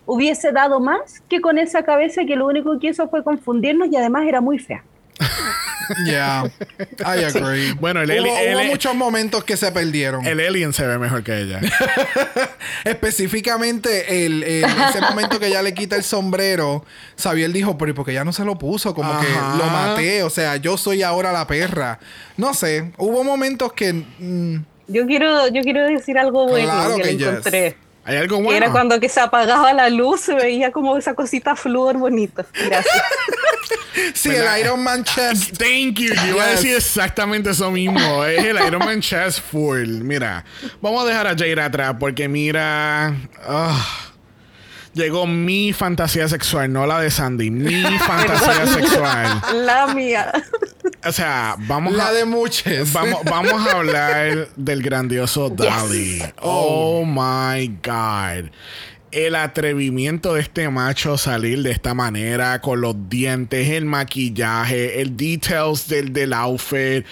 hubiese 0.07 0.53
dado 0.53 0.81
más 0.81 1.21
que 1.29 1.41
con 1.41 1.59
esa 1.59 1.83
cabeza 1.83 2.23
que 2.27 2.37
lo 2.37 2.47
único 2.47 2.79
que 2.79 2.89
hizo 2.89 3.09
fue 3.09 3.23
confundirnos 3.25 3.89
y 3.91 3.97
además 3.97 4.25
era 4.27 4.41
muy 4.41 4.59
fea. 4.59 4.83
Yeah. 6.07 6.45
I 7.01 7.25
agree. 7.25 7.73
Bueno, 7.81 8.03
el 8.03 8.11
hubo, 8.11 8.33
hubo 8.33 8.61
el- 8.61 8.69
muchos 8.69 8.95
momentos 8.95 9.45
que 9.45 9.57
se 9.57 9.71
perdieron. 9.73 10.25
El 10.27 10.41
alien 10.41 10.73
se 10.73 10.87
ve 10.87 10.99
mejor 10.99 11.23
que 11.23 11.39
ella. 11.41 11.61
Específicamente, 12.85 14.25
el, 14.27 14.43
el- 14.43 14.65
ese 14.65 15.01
momento 15.01 15.39
que 15.41 15.47
ella 15.49 15.63
le 15.63 15.75
quita 15.75 15.97
el 15.97 16.03
sombrero, 16.05 16.85
Xavier 17.23 17.53
dijo, 17.53 17.77
pero 17.79 17.91
¿y 17.91 17.95
por 17.95 18.05
qué 18.07 18.13
ya 18.15 18.25
no 18.25 18.33
se 18.33 18.45
lo 18.45 18.57
puso? 18.59 18.95
Como 18.95 19.13
Ajá. 19.13 19.21
que 19.25 19.33
lo 19.59 19.65
maté, 19.71 20.23
o 20.23 20.31
sea, 20.31 20.57
yo 20.57 20.77
soy 20.77 21.03
ahora 21.03 21.33
la 21.33 21.47
perra. 21.47 21.99
No 22.37 22.55
sé, 22.55 22.93
hubo 22.99 23.25
momentos 23.25 23.73
que... 23.73 23.93
mm, 23.93 24.57
Yo 24.89 25.07
quiero, 25.07 25.49
yo 25.49 25.63
quiero 25.63 25.87
decir 25.87 26.19
algo 26.19 26.47
bueno 26.49 26.67
Claro 26.71 26.97
que, 26.97 27.03
que 27.03 27.13
le 27.13 27.19
yes. 27.19 27.75
Encontré. 28.05 28.15
Hay 28.15 28.23
algo 28.23 28.37
Que 28.39 28.43
bueno. 28.43 28.57
Era 28.57 28.71
cuando 28.71 29.01
que 29.01 29.09
se 29.09 29.21
apagaba 29.21 29.73
la 29.73 29.89
luz, 29.91 30.21
se 30.23 30.35
veía 30.35 30.73
como 30.73 30.97
esa 30.97 31.15
cosita 31.15 31.57
flúor 31.57 31.97
bonita. 31.99 32.45
Gracias. 32.53 33.03
sí, 34.15 34.31
el 34.31 34.61
Iron 34.61 34.83
Man 34.83 35.05
chest. 35.05 35.57
Thank 35.59 35.99
you. 35.99 36.15
Yo 36.15 36.27
iba 36.29 36.45
a 36.45 36.49
decir 36.51 36.75
exactamente 36.77 37.51
eso 37.51 37.71
mismo. 37.71 38.25
Es 38.25 38.45
el 38.45 38.59
Iron 38.67 38.85
Man 38.85 39.01
Chest 39.01 39.41
Full. 39.51 40.03
Mira, 40.03 40.45
vamos 40.81 41.05
a 41.05 41.07
dejar 41.07 41.27
a 41.27 41.31
Jade 41.31 41.61
atrás 41.61 41.97
porque 41.99 42.29
mira. 42.29 43.15
ah, 43.47 43.87
llegó 44.93 45.27
mi 45.27 45.73
fantasía 45.73 46.29
sexual, 46.29 46.73
no 46.73 46.87
la 46.87 47.01
de 47.01 47.11
Sandy. 47.11 47.51
Mi 47.51 47.99
fantasía 47.99 48.67
sexual. 48.67 49.43
La 49.55 49.89
mía. 49.89 50.33
O 51.07 51.13
sea, 51.13 51.57
vamos 51.59 51.95
La 51.95 52.09
a. 52.09 52.13
de 52.13 52.25
muchas. 52.25 52.93
Vamos, 52.93 53.21
vamos 53.25 53.67
a 53.67 53.73
hablar 53.73 54.49
del 54.57 54.83
grandioso 54.83 55.51
Dali. 55.51 56.23
Oh 56.41 57.05
my 57.05 57.69
God. 57.83 58.51
El 59.15 59.37
atrevimiento 59.37 60.35
de 60.35 60.41
este 60.41 60.69
macho 60.71 61.17
salir 61.17 61.63
de 61.63 61.71
esta 61.71 61.95
manera, 61.95 62.61
con 62.61 62.81
los 62.81 62.97
dientes, 63.09 63.69
el 63.71 63.85
maquillaje, 63.85 65.01
el 65.01 65.17
details 65.17 65.87
del, 65.87 66.13
del 66.13 66.33
outfit. 66.33 67.07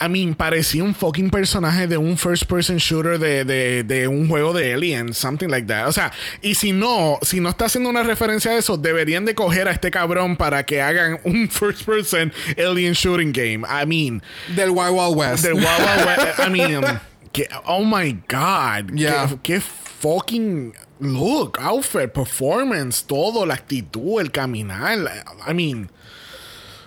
I 0.00 0.08
mean, 0.08 0.34
parecía 0.34 0.82
un 0.82 0.96
fucking 0.96 1.30
personaje 1.30 1.86
de 1.86 1.96
un 1.96 2.18
first 2.18 2.44
person 2.46 2.78
shooter 2.78 3.20
de, 3.20 3.44
de, 3.44 3.84
de 3.84 4.08
un 4.08 4.28
juego 4.28 4.52
de 4.52 4.74
Alien, 4.74 5.14
something 5.14 5.46
like 5.48 5.68
that. 5.68 5.86
O 5.86 5.92
sea, 5.92 6.10
y 6.42 6.56
si 6.56 6.72
no, 6.72 7.18
si 7.22 7.38
no 7.38 7.50
está 7.50 7.66
haciendo 7.66 7.88
una 7.88 8.02
referencia 8.02 8.50
a 8.50 8.58
eso, 8.58 8.76
deberían 8.76 9.24
de 9.24 9.36
coger 9.36 9.68
a 9.68 9.70
este 9.70 9.92
cabrón 9.92 10.36
para 10.36 10.66
que 10.66 10.82
hagan 10.82 11.20
un 11.22 11.48
first 11.50 11.84
person 11.84 12.32
Alien 12.58 12.94
shooting 12.94 13.32
game. 13.32 13.64
I 13.68 13.86
mean, 13.86 14.22
Del 14.56 14.70
Wild 14.70 14.90
Wild 14.92 15.16
West. 15.16 15.44
del 15.44 15.54
Wild 15.54 15.66
Wild 15.66 16.06
West. 16.06 16.38
I 16.44 16.50
mean, 16.50 16.82
que- 17.32 17.48
oh 17.64 17.84
my 17.84 18.12
God. 18.28 18.90
Yeah. 18.92 19.28
Qué 19.44 19.60
fucking 19.60 20.74
look, 21.00 21.58
outfit, 21.60 22.10
performance, 22.10 23.04
todo, 23.04 23.44
la 23.46 23.54
actitud, 23.54 24.20
el 24.20 24.30
caminar. 24.30 24.98
I 25.46 25.54
mean, 25.54 25.90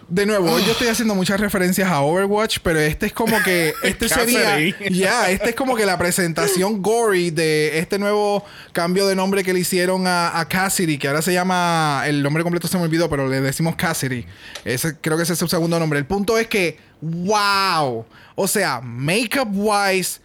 De 0.10 0.26
nuevo, 0.26 0.58
yo 0.60 0.72
estoy 0.72 0.88
haciendo 0.88 1.16
muchas 1.16 1.38
referencias 1.38 1.90
a 1.90 2.00
Overwatch, 2.00 2.60
pero 2.64 2.80
este 2.80 3.08
es 3.08 3.14
como 3.14 3.44
que 3.44 3.74
este 3.84 4.08
sería 4.08 4.58
ya, 4.90 5.30
este 5.30 5.50
es 5.50 5.56
como 5.56 5.76
que 5.76 5.86
la 5.86 5.98
presentación 5.98 6.82
gory 6.82 7.30
de 7.30 7.78
este 7.78 8.00
nuevo 8.00 8.46
cambio 8.72 9.06
de 9.06 9.16
nombre 9.16 9.44
que 9.44 9.52
le 9.52 9.60
hicieron 9.60 10.08
a, 10.08 10.40
a 10.40 10.48
Cassidy, 10.48 10.98
que 10.98 11.10
ahora 11.10 11.22
se 11.22 11.34
llama 11.34 12.04
el 12.06 12.24
nombre 12.24 12.44
completo 12.44 12.70
se 12.70 12.78
me 12.78 12.84
olvidó, 12.84 13.10
pero 13.10 13.28
le 13.28 13.42
decimos 13.42 13.76
Cassidy. 13.76 14.26
Ese 14.64 14.98
creo 14.98 15.18
que 15.18 15.24
ese 15.24 15.34
es 15.34 15.40
su 15.40 15.50
segundo 15.50 15.78
nombre. 15.78 16.00
El 16.00 16.06
punto 16.06 16.38
es 16.38 16.48
que 16.48 16.80
wow, 17.02 18.06
o 18.36 18.48
sea, 18.48 18.80
makeup 18.80 19.50
wise 19.52 20.22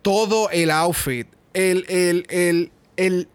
todo 0.00 0.48
el 0.48 0.70
outfit, 0.70 1.26
el 1.52 1.84
el 1.90 2.26
el 2.30 2.72
el 2.96 3.28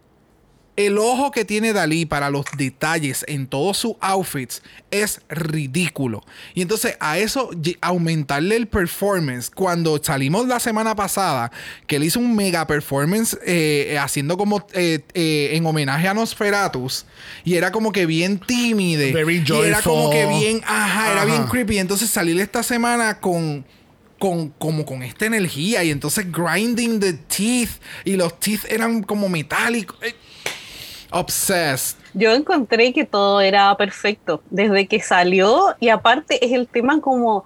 el 0.76 0.96
ojo 0.96 1.30
que 1.30 1.44
tiene 1.44 1.74
Dalí 1.74 2.06
para 2.06 2.30
los 2.30 2.46
detalles 2.56 3.26
en 3.28 3.46
todos 3.46 3.76
sus 3.76 3.92
outfits 4.00 4.62
es 4.90 5.20
ridículo. 5.28 6.24
Y 6.54 6.62
entonces 6.62 6.96
a 6.98 7.18
eso 7.18 7.50
aumentarle 7.82 8.56
el 8.56 8.66
performance. 8.66 9.50
Cuando 9.50 10.02
salimos 10.02 10.48
la 10.48 10.60
semana 10.60 10.94
pasada, 10.96 11.52
que 11.86 11.96
él 11.96 12.04
hizo 12.04 12.20
un 12.20 12.34
mega 12.34 12.66
performance 12.66 13.36
eh, 13.44 13.98
haciendo 14.00 14.38
como 14.38 14.66
eh, 14.72 15.00
eh, 15.12 15.50
en 15.52 15.66
homenaje 15.66 16.08
a 16.08 16.14
Nosferatus. 16.14 17.04
Y 17.44 17.54
era 17.56 17.70
como 17.70 17.92
que 17.92 18.06
bien 18.06 18.38
tímide. 18.38 19.12
Very 19.12 19.44
y 19.46 19.52
era 19.52 19.82
como 19.82 20.08
que 20.08 20.24
bien, 20.26 20.62
ajá, 20.64 21.12
era 21.12 21.22
Ajá. 21.22 21.30
bien 21.30 21.44
creepy. 21.44 21.78
Entonces 21.78 22.08
salir 22.08 22.40
esta 22.40 22.62
semana 22.62 23.20
con 23.20 23.64
con, 24.22 24.50
como 24.50 24.86
con 24.86 25.02
esta 25.02 25.26
energía 25.26 25.82
y 25.82 25.90
entonces 25.90 26.30
grinding 26.30 27.00
the 27.00 27.12
teeth 27.12 27.70
y 28.04 28.14
los 28.14 28.38
teeth 28.38 28.70
eran 28.70 29.02
como 29.02 29.28
metálicos. 29.28 29.96
Eh, 30.00 30.14
Obsessed. 31.10 31.96
Yo 32.14 32.32
encontré 32.32 32.92
que 32.92 33.04
todo 33.04 33.40
era 33.40 33.76
perfecto 33.76 34.40
desde 34.48 34.86
que 34.86 35.00
salió 35.00 35.74
y 35.80 35.88
aparte 35.88 36.44
es 36.46 36.52
el 36.52 36.68
tema 36.68 37.00
como 37.00 37.44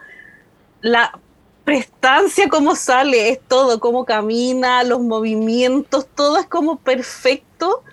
la 0.83 1.19
prestancia, 1.65 2.47
cómo 2.51 2.77
sale, 2.77 3.31
es 3.31 3.41
todo, 3.41 3.81
cómo 3.81 4.05
camina, 4.05 4.85
los 4.85 5.01
movimientos, 5.01 6.07
todo 6.15 6.37
es 6.37 6.47
como 6.47 6.79
perfecto 6.79 7.85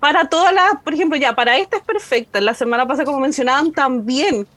para 0.00 0.28
todas 0.28 0.52
las, 0.52 0.82
por 0.82 0.94
ejemplo, 0.94 1.16
ya 1.16 1.36
para 1.36 1.58
esta 1.58 1.76
es 1.76 1.84
perfecta, 1.84 2.40
la 2.40 2.54
semana 2.54 2.88
pasada 2.88 3.04
como 3.04 3.20
mencionaban 3.20 3.70
también. 3.70 4.48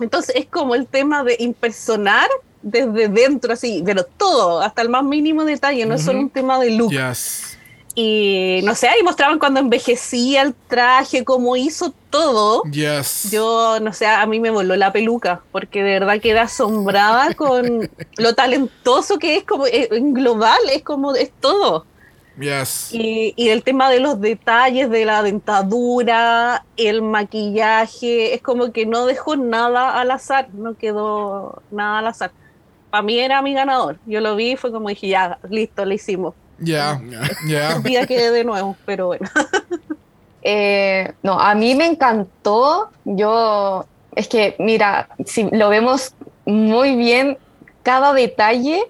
Entonces 0.00 0.34
es 0.34 0.46
como 0.46 0.74
el 0.74 0.86
tema 0.86 1.22
de 1.22 1.36
impersonar 1.40 2.26
desde 2.62 3.08
dentro, 3.08 3.52
así, 3.52 3.82
pero 3.84 4.04
todo, 4.04 4.60
hasta 4.60 4.82
el 4.82 4.88
más 4.88 5.04
mínimo 5.04 5.44
detalle, 5.44 5.86
no 5.86 5.94
es 5.94 6.02
solo 6.02 6.20
un 6.20 6.30
tema 6.30 6.58
de 6.58 6.70
look. 6.70 6.90
Yes. 6.90 7.58
Y 7.94 8.60
no 8.64 8.74
sé, 8.74 8.88
ahí 8.88 9.02
mostraban 9.02 9.38
cuando 9.38 9.60
envejecía 9.60 10.42
el 10.42 10.54
traje, 10.54 11.24
cómo 11.24 11.56
hizo 11.56 11.92
todo. 12.08 12.62
Yes. 12.70 13.30
Yo, 13.30 13.78
no 13.80 13.92
sé, 13.92 14.06
a 14.06 14.24
mí 14.26 14.38
me 14.38 14.50
voló 14.50 14.76
la 14.76 14.92
peluca, 14.92 15.42
porque 15.50 15.82
de 15.82 15.98
verdad 15.98 16.20
quedé 16.20 16.38
asombrada 16.38 17.34
con 17.34 17.90
lo 18.16 18.34
talentoso 18.34 19.18
que 19.18 19.36
es, 19.36 19.44
como 19.44 19.66
eh, 19.66 19.88
en 19.90 20.14
global, 20.14 20.58
es 20.72 20.82
como, 20.82 21.14
es 21.14 21.32
todo. 21.40 21.84
Yes. 22.38 22.90
Y, 22.92 23.34
y 23.36 23.48
el 23.48 23.62
tema 23.64 23.90
de 23.90 24.00
los 24.00 24.20
detalles 24.20 24.88
de 24.88 25.04
la 25.04 25.22
dentadura, 25.22 26.64
el 26.76 27.02
maquillaje, 27.02 28.34
es 28.34 28.40
como 28.40 28.72
que 28.72 28.86
no 28.86 29.04
dejó 29.04 29.36
nada 29.36 30.00
al 30.00 30.12
azar, 30.12 30.48
no 30.54 30.76
quedó 30.76 31.60
nada 31.70 31.98
al 31.98 32.06
azar. 32.06 32.30
Para 32.90 33.02
mí 33.02 33.18
era 33.18 33.40
mi 33.42 33.54
ganador. 33.54 33.98
Yo 34.06 34.20
lo 34.20 34.36
vi 34.36 34.52
y 34.52 34.56
fue 34.56 34.72
como 34.72 34.88
dije, 34.88 35.08
ya, 35.08 35.38
listo, 35.48 35.84
lo 35.84 35.94
hicimos. 35.94 36.34
Ya, 36.58 37.00
ya. 37.46 37.74
Un 37.76 37.82
día 37.82 38.06
quedé 38.06 38.30
de 38.30 38.44
nuevo, 38.44 38.76
pero 38.84 39.06
bueno. 39.08 39.28
Eh, 40.42 41.12
no, 41.22 41.38
a 41.38 41.54
mí 41.54 41.74
me 41.74 41.84
encantó. 41.84 42.90
Yo, 43.04 43.84
es 44.16 44.26
que, 44.26 44.56
mira, 44.58 45.10
si 45.26 45.50
lo 45.50 45.68
vemos 45.68 46.14
muy 46.46 46.96
bien, 46.96 47.36
cada 47.82 48.14
detalle, 48.14 48.84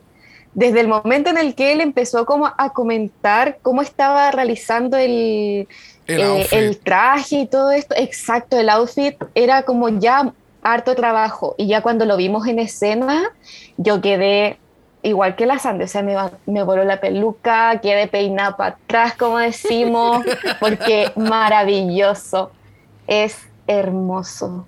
desde 0.54 0.80
el 0.80 0.86
momento 0.86 1.30
en 1.30 1.38
el 1.38 1.54
que 1.54 1.72
él 1.72 1.80
empezó 1.80 2.24
como 2.24 2.52
a 2.56 2.72
comentar 2.72 3.58
cómo 3.62 3.82
estaba 3.82 4.30
realizando 4.30 4.96
el, 4.96 5.66
El 6.06 6.20
eh, 6.20 6.46
el 6.52 6.78
traje 6.78 7.40
y 7.40 7.46
todo 7.46 7.70
esto, 7.70 7.94
exacto, 7.96 8.58
el 8.58 8.68
outfit 8.68 9.16
era 9.34 9.62
como 9.62 9.88
ya 9.88 10.32
harto 10.62 10.94
trabajo. 10.94 11.54
Y 11.58 11.66
ya 11.66 11.80
cuando 11.82 12.04
lo 12.06 12.16
vimos 12.16 12.46
en 12.46 12.58
escena, 12.58 13.30
yo 13.76 14.00
quedé 14.00 14.58
igual 15.02 15.34
que 15.36 15.46
la 15.46 15.58
Sandy, 15.58 15.84
o 15.84 15.88
sea, 15.88 16.02
me, 16.02 16.14
va- 16.14 16.32
me 16.46 16.62
voló 16.62 16.84
la 16.84 17.00
peluca, 17.00 17.80
quedé 17.80 18.06
peinada 18.06 18.56
para 18.56 18.74
atrás, 18.74 19.14
como 19.16 19.38
decimos, 19.38 20.24
porque 20.60 21.10
maravilloso, 21.16 22.52
es 23.06 23.36
hermoso. 23.66 24.66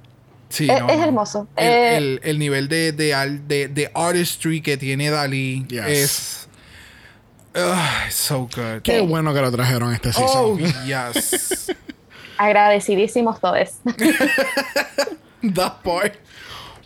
Sí, 0.49 0.69
es, 0.71 0.81
no, 0.81 0.89
es 0.89 0.97
no. 0.99 1.05
hermoso. 1.05 1.49
El, 1.57 1.67
Eh, 1.69 1.97
el- 1.97 2.21
el 2.25 2.39
nivel 2.39 2.69
de, 2.69 2.93
de, 2.93 3.15
al- 3.15 3.47
de, 3.47 3.69
de 3.69 3.91
artistry 3.95 4.61
que 4.63 4.77
tiene 4.77 5.11
Dalí 5.11 5.67
Yes. 5.69 5.87
es. 5.87 6.49
So 8.11 8.49
good. 8.55 8.81
Qué 8.83 9.01
bueno 9.03 9.35
que 9.35 9.41
lo 9.43 9.53
trajeron 9.53 9.93
este 9.93 10.09
Oh, 10.17 10.57
season. 10.57 10.59
yes. 10.87 11.73
agradecidísimos 12.39 13.39
todos. 13.41 13.69
That 15.55 15.83
part. 15.83 16.15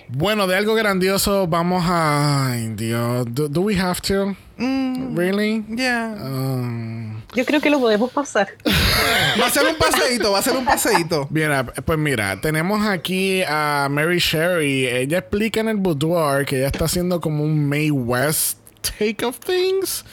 Bueno, 0.08 0.46
de 0.46 0.54
algo 0.56 0.74
grandioso 0.74 1.46
vamos 1.48 1.84
a... 1.86 2.50
Ay, 2.52 2.68
Dios. 2.76 3.26
Do, 3.28 3.48
do 3.48 3.60
we 3.62 3.76
have 3.78 4.00
to? 4.02 4.36
Really? 4.58 5.64
Yeah. 5.68 6.14
Um, 6.22 7.22
Yo 7.34 7.44
creo 7.44 7.60
que 7.60 7.68
lo 7.70 7.80
podemos 7.80 8.10
pasar. 8.12 8.48
Va 9.40 9.46
a 9.46 9.50
ser 9.50 9.66
un 9.66 9.76
paseíto, 9.76 10.32
va 10.32 10.38
a 10.38 10.42
ser 10.42 10.56
un 10.56 10.64
paseíto. 10.64 11.26
Mira, 11.30 11.64
pues 11.66 11.98
mira, 11.98 12.40
tenemos 12.40 12.86
aquí 12.86 13.42
a 13.46 13.88
Mary 13.90 14.18
Sherry. 14.18 14.86
Ella 14.86 15.18
explica 15.18 15.60
en 15.60 15.68
el 15.68 15.76
boudoir 15.76 16.46
que 16.46 16.58
ella 16.58 16.68
está 16.68 16.84
haciendo 16.86 17.20
como 17.20 17.42
un 17.44 17.68
May 17.68 17.90
West 17.90 18.58
take 18.98 19.24
of 19.26 19.38
things. 19.40 20.04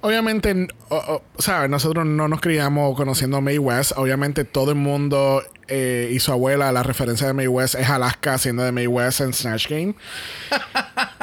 Obviamente, 0.00 0.68
o- 0.88 0.96
o- 0.96 1.22
¿sabes? 1.38 1.68
Nosotros 1.68 2.06
no 2.06 2.28
nos 2.28 2.40
criamos 2.40 2.96
conociendo 2.96 3.36
a 3.36 3.40
May 3.40 3.58
West. 3.58 3.92
Obviamente, 3.96 4.44
todo 4.44 4.70
el 4.70 4.78
mundo 4.78 5.42
eh, 5.74 6.10
y 6.12 6.20
su 6.20 6.30
abuela, 6.32 6.70
la 6.70 6.82
referencia 6.82 7.26
de 7.26 7.32
May 7.32 7.46
West 7.46 7.74
es 7.76 7.88
Alaska 7.88 8.34
haciendo 8.34 8.62
de 8.62 8.72
May 8.72 8.86
West 8.86 9.20
en 9.22 9.32
Snatch 9.32 9.68
Game. 9.68 9.94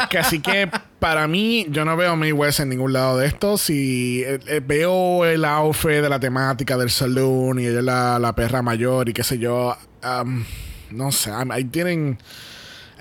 que 0.10 0.18
así 0.18 0.40
que 0.42 0.70
para 1.00 1.28
mí, 1.28 1.68
yo 1.70 1.86
no 1.86 1.96
veo 1.96 2.12
a 2.12 2.16
May 2.16 2.32
West 2.32 2.60
en 2.60 2.70
ningún 2.70 2.94
lado 2.94 3.18
de 3.18 3.28
esto. 3.28 3.58
Si 3.58 4.24
eh, 4.26 4.40
eh, 4.48 4.62
veo 4.66 5.24
el 5.26 5.46
outfit 5.46 6.02
de 6.02 6.10
la 6.10 6.20
temática 6.20 6.78
del 6.78 6.90
saloon 6.90 7.60
y 7.60 7.68
ella 7.68 7.80
es 7.80 7.86
la, 7.86 8.20
la 8.20 8.34
perra 8.34 8.62
mayor 8.62 9.08
y 9.10 9.14
qué 9.14 9.24
sé 9.24 9.38
yo, 9.38 9.78
um, 10.04 10.44
no 10.92 11.12
sé, 11.12 11.30
I 11.32 11.64
didn't, 11.64 12.20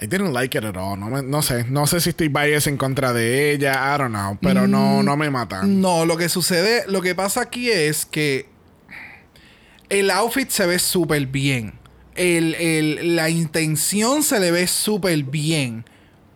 I 0.01 0.07
didn't 0.07 0.33
like 0.33 0.57
it 0.57 0.65
at 0.65 0.77
all. 0.77 0.99
No, 1.01 1.07
me- 1.07 1.23
no 1.23 1.41
sé, 1.43 1.65
no 1.69 1.87
sé 1.87 2.01
si 2.01 2.11
estoy 2.11 2.29
biased 2.29 2.69
en 2.71 2.77
contra 2.77 3.13
de 3.13 3.53
ella, 3.53 3.95
I 3.95 3.99
don't 3.99 4.11
know, 4.15 4.39
pero 4.41 4.69
no, 4.69 5.03
no 5.03 5.17
me 5.17 5.31
matan. 5.31 5.81
No, 5.81 6.05
lo 6.05 6.17
que 6.17 6.29
sucede, 6.29 6.85
lo 6.89 7.01
que 7.01 7.15
pasa 7.15 7.41
aquí 7.41 7.71
es 7.71 8.05
que 8.07 8.47
el 9.89 10.11
outfit 10.11 10.51
se 10.51 10.67
ve 10.67 10.79
súper 10.79 11.27
bien. 11.27 11.75
El- 12.15 12.55
el- 12.57 13.17
la 13.17 13.31
intención 13.31 14.23
se 14.23 14.41
le 14.41 14.51
ve 14.51 14.67
súper 14.67 15.23
bien. 15.23 15.85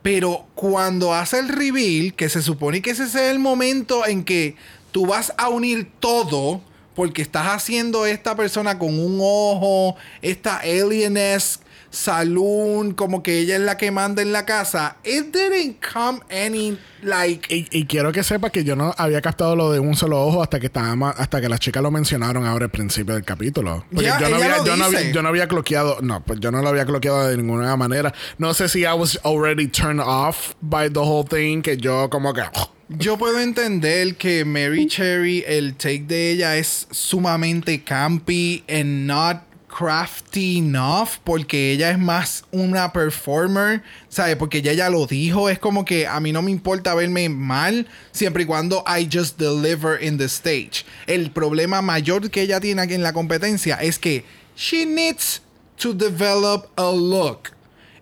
Pero 0.03 0.47
cuando 0.55 1.15
hace 1.15 1.39
el 1.39 1.49
reveal, 1.49 2.15
que 2.15 2.29
se 2.29 2.43
supone 2.43 2.83
que 2.83 2.91
ese 2.91 3.05
es 3.05 3.15
el 3.15 3.39
momento 3.39 4.07
en 4.07 4.25
que 4.25 4.57
tú 4.91 5.07
vas 5.07 5.33
a 5.37 5.49
unir 5.49 5.91
todo, 6.01 6.61
porque 6.95 7.23
estás 7.23 7.47
haciendo 7.49 8.05
esta 8.07 8.37
persona 8.37 8.79
con 8.79 8.99
un 8.99 9.19
ojo, 9.21 9.97
esta 10.21 10.59
alienesque 10.59 11.62
saloon, 11.93 12.95
como 12.95 13.23
que 13.23 13.39
ella 13.39 13.57
es 13.57 13.61
la 13.61 13.77
que 13.77 13.91
manda 13.91 14.23
en 14.23 14.33
la 14.33 14.45
casa. 14.45 14.97
It 15.05 15.33
didn't 15.33 15.77
come 15.81 16.21
any 16.31 16.79
like 17.03 17.55
Y, 17.55 17.69
y 17.71 17.85
quiero 17.87 18.13
que 18.13 18.25
sepa 18.25 18.51
que 18.51 18.65
yo 18.65 18.75
no 18.75 18.95
había 18.97 19.21
captado 19.21 19.55
lo 19.55 19.71
de 19.71 19.79
un 19.79 19.95
solo 19.95 20.21
ojo 20.25 20.43
hasta 20.43 20.59
que 20.59 20.67
estábamos, 20.67 21.15
hasta 21.17 21.41
que 21.41 21.49
las 21.49 21.61
chicas 21.61 21.83
lo 21.83 21.91
mencionaron 21.91 22.47
ahora 22.47 22.65
al 22.65 22.71
principio 22.71 23.15
del 23.15 23.25
capítulo. 23.25 23.85
Porque 23.93 24.07
Ya, 24.07 24.19
yo, 24.19 24.29
no 24.31 24.37
había, 24.37 24.65
yo, 24.65 24.77
no 24.77 24.85
había, 24.85 25.11
yo 25.13 25.23
no 25.23 25.29
había 25.29 25.47
cloqueado, 25.49 25.99
no, 26.01 26.25
pues 26.25 26.41
yo 26.41 26.51
no 26.51 26.63
lo 26.63 26.69
había 26.71 26.87
cloqueado 26.87 27.29
de 27.29 27.37
ninguna 27.37 27.77
manera. 27.77 28.13
No 28.39 28.55
sé 28.55 28.69
si 28.69 28.81
I 28.81 28.95
was 28.95 29.19
already 29.25 29.69
turned 29.69 30.01
off 30.01 30.55
by 30.63 30.89
the 30.91 31.01
whole 31.01 31.25
thing, 31.29 31.61
que 31.63 31.77
yo 31.77 32.09
como 32.09 32.33
que 32.33 32.43
Yo 32.89 33.17
puedo 33.19 33.39
entender 33.39 34.17
que 34.17 34.45
Mary 34.45 34.87
Cherry, 34.87 35.45
el 35.47 35.75
take 35.77 36.05
de 36.07 36.33
ella 36.33 36.57
es 36.57 36.87
sumamente 36.91 37.85
campy 37.85 38.65
and 38.69 39.07
not 39.07 39.52
crafty 39.73 40.59
enough 40.59 41.19
porque 41.25 41.73
ella 41.73 41.91
es 41.91 41.99
más 41.99 42.45
una 42.51 42.93
performer, 42.93 43.83
¿sabes? 44.09 44.37
Porque 44.37 44.59
ella 44.59 44.75
ya 44.75 44.91
lo 44.91 45.07
dijo, 45.07 45.49
es 45.49 45.59
como 45.59 45.85
que 45.85 46.07
a 46.07 46.21
mí 46.21 46.31
no 46.33 46.43
me 46.43 46.51
importa 46.51 46.95
verme 46.95 47.29
mal 47.29 47.87
siempre 48.13 48.43
y 48.43 48.47
cuando 48.47 48.85
I 48.87 49.09
just 49.11 49.39
deliver 49.39 50.03
in 50.03 50.19
the 50.19 50.27
stage. 50.27 50.85
El 51.07 51.31
problema 51.31 51.81
mayor 51.81 52.31
que 52.31 52.43
ella 52.43 52.61
tiene 52.61 52.83
aquí 52.83 52.95
en 52.95 53.03
la 53.03 53.13
competencia 53.13 53.77
es 53.77 53.99
que 53.99 54.25
she 54.57 54.85
needs 54.85 55.41
to 55.77 55.95
develop 55.95 56.67
a 56.77 56.93
look 56.93 57.51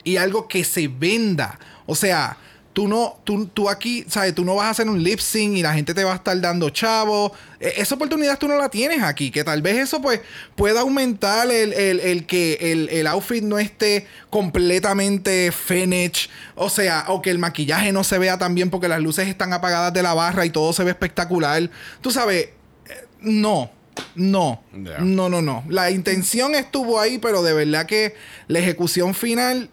y 0.02 0.16
algo 0.16 0.48
que 0.48 0.64
se 0.64 0.88
venda. 0.88 1.58
O 1.86 1.94
sea, 1.94 2.36
tú 2.72 2.86
no, 2.88 3.18
tú, 3.24 3.46
tú 3.46 3.68
aquí, 3.68 4.04
¿sabes? 4.08 4.34
Tú 4.34 4.44
no 4.44 4.54
vas 4.54 4.66
a 4.66 4.70
hacer 4.70 4.88
un 4.88 5.02
lip 5.02 5.18
sync 5.18 5.56
y 5.56 5.62
la 5.62 5.74
gente 5.74 5.92
te 5.92 6.04
va 6.04 6.12
a 6.12 6.16
estar 6.16 6.40
dando 6.40 6.70
chavo. 6.70 7.32
E- 7.58 7.74
Esa 7.78 7.96
oportunidad 7.96 8.38
tú 8.38 8.46
no 8.48 8.56
la 8.56 8.68
tienes 8.68 9.02
aquí. 9.02 9.30
Que 9.30 9.42
tal 9.44 9.60
vez 9.62 9.76
eso 9.78 10.00
pues 10.00 10.20
pueda 10.56 10.80
aumentar 10.82 11.50
el, 11.50 11.72
el- 11.72 12.00
el 12.00 12.26
que 12.26 12.58
el, 12.60 12.88
el 12.90 13.06
outfit 13.08 13.42
no 13.42 13.58
esté 13.58 14.06
completamente 14.30 15.50
finish. 15.52 16.28
O 16.54 16.68
sea, 16.68 17.04
o 17.08 17.22
que 17.22 17.30
el 17.30 17.38
maquillaje 17.38 17.92
no 17.92 18.04
se 18.04 18.18
vea 18.18 18.38
tan 18.38 18.54
bien 18.54 18.70
porque 18.70 18.88
las 18.88 19.00
luces 19.00 19.26
están 19.28 19.52
apagadas 19.52 19.92
de 19.92 20.02
la 20.02 20.14
barra 20.14 20.44
y 20.46 20.50
todo 20.50 20.72
se 20.72 20.84
ve 20.84 20.90
espectacular. 20.90 21.70
Tú 22.00 22.10
sabes, 22.10 22.44
eh, 22.88 23.06
no. 23.20 23.70
No, 24.14 24.62
no, 24.72 25.28
no, 25.28 25.42
no. 25.42 25.64
La 25.68 25.90
intención 25.90 26.54
estuvo 26.54 27.00
ahí, 27.00 27.18
pero 27.18 27.42
de 27.42 27.52
verdad 27.52 27.84
que 27.86 28.14
la 28.46 28.58
ejecución 28.60 29.14
final, 29.14 29.68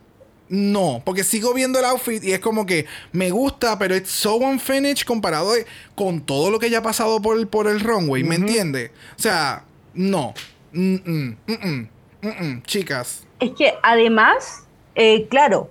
no. 0.49 1.01
Porque 1.05 1.23
sigo 1.23 1.53
viendo 1.53 1.79
el 1.79 1.85
outfit 1.85 2.23
y 2.23 2.31
es 2.33 2.39
como 2.39 2.65
que 2.65 2.85
me 3.11 3.31
gusta, 3.31 3.77
pero 3.77 3.95
it's 3.95 4.09
so 4.09 4.35
unfinished 4.37 5.05
comparado 5.05 5.53
de- 5.53 5.65
con 5.95 6.21
todo 6.21 6.51
lo 6.51 6.59
que 6.59 6.69
ya 6.69 6.79
ha 6.79 6.83
pasado 6.83 7.21
por 7.21 7.37
el, 7.37 7.47
por 7.47 7.67
el 7.67 7.79
runway, 7.79 8.23
¿me 8.23 8.35
entiendes? 8.35 8.91
O 9.17 9.21
sea, 9.21 9.63
no. 9.93 10.33
Mm, 10.73 10.95
mm, 10.95 11.37
mm, 11.47 11.53
mm, 11.53 11.87
mm, 12.21 12.45
mm. 12.45 12.63
Chicas. 12.63 13.23
Es 13.39 13.51
que 13.51 13.73
además, 13.83 14.63
eh, 14.95 15.27
claro, 15.29 15.69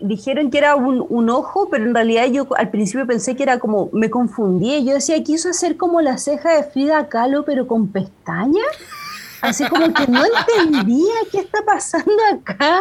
dijeron 0.00 0.50
que 0.50 0.58
era 0.58 0.76
un, 0.76 1.04
un 1.08 1.28
ojo, 1.30 1.68
pero 1.70 1.84
en 1.84 1.94
realidad 1.94 2.26
yo 2.26 2.46
al 2.56 2.70
principio 2.70 3.06
pensé 3.06 3.34
que 3.36 3.42
era 3.42 3.58
como, 3.58 3.90
me 3.92 4.10
confundí. 4.10 4.84
Yo 4.84 4.94
decía, 4.94 5.22
quiso 5.24 5.50
hacer 5.50 5.76
como 5.76 6.00
la 6.00 6.18
ceja 6.18 6.54
de 6.54 6.64
Frida 6.64 7.08
Kahlo, 7.08 7.44
pero 7.44 7.66
con 7.66 7.88
pestañas. 7.88 8.66
Así 9.40 9.64
como 9.68 9.92
que 9.94 10.06
no 10.06 10.22
entendía 10.56 11.14
qué 11.30 11.38
está 11.38 11.64
pasando 11.64 12.12
acá. 12.32 12.80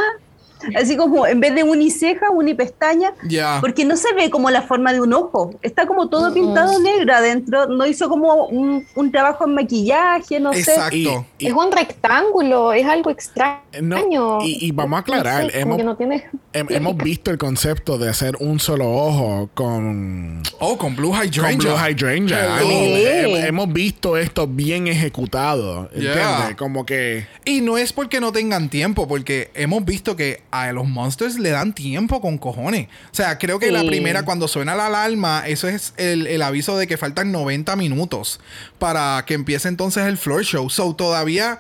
Así 0.76 0.98
como 0.98 1.28
en 1.28 1.40
vez 1.40 1.54
de 1.56 1.64
uniceja, 1.64 2.30
unipestaña. 2.32 3.14
Ya. 3.28 3.60
Porque 3.62 3.86
no 3.86 3.96
se 3.96 4.14
ve 4.14 4.30
como 4.30 4.50
la 4.50 4.62
forma 4.64 4.94
de 4.94 5.02
un 5.02 5.14
ojo. 5.14 5.52
Está 5.62 5.86
como 5.88 6.10
todo 6.10 6.34
pintado 6.34 6.80
negro 6.80 7.14
adentro. 7.14 7.68
No 7.68 7.86
hizo 7.86 8.10
como 8.10 8.46
un, 8.46 8.86
un 8.96 9.12
trabajo 9.12 9.46
en 9.46 9.56
maquillaje, 9.56 10.40
no 10.40 10.54
sé. 10.54 10.60
Exacto. 10.60 11.26
Es 11.40 11.54
un 11.54 11.72
rectángulo, 11.72 12.74
es 12.74 12.86
algo 12.86 13.10
extraño. 13.10 13.62
No, 13.82 14.40
y- 14.44 14.66
y 14.66 14.72
vamos 14.72 14.98
a 14.98 15.00
aclarar, 15.02 15.44
No 15.44 15.50
sé, 15.50 15.60
hemos- 15.60 15.84
no 15.84 15.96
tiene- 15.96 16.26
Hem- 16.54 16.68
hemos 16.72 16.98
visto 16.98 17.30
el 17.32 17.38
concepto 17.38 17.98
de 17.98 18.10
hacer 18.10 18.36
un 18.40 18.60
solo 18.60 18.90
ojo 18.92 19.50
con, 19.54 20.42
Oh, 20.60 20.78
con 20.78 20.96
Blue 20.96 21.12
con 21.12 21.24
Hydrangea. 21.26 21.56
Blue 21.56 21.78
Hydrangea. 21.78 22.56
Mean, 22.62 22.72
he- 22.72 23.48
hemos 23.48 23.72
visto 23.72 24.18
esto 24.18 24.48
bien 24.48 24.88
ejecutado. 24.88 25.90
¿Entiendes? 25.94 26.16
Yeah. 26.16 26.56
Como 26.58 26.86
que. 26.86 27.28
Y 27.46 27.62
no 27.62 27.78
es 27.78 27.94
porque 27.94 28.20
no 28.20 28.32
tengan 28.32 28.70
tiempo, 28.70 29.08
porque 29.08 29.52
hemos 29.54 29.86
visto 29.86 30.16
que 30.16 30.42
a 30.52 30.72
los 30.72 30.88
monsters 30.88 31.38
le 31.38 31.50
dan 31.50 31.74
tiempo 31.74 32.22
con 32.22 32.38
cojones. 32.38 32.88
O 33.12 33.16
sea, 33.16 33.38
creo 33.38 33.60
que 33.60 33.72
la 33.72 33.84
primera, 33.84 34.24
cuando 34.24 34.48
suena 34.48 34.76
la 34.76 34.88
alarma, 34.88 35.44
eso 35.48 35.68
es 35.68 35.94
el, 35.98 36.28
el 36.28 36.42
aviso 36.42 36.78
de 36.78 36.88
que 36.88 36.98
faltan 36.98 37.32
90 37.32 37.76
minutos 37.76 38.40
para 38.80 39.24
que 39.26 39.34
empiece 39.34 39.68
entonces 39.68 40.06
el 40.06 40.18
floor 40.18 40.44
show. 40.44 40.70
So, 40.70 40.96
todavía, 40.96 41.60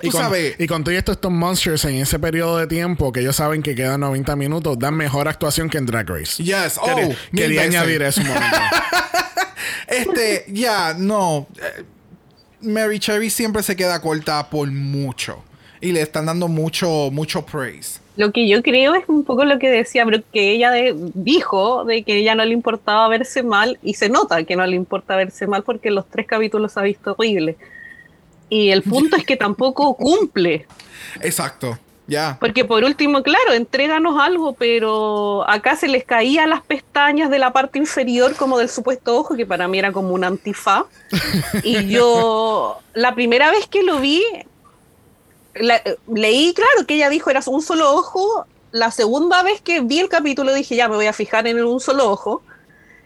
tú 0.00 0.08
Y 0.08 0.10
con, 0.10 0.22
sabes... 0.22 0.56
y 0.58 0.66
con 0.66 0.84
todo 0.84 0.94
esto, 0.94 1.12
estos 1.12 1.32
monsters 1.32 1.84
en 1.84 1.96
ese 1.96 2.18
periodo 2.18 2.58
de 2.58 2.66
tiempo 2.66 3.12
que 3.12 3.20
ellos 3.20 3.36
saben 3.36 3.62
que 3.62 3.74
quedan 3.74 4.00
90 4.00 4.36
minutos, 4.36 4.78
dan 4.78 4.94
mejor 4.94 5.28
actuación 5.28 5.70
que 5.70 5.78
en 5.78 5.86
Drag 5.86 6.08
Race. 6.08 6.42
Yes, 6.42 6.78
oh, 6.80 6.86
Quería, 6.86 7.06
mil 7.06 7.16
quería 7.32 7.62
añadir 7.62 8.02
eso 8.02 8.20
un 8.20 8.28
momento. 8.28 8.56
Este, 9.88 10.44
ya, 10.48 10.94
no. 10.98 11.46
Eh, 11.58 11.84
Mary 12.62 12.98
Cherry 12.98 13.30
siempre 13.30 13.62
se 13.62 13.76
queda 13.76 14.00
corta 14.00 14.48
por 14.50 14.70
mucho. 14.70 15.44
Y 15.80 15.92
le 15.92 16.02
están 16.02 16.26
dando 16.26 16.48
mucho, 16.48 17.10
mucho 17.12 17.44
praise. 17.44 18.00
Lo 18.16 18.32
que 18.32 18.48
yo 18.48 18.62
creo 18.62 18.94
es 18.94 19.04
un 19.08 19.24
poco 19.24 19.44
lo 19.44 19.58
que 19.58 19.68
decía, 19.68 20.04
pero 20.04 20.22
que 20.32 20.52
ella 20.52 20.70
de- 20.70 20.94
dijo 21.14 21.84
de 21.84 22.02
que 22.02 22.16
ella 22.16 22.34
no 22.34 22.44
le 22.44 22.52
importaba 22.54 23.06
verse 23.08 23.42
mal 23.42 23.78
y 23.82 23.94
se 23.94 24.08
nota 24.08 24.42
que 24.44 24.56
no 24.56 24.66
le 24.66 24.74
importa 24.76 25.16
verse 25.16 25.46
mal 25.46 25.62
porque 25.62 25.88
en 25.88 25.96
los 25.96 26.06
tres 26.08 26.26
capítulos 26.26 26.76
ha 26.76 26.82
visto 26.82 27.12
horrible. 27.16 27.56
Y 28.48 28.70
el 28.70 28.82
punto 28.82 29.16
es 29.16 29.24
que 29.24 29.36
tampoco 29.36 29.94
cumple, 29.96 30.66
Exacto. 31.20 31.78
Ya. 32.08 32.36
porque 32.40 32.64
por 32.64 32.84
último, 32.84 33.24
claro, 33.24 33.52
entréganos 33.52 34.18
algo, 34.20 34.52
pero 34.52 35.44
acá 35.50 35.74
se 35.74 35.88
les 35.88 36.04
caían 36.04 36.50
las 36.50 36.62
pestañas 36.62 37.28
de 37.30 37.40
la 37.40 37.52
parte 37.52 37.80
inferior 37.80 38.36
como 38.36 38.58
del 38.58 38.68
supuesto 38.68 39.16
ojo, 39.18 39.34
que 39.34 39.44
para 39.44 39.66
mí 39.66 39.78
era 39.80 39.90
como 39.90 40.14
un 40.14 40.22
antifaz. 40.22 40.84
Y 41.64 41.88
yo, 41.88 42.78
la 42.94 43.14
primera 43.16 43.50
vez 43.50 43.66
que 43.66 43.82
lo 43.82 43.98
vi, 43.98 44.22
la- 45.60 45.82
leí, 46.12 46.52
claro, 46.54 46.86
que 46.86 46.94
ella 46.94 47.08
dijo 47.08 47.30
era 47.30 47.40
un 47.46 47.62
solo 47.62 47.94
ojo. 47.94 48.46
La 48.72 48.90
segunda 48.90 49.42
vez 49.42 49.60
que 49.60 49.80
vi 49.80 50.00
el 50.00 50.08
capítulo 50.08 50.52
dije, 50.52 50.76
ya 50.76 50.88
me 50.88 50.96
voy 50.96 51.06
a 51.06 51.12
fijar 51.12 51.46
en 51.46 51.64
un 51.64 51.80
solo 51.80 52.10
ojo. 52.10 52.42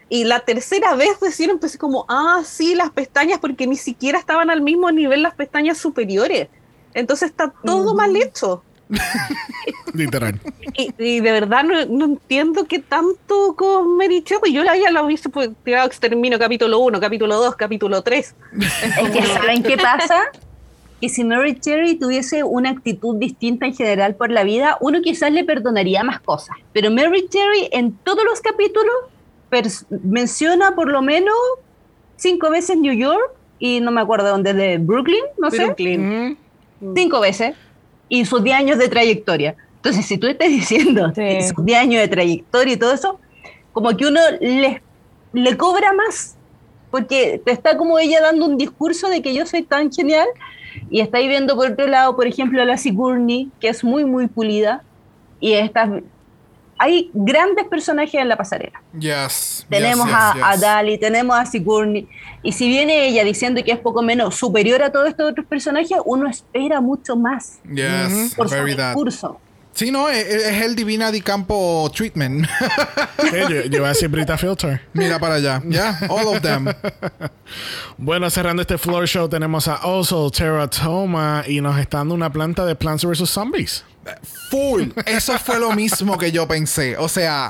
Y 0.09 0.25
la 0.25 0.41
tercera 0.41 0.93
vez 0.95 1.11
recién 1.21 1.51
empecé 1.51 1.77
como, 1.77 2.05
ah, 2.09 2.41
sí, 2.43 2.75
las 2.75 2.89
pestañas, 2.89 3.39
porque 3.39 3.65
ni 3.65 3.77
siquiera 3.77 4.19
estaban 4.19 4.49
al 4.49 4.61
mismo 4.61 4.91
nivel 4.91 5.21
las 5.21 5.35
pestañas 5.35 5.77
superiores. 5.77 6.49
Entonces 6.93 7.29
está 7.29 7.53
todo 7.63 7.95
mal 7.95 8.15
hecho. 8.17 8.63
Literal. 9.93 10.39
Y, 10.75 10.93
y 10.97 11.19
de 11.21 11.31
verdad 11.31 11.63
no, 11.63 11.85
no 11.85 12.05
entiendo 12.05 12.65
qué 12.65 12.79
tanto 12.79 13.55
con 13.55 13.95
Mary 13.97 14.21
Cherry. 14.23 14.51
Yo 14.51 14.63
la 14.63 14.73
había 14.73 14.91
la 14.91 15.07
pues, 15.31 15.49
tirado 15.63 15.87
extermino 15.87 16.37
capítulo 16.37 16.79
1, 16.79 16.99
capítulo 16.99 17.37
2, 17.37 17.55
capítulo 17.55 18.01
3. 18.01 18.35
Es 18.99 19.09
que 19.11 19.25
¿saben 19.27 19.63
qué 19.63 19.77
pasa? 19.77 20.23
Que 21.01 21.09
si 21.09 21.23
Mary 21.23 21.59
Cherry 21.59 21.95
tuviese 21.95 22.43
una 22.43 22.69
actitud 22.69 23.15
distinta 23.17 23.65
en 23.65 23.73
general 23.75 24.15
por 24.15 24.29
la 24.29 24.43
vida, 24.43 24.77
uno 24.81 25.01
quizás 25.01 25.31
le 25.31 25.43
perdonaría 25.43 26.03
más 26.03 26.19
cosas. 26.21 26.55
Pero 26.73 26.91
Mary 26.91 27.27
Cherry 27.27 27.69
en 27.71 27.93
todos 28.03 28.23
los 28.23 28.39
capítulos 28.39 28.93
menciona 30.03 30.75
por 30.75 30.89
lo 30.89 31.01
menos 31.01 31.33
cinco 32.15 32.49
veces 32.49 32.77
New 32.77 32.93
York 32.93 33.31
y 33.59 33.79
no 33.79 33.91
me 33.91 34.01
acuerdo 34.01 34.29
dónde, 34.29 34.53
de 34.53 34.77
Brooklyn, 34.77 35.23
no 35.37 35.51
sé, 35.51 35.65
Brooklyn. 35.65 36.37
cinco 36.95 37.19
veces 37.19 37.55
y 38.09 38.25
sus 38.25 38.43
10 38.43 38.57
años 38.57 38.77
de 38.77 38.87
trayectoria. 38.89 39.55
Entonces, 39.77 40.05
si 40.05 40.17
tú 40.17 40.27
estás 40.27 40.49
diciendo 40.49 41.11
Sí. 41.15 41.41
sus 41.53 41.65
10 41.65 41.79
años 41.79 42.01
de 42.01 42.07
trayectoria 42.07 42.73
y 42.73 42.77
todo 42.77 42.93
eso, 42.93 43.19
como 43.71 43.95
que 43.95 44.05
uno 44.05 44.19
le, 44.39 44.81
le 45.33 45.57
cobra 45.57 45.93
más, 45.93 46.35
porque 46.91 47.41
te 47.43 47.51
está 47.51 47.77
como 47.77 47.97
ella 47.99 48.19
dando 48.21 48.45
un 48.45 48.57
discurso 48.57 49.09
de 49.09 49.21
que 49.21 49.33
yo 49.33 49.45
soy 49.45 49.63
tan 49.63 49.91
genial, 49.91 50.27
y 50.89 50.99
estáis 51.01 51.27
viendo 51.27 51.55
por 51.55 51.71
otro 51.71 51.87
lado, 51.87 52.15
por 52.15 52.27
ejemplo, 52.27 52.61
a 52.61 52.65
la 52.65 52.77
Sigourney, 52.77 53.49
que 53.59 53.69
es 53.69 53.83
muy, 53.83 54.05
muy 54.05 54.27
pulida, 54.27 54.83
y 55.39 55.53
estas... 55.53 55.89
Hay 56.83 57.11
grandes 57.13 57.67
personajes 57.67 58.15
en 58.15 58.27
la 58.27 58.35
pasarela. 58.35 58.81
Yes. 58.97 59.67
Tenemos 59.69 60.07
yes, 60.07 60.15
a, 60.17 60.33
yes, 60.33 60.43
a. 60.43 60.57
Dali, 60.57 60.97
tenemos 60.97 61.37
a 61.37 61.45
Sigourney. 61.45 62.07
Y 62.41 62.53
si 62.53 62.67
viene 62.67 63.05
ella 63.05 63.23
diciendo 63.23 63.63
que 63.63 63.71
es 63.71 63.77
poco 63.77 64.01
menos 64.01 64.33
superior 64.33 64.81
a 64.81 64.91
todos 64.91 65.09
estos 65.09 65.29
otros 65.29 65.45
personajes, 65.45 65.95
uno 66.05 66.27
espera 66.27 66.81
mucho 66.81 67.15
más 67.15 67.59
Yes, 67.71 68.33
por 68.35 68.49
su 68.49 68.55
that. 68.75 68.95
Sí, 69.73 69.89
no, 69.89 70.09
es, 70.09 70.25
es 70.25 70.61
el 70.63 70.75
Divina 70.75 71.11
Di 71.11 71.21
Campo 71.21 71.89
treatment. 71.95 72.47
Yo, 73.31 73.49
yo 73.49 73.77
iba 73.77 73.87
a 73.87 73.89
decir 73.89 74.09
Brita 74.09 74.37
Filter. 74.37 74.81
Mira 74.93 75.17
para 75.17 75.35
allá. 75.35 75.61
Ya, 75.65 75.97
all 76.09 76.27
of 76.27 76.41
them. 76.41 76.67
Bueno, 77.97 78.29
cerrando 78.29 78.61
este 78.61 78.77
floor 78.77 79.07
show, 79.07 79.29
tenemos 79.29 79.67
a 79.67 79.85
Oso 79.87 80.29
Teratoma 80.29 81.43
y 81.47 81.61
nos 81.61 81.79
está 81.79 81.99
dando 81.99 82.15
una 82.15 82.31
planta 82.31 82.65
de 82.65 82.75
Plants 82.75 83.05
vs. 83.05 83.29
Zombies. 83.29 83.85
Full. 84.49 84.89
Eso 85.05 85.37
fue 85.37 85.59
lo 85.59 85.71
mismo 85.73 86.17
que 86.17 86.31
yo 86.31 86.47
pensé. 86.47 86.97
O 86.97 87.07
sea, 87.07 87.49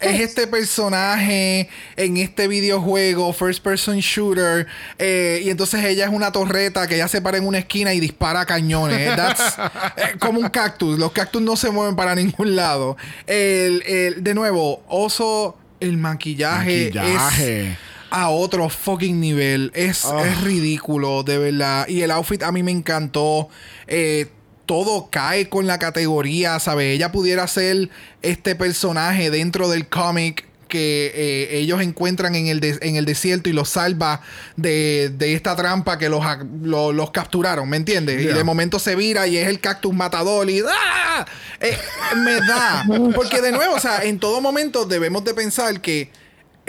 es 0.00 0.20
este 0.28 0.46
personaje 0.46 1.68
en 1.96 2.16
este 2.16 2.48
videojuego, 2.48 3.32
first 3.32 3.62
person 3.62 3.98
shooter, 3.98 4.66
eh, 4.98 5.42
y 5.44 5.50
entonces 5.50 5.84
ella 5.84 6.06
es 6.06 6.10
una 6.12 6.32
torreta 6.32 6.86
que 6.86 6.94
ella 6.96 7.06
se 7.08 7.20
para 7.20 7.36
en 7.38 7.46
una 7.46 7.58
esquina 7.58 7.92
y 7.94 8.00
dispara 8.00 8.46
cañones. 8.46 9.14
That's, 9.14 9.58
eh, 9.96 10.18
como 10.18 10.40
un 10.40 10.48
cactus. 10.48 10.98
Los 10.98 11.12
cactus 11.12 11.42
no 11.42 11.56
se 11.56 11.70
mueven 11.70 11.94
para 11.96 12.14
ningún 12.14 12.56
lado. 12.56 12.96
El, 13.26 13.82
el- 13.86 14.24
de 14.24 14.34
nuevo, 14.34 14.82
oso, 14.88 15.56
el 15.80 15.96
maquillaje, 15.98 16.90
Maquillaje. 16.94 17.70
es 17.72 17.78
a 18.10 18.30
otro 18.30 18.68
fucking 18.68 19.20
nivel. 19.20 19.70
Es, 19.74 20.04
Ah. 20.04 20.22
es 20.26 20.40
ridículo, 20.40 21.22
de 21.22 21.38
verdad. 21.38 21.86
Y 21.88 22.02
el 22.02 22.10
outfit 22.10 22.42
a 22.42 22.50
mí 22.50 22.62
me 22.62 22.72
encantó. 22.72 23.48
Eh, 23.86 24.28
todo 24.70 25.08
cae 25.10 25.48
con 25.48 25.66
la 25.66 25.80
categoría, 25.80 26.60
¿sabes? 26.60 26.94
Ella 26.94 27.10
pudiera 27.10 27.44
ser 27.48 27.88
este 28.22 28.54
personaje 28.54 29.28
dentro 29.28 29.68
del 29.68 29.88
cómic 29.88 30.44
que 30.68 31.10
eh, 31.12 31.58
ellos 31.58 31.80
encuentran 31.82 32.36
en 32.36 32.46
el, 32.46 32.60
de- 32.60 32.78
en 32.82 32.94
el 32.94 33.04
desierto 33.04 33.50
y 33.50 33.52
los 33.52 33.68
salva 33.70 34.20
de, 34.54 35.10
de 35.18 35.34
esta 35.34 35.56
trampa 35.56 35.98
que 35.98 36.08
los, 36.08 36.20
ac- 36.22 36.46
lo- 36.62 36.92
los 36.92 37.10
capturaron, 37.10 37.68
¿me 37.68 37.78
entiendes? 37.78 38.22
Yeah. 38.22 38.30
Y 38.30 38.34
de 38.34 38.44
momento 38.44 38.78
se 38.78 38.94
vira 38.94 39.26
y 39.26 39.38
es 39.38 39.48
el 39.48 39.58
cactus 39.58 39.92
matador 39.92 40.48
y 40.48 40.60
¡ah! 40.60 41.26
Eh, 41.60 41.76
me 42.18 42.34
da. 42.34 42.84
Porque 43.16 43.40
de 43.42 43.50
nuevo, 43.50 43.74
o 43.74 43.80
sea, 43.80 44.04
en 44.04 44.20
todo 44.20 44.40
momento 44.40 44.84
debemos 44.84 45.24
de 45.24 45.34
pensar 45.34 45.80
que 45.80 46.12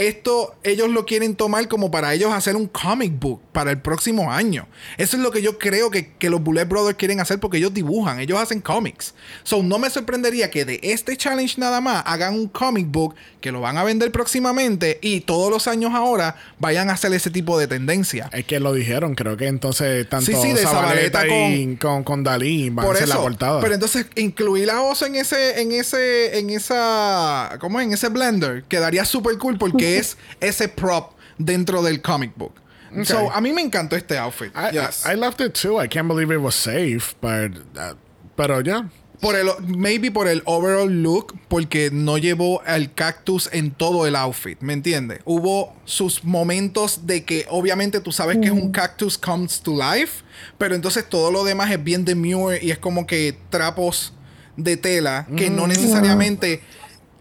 esto 0.01 0.55
ellos 0.63 0.89
lo 0.89 1.05
quieren 1.05 1.35
tomar 1.35 1.67
como 1.67 1.91
para 1.91 2.13
ellos 2.13 2.33
hacer 2.33 2.55
un 2.55 2.67
comic 2.67 3.19
book 3.19 3.41
para 3.51 3.71
el 3.71 3.79
próximo 3.81 4.31
año. 4.31 4.67
Eso 4.97 5.17
es 5.17 5.23
lo 5.23 5.31
que 5.31 5.41
yo 5.41 5.57
creo 5.57 5.89
que, 5.89 6.11
que 6.13 6.29
los 6.29 6.41
Bullet 6.41 6.65
Brothers 6.65 6.97
quieren 6.97 7.19
hacer 7.19 7.39
porque 7.39 7.57
ellos 7.57 7.73
dibujan, 7.73 8.19
ellos 8.19 8.39
hacen 8.39 8.61
cómics. 8.61 9.13
So 9.43 9.63
no 9.63 9.79
me 9.79 9.89
sorprendería 9.89 10.49
que 10.51 10.65
de 10.65 10.79
este 10.83 11.15
challenge 11.17 11.59
nada 11.59 11.81
más 11.81 12.03
hagan 12.05 12.33
un 12.35 12.47
comic 12.47 12.87
book 12.89 13.15
que 13.39 13.51
lo 13.51 13.61
van 13.61 13.77
a 13.77 13.83
vender 13.83 14.11
próximamente 14.11 14.99
y 15.01 15.21
todos 15.21 15.49
los 15.49 15.67
años 15.67 15.91
ahora 15.93 16.35
vayan 16.59 16.89
a 16.89 16.93
hacer 16.93 17.13
ese 17.13 17.29
tipo 17.29 17.57
de 17.57 17.67
tendencia. 17.67 18.29
Es 18.33 18.45
que 18.45 18.59
lo 18.59 18.73
dijeron, 18.73 19.15
creo 19.15 19.37
que 19.37 19.47
entonces 19.47 20.07
tanto 20.09 20.25
Sí, 20.25 20.33
sí, 20.41 20.53
de 20.53 20.61
Zabaleta 20.61 21.21
Zabaleta 21.21 21.49
y 21.49 21.75
con, 21.77 22.03
con 22.03 22.23
Dalí 22.23 22.69
van 22.69 22.85
Por 22.85 22.95
a 22.95 22.99
ser 22.99 23.07
eso, 23.07 23.17
la 23.17 23.21
portada. 23.21 23.61
pero 23.61 23.73
entonces 23.73 24.05
incluir 24.15 24.69
a 24.71 24.81
Oso 24.81 25.05
en 25.05 25.15
ese, 25.15 25.61
en 25.61 25.71
ese, 25.71 26.37
en 26.39 26.49
esa, 26.49 27.57
¿cómo 27.59 27.79
es? 27.79 27.87
En 27.87 27.93
ese 27.93 28.09
blender 28.09 28.63
quedaría 28.65 29.05
súper 29.05 29.37
cool 29.37 29.57
porque 29.57 29.90
es 29.97 30.17
ese 30.39 30.67
prop 30.67 31.13
dentro 31.37 31.81
del 31.81 32.01
comic 32.01 32.31
book. 32.35 32.53
Okay. 32.91 33.05
So, 33.05 33.31
a 33.31 33.39
mí 33.39 33.53
me 33.53 33.61
encantó 33.61 33.95
este 33.95 34.17
outfit. 34.17 34.51
I, 34.55 34.73
Yes. 34.73 35.05
I, 35.05 35.13
I 35.13 35.15
loved 35.15 35.39
it 35.41 35.53
too. 35.53 35.79
I 35.79 35.87
can't 35.87 36.07
believe 36.07 36.29
it 36.33 36.41
was 36.41 36.55
safe, 36.55 37.15
but, 37.21 37.57
uh, 37.77 37.95
pero 38.35 38.61
ya. 38.61 38.89
por 39.21 39.35
el, 39.35 39.47
maybe 39.61 40.09
por 40.11 40.27
el 40.27 40.41
overall 40.45 40.89
look, 40.89 41.37
porque 41.47 41.89
no 41.93 42.17
llevó 42.17 42.61
el 42.65 42.91
cactus 42.93 43.47
en 43.53 43.71
todo 43.71 44.07
el 44.07 44.15
outfit, 44.15 44.59
¿me 44.61 44.73
entiendes? 44.73 45.19
Hubo 45.25 45.73
sus 45.85 46.23
momentos 46.23 47.05
de 47.05 47.23
que 47.23 47.45
obviamente 47.49 48.01
tú 48.01 48.11
sabes 48.11 48.39
que 48.39 48.47
es 48.47 48.51
un 48.51 48.71
cactus 48.71 49.17
comes 49.19 49.61
to 49.61 49.71
life, 49.71 50.23
pero 50.57 50.73
entonces 50.75 51.07
todo 51.07 51.31
lo 51.31 51.43
demás 51.43 51.69
es 51.71 51.81
bien 51.83 52.03
demure 52.03 52.59
y 52.61 52.71
es 52.71 52.79
como 52.79 53.05
que 53.05 53.37
trapos 53.51 54.11
de 54.57 54.75
tela 54.75 55.27
que 55.37 55.49
no 55.51 55.67
necesariamente 55.67 56.61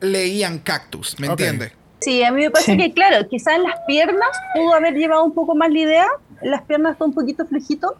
leían 0.00 0.58
cactus, 0.58 1.16
¿me 1.20 1.28
Ok. 1.28 1.32
entiendes? 1.38 1.72
Sí, 2.00 2.22
a 2.22 2.30
mí 2.32 2.42
me 2.42 2.50
parece 2.50 2.72
Sí. 2.72 2.78
que, 2.78 2.92
claro, 2.92 3.28
quizás 3.28 3.58
las 3.60 3.74
piernas 3.86 4.28
pudo 4.54 4.74
haber 4.74 4.94
llevado 4.94 5.24
un 5.24 5.32
poco 5.34 5.54
más 5.54 5.70
la 5.70 5.78
idea. 5.78 6.06
Las 6.42 6.62
piernas 6.62 6.92
están 6.92 7.08
un 7.08 7.14
poquito 7.14 7.46
flejito, 7.46 7.96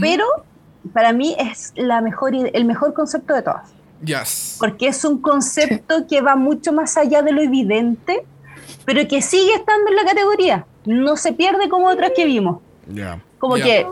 pero 0.00 0.24
para 0.92 1.12
mí 1.12 1.34
es 1.38 1.72
la 1.76 2.00
mejor, 2.00 2.32
el 2.34 2.64
mejor 2.64 2.94
concepto 2.94 3.34
de 3.34 3.42
todas. 3.42 3.72
Yes. 4.04 4.56
Porque 4.58 4.86
es 4.88 5.04
un 5.04 5.20
concepto 5.20 6.06
que 6.08 6.20
va 6.20 6.36
mucho 6.36 6.72
más 6.72 6.96
allá 6.96 7.22
de 7.22 7.32
lo 7.32 7.42
evidente, 7.42 8.24
pero 8.84 9.06
que 9.08 9.20
sigue 9.20 9.52
estando 9.54 9.90
en 9.90 9.96
la 9.96 10.04
categoría. 10.04 10.64
No 10.86 11.16
se 11.16 11.32
pierde 11.32 11.68
como 11.68 11.88
otras 11.88 12.12
que 12.14 12.24
vimos. 12.24 12.60
Ya. 12.86 13.20
Como 13.38 13.56
que 13.56 13.86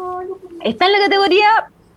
está 0.62 0.86
en 0.86 0.92
la 0.92 0.98
categoría, 1.00 1.48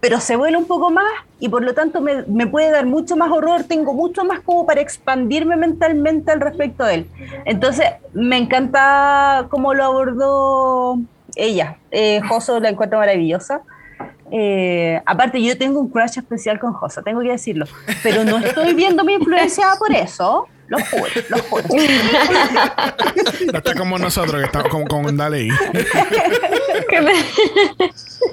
pero 0.01 0.19
se 0.19 0.35
vuela 0.35 0.57
un 0.57 0.65
poco 0.65 0.89
más 0.89 1.05
y 1.39 1.47
por 1.47 1.63
lo 1.63 1.73
tanto 1.73 2.01
me, 2.01 2.47
puede 2.47 2.71
dar 2.71 2.85
mucho 2.85 3.15
más 3.15 3.31
horror, 3.31 3.63
tengo 3.63 3.93
mucho 3.93 4.25
más 4.25 4.41
como 4.41 4.65
para 4.65 4.81
expandirme 4.81 5.55
mentalmente 5.55 6.31
al 6.31 6.41
respecto 6.41 6.83
de 6.83 6.95
él. 6.95 7.07
Entonces, 7.45 7.85
me 8.13 8.37
encanta 8.37 9.47
cómo 9.49 9.73
lo 9.73 9.85
abordó 9.85 10.99
ella. 11.35 11.77
Eh, 11.91 12.19
Joso 12.27 12.59
la 12.59 12.69
encuentro 12.69 12.97
maravillosa. 12.97 13.61
Eh, 14.31 15.01
aparte, 15.05 15.41
yo 15.41 15.57
tengo 15.57 15.79
un 15.79 15.89
crush 15.89 16.17
especial 16.17 16.59
con 16.59 16.73
Josa, 16.73 17.03
tengo 17.03 17.21
que 17.21 17.29
decirlo. 17.29 17.65
Pero 18.01 18.23
no 18.23 18.39
estoy 18.39 18.73
viéndome 18.73 19.13
influenciada 19.13 19.75
por 19.77 19.91
eso. 19.93 20.47
Lo 20.71 20.77
juro, 20.85 21.05
lo 21.27 21.37
juro. 21.43 21.63
No 23.51 23.57
está 23.57 23.75
como 23.75 23.97
nosotros, 23.99 24.39
que 24.39 24.45
estamos 24.45 24.69
con, 24.69 24.85
con 24.85 25.17
Dalí. 25.17 25.49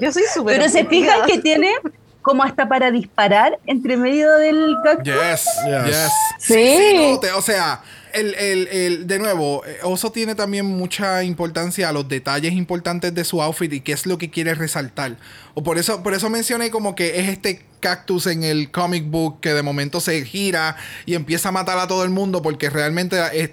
Yo 0.01 0.11
soy 0.11 0.23
súper. 0.33 0.57
Pero 0.57 0.69
se 0.69 0.85
fijan 0.85 1.25
que 1.27 1.39
tiene 1.39 1.73
como 2.21 2.43
hasta 2.43 2.67
para 2.69 2.91
disparar 2.91 3.57
entre 3.65 3.97
medio 3.97 4.31
del 4.37 4.75
cactus. 4.83 5.05
Yes, 5.05 5.45
Yes. 5.67 5.85
yes. 5.87 6.11
Sí. 6.39 7.11
no, 7.11 7.19
te- 7.19 7.31
o 7.31 7.41
sea, 7.41 7.81
el, 8.13 8.33
el, 8.35 8.67
el- 8.67 9.07
de 9.07 9.19
nuevo, 9.19 9.63
eh, 9.65 9.77
Oso 9.83 10.11
tiene 10.11 10.35
también 10.35 10.65
mucha 10.65 11.23
importancia 11.23 11.89
a 11.89 11.91
los 11.93 12.07
detalles 12.07 12.53
importantes 12.53 13.13
de 13.13 13.23
su 13.23 13.41
outfit 13.41 13.71
y 13.73 13.81
qué 13.81 13.91
es 13.93 14.05
lo 14.05 14.17
que 14.17 14.29
quiere 14.29 14.53
resaltar. 14.55 15.17
O 15.53 15.63
por 15.63 15.77
eso, 15.77 16.03
por 16.03 16.13
eso 16.13 16.29
mencioné 16.29 16.69
como 16.71 16.95
que 16.95 17.19
es 17.19 17.29
este 17.29 17.63
cactus 17.79 18.27
en 18.27 18.43
el 18.43 18.71
comic 18.71 19.05
book 19.09 19.39
que 19.41 19.53
de 19.53 19.61
momento 19.63 19.99
se 20.01 20.23
gira 20.25 20.75
y 21.05 21.15
empieza 21.15 21.49
a 21.49 21.51
matar 21.51 21.77
a 21.79 21.87
todo 21.87 22.03
el 22.03 22.09
mundo 22.09 22.41
porque 22.41 22.69
realmente 22.69 23.17
es- 23.33 23.51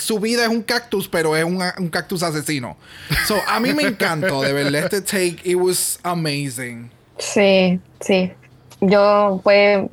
su 0.00 0.18
vida 0.18 0.42
es 0.42 0.48
un 0.48 0.62
cactus, 0.62 1.06
pero 1.08 1.36
es 1.36 1.44
un, 1.44 1.62
un 1.78 1.88
cactus 1.88 2.24
asesino. 2.24 2.76
So, 3.28 3.36
a 3.46 3.60
mí 3.60 3.72
me 3.72 3.84
encantó, 3.84 4.42
de 4.42 4.52
verdad, 4.52 4.92
este 4.92 5.00
take. 5.02 5.38
It 5.44 5.54
was 5.56 6.00
amazing. 6.02 6.90
Sí, 7.18 7.78
sí. 8.00 8.32
Yo, 8.80 9.40
pues. 9.44 9.88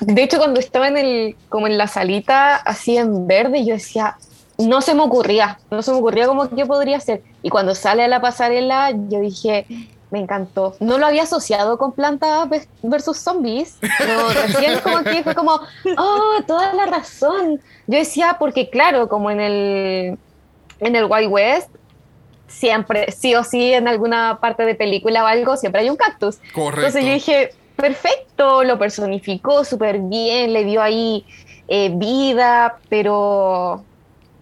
De 0.00 0.22
hecho, 0.22 0.38
cuando 0.38 0.60
estaba 0.60 0.88
en 0.88 0.96
el, 0.96 1.36
como 1.48 1.66
en 1.66 1.76
la 1.78 1.86
salita, 1.86 2.56
así 2.56 2.96
en 2.96 3.26
verde, 3.26 3.64
yo 3.64 3.74
decía, 3.74 4.16
no 4.58 4.80
se 4.80 4.94
me 4.94 5.02
ocurría, 5.02 5.58
no 5.70 5.82
se 5.82 5.90
me 5.90 5.98
ocurría 5.98 6.26
como 6.26 6.48
que 6.48 6.66
podría 6.66 7.00
ser. 7.00 7.22
Y 7.42 7.50
cuando 7.50 7.74
sale 7.74 8.04
a 8.04 8.08
la 8.08 8.20
pasarela, 8.20 8.90
yo 9.08 9.20
dije, 9.20 9.66
me 10.10 10.20
encantó. 10.20 10.76
No 10.78 10.98
lo 10.98 11.06
había 11.06 11.22
asociado 11.22 11.78
con 11.78 11.92
Planta 11.92 12.44
Ve- 12.44 12.68
versus 12.82 13.18
Zombies, 13.18 13.78
pero 13.98 14.28
recién 14.46 14.78
como 14.80 15.02
que 15.02 15.22
fue 15.24 15.34
como, 15.34 15.60
oh, 15.96 16.42
toda 16.46 16.74
la 16.74 16.86
razón. 16.86 17.60
Yo 17.86 17.98
decía, 17.98 18.36
porque 18.38 18.68
claro, 18.70 19.08
como 19.08 19.30
en 19.30 19.40
el, 19.40 20.18
en 20.80 20.96
el 20.96 21.06
Wild 21.06 21.30
West, 21.32 21.70
siempre, 22.46 23.10
sí 23.10 23.34
o 23.34 23.42
sí, 23.42 23.72
en 23.72 23.88
alguna 23.88 24.38
parte 24.40 24.64
de 24.64 24.74
película 24.74 25.24
o 25.24 25.26
algo, 25.26 25.56
siempre 25.56 25.80
hay 25.80 25.90
un 25.90 25.96
cactus. 25.96 26.36
Correcto. 26.54 26.86
Entonces 26.86 27.04
yo 27.04 27.12
dije, 27.12 27.50
perfecto, 27.82 28.62
lo 28.62 28.78
personificó 28.78 29.64
súper 29.64 29.98
bien, 29.98 30.52
le 30.52 30.64
dio 30.64 30.80
ahí 30.80 31.26
eh, 31.66 31.90
vida, 31.92 32.78
pero 32.88 33.82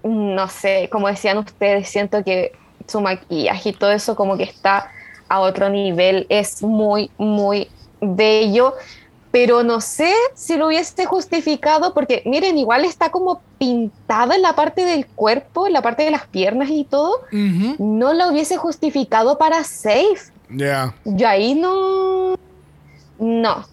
no 0.04 0.48
sé, 0.48 0.90
como 0.92 1.08
decían 1.08 1.38
ustedes, 1.38 1.88
siento 1.88 2.22
que 2.22 2.52
su 2.86 3.00
maquillaje 3.00 3.70
y 3.70 3.72
todo 3.72 3.92
eso 3.92 4.14
como 4.14 4.36
que 4.36 4.42
está 4.42 4.90
a 5.26 5.40
otro 5.40 5.70
nivel, 5.70 6.26
es 6.28 6.62
muy, 6.62 7.10
muy 7.16 7.68
bello, 8.02 8.74
pero 9.30 9.62
no 9.62 9.80
sé 9.80 10.12
si 10.34 10.58
lo 10.58 10.66
hubiese 10.66 11.06
justificado, 11.06 11.94
porque 11.94 12.22
miren, 12.26 12.58
igual 12.58 12.84
está 12.84 13.10
como 13.10 13.40
pintada 13.56 14.34
en 14.34 14.42
la 14.42 14.54
parte 14.54 14.84
del 14.84 15.06
cuerpo, 15.06 15.66
en 15.66 15.72
la 15.72 15.80
parte 15.80 16.02
de 16.02 16.10
las 16.10 16.26
piernas 16.26 16.68
y 16.68 16.84
todo, 16.84 17.22
no 17.32 18.12
lo 18.12 18.28
hubiese 18.28 18.58
justificado 18.58 19.38
para 19.38 19.64
Safe. 19.64 20.30
Yeah. 20.54 20.94
Yo 21.06 21.26
ahí 21.26 21.54
no. 21.54 22.36
No, 23.20 23.64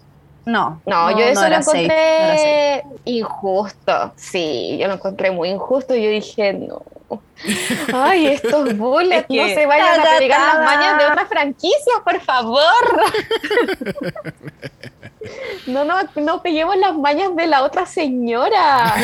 No, 0.46 0.80
no, 0.86 1.10
yo 1.10 1.18
eso 1.26 1.46
lo 1.48 1.62
safe, 1.62 1.82
no 1.82 1.88
safe. 1.92 2.74
encontré 2.78 2.92
injusto. 3.06 4.12
Sí, 4.16 4.78
yo 4.80 4.88
lo 4.88 4.94
encontré 4.94 5.30
muy 5.30 5.50
injusto. 5.50 5.94
Yo 5.94 6.08
dije, 6.10 6.52
no. 6.54 6.82
Ay, 7.94 8.26
estos 8.28 8.76
bullets, 8.76 9.22
Es 9.22 9.26
que- 9.26 9.42
no 9.42 9.48
se 9.60 9.66
vayan 9.66 10.00
a 10.00 10.18
pegar 10.18 10.40
las 10.54 10.64
mañas 10.64 10.98
de 10.98 11.06
otras 11.06 11.28
franquicias, 11.28 12.00
por 12.04 12.20
favor. 12.20 12.62
No, 15.66 15.84
no, 15.84 15.96
no 16.16 16.42
peguemos 16.42 16.76
las 16.76 16.94
mañas 16.96 17.34
de 17.36 17.46
la 17.46 17.62
otra 17.62 17.84
señora. 17.84 18.94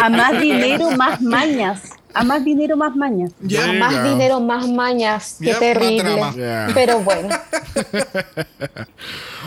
A 0.00 0.08
más 0.08 0.40
dinero, 0.40 0.90
más 0.92 1.20
mañas. 1.20 1.90
A 2.14 2.24
más 2.24 2.44
dinero, 2.44 2.76
más 2.76 2.94
mañas. 2.96 3.32
Yeah. 3.46 3.66
You 3.72 3.78
más 3.78 4.04
dinero, 4.04 4.40
más 4.40 4.68
mañas. 4.68 5.36
Qué 5.38 5.46
Yep, 5.46 5.58
terrible. 5.58 6.20
Yeah. 6.36 6.68
Pero 6.74 7.00
bueno. 7.00 7.28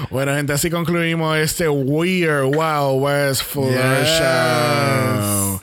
Bueno, 0.09 0.35
gente, 0.35 0.51
así 0.53 0.69
concluimos 0.69 1.37
este 1.37 1.69
Weird 1.69 2.53
Wow 2.53 2.97
West 2.99 3.43
Fuller 3.43 4.03
Yes. 4.03 5.61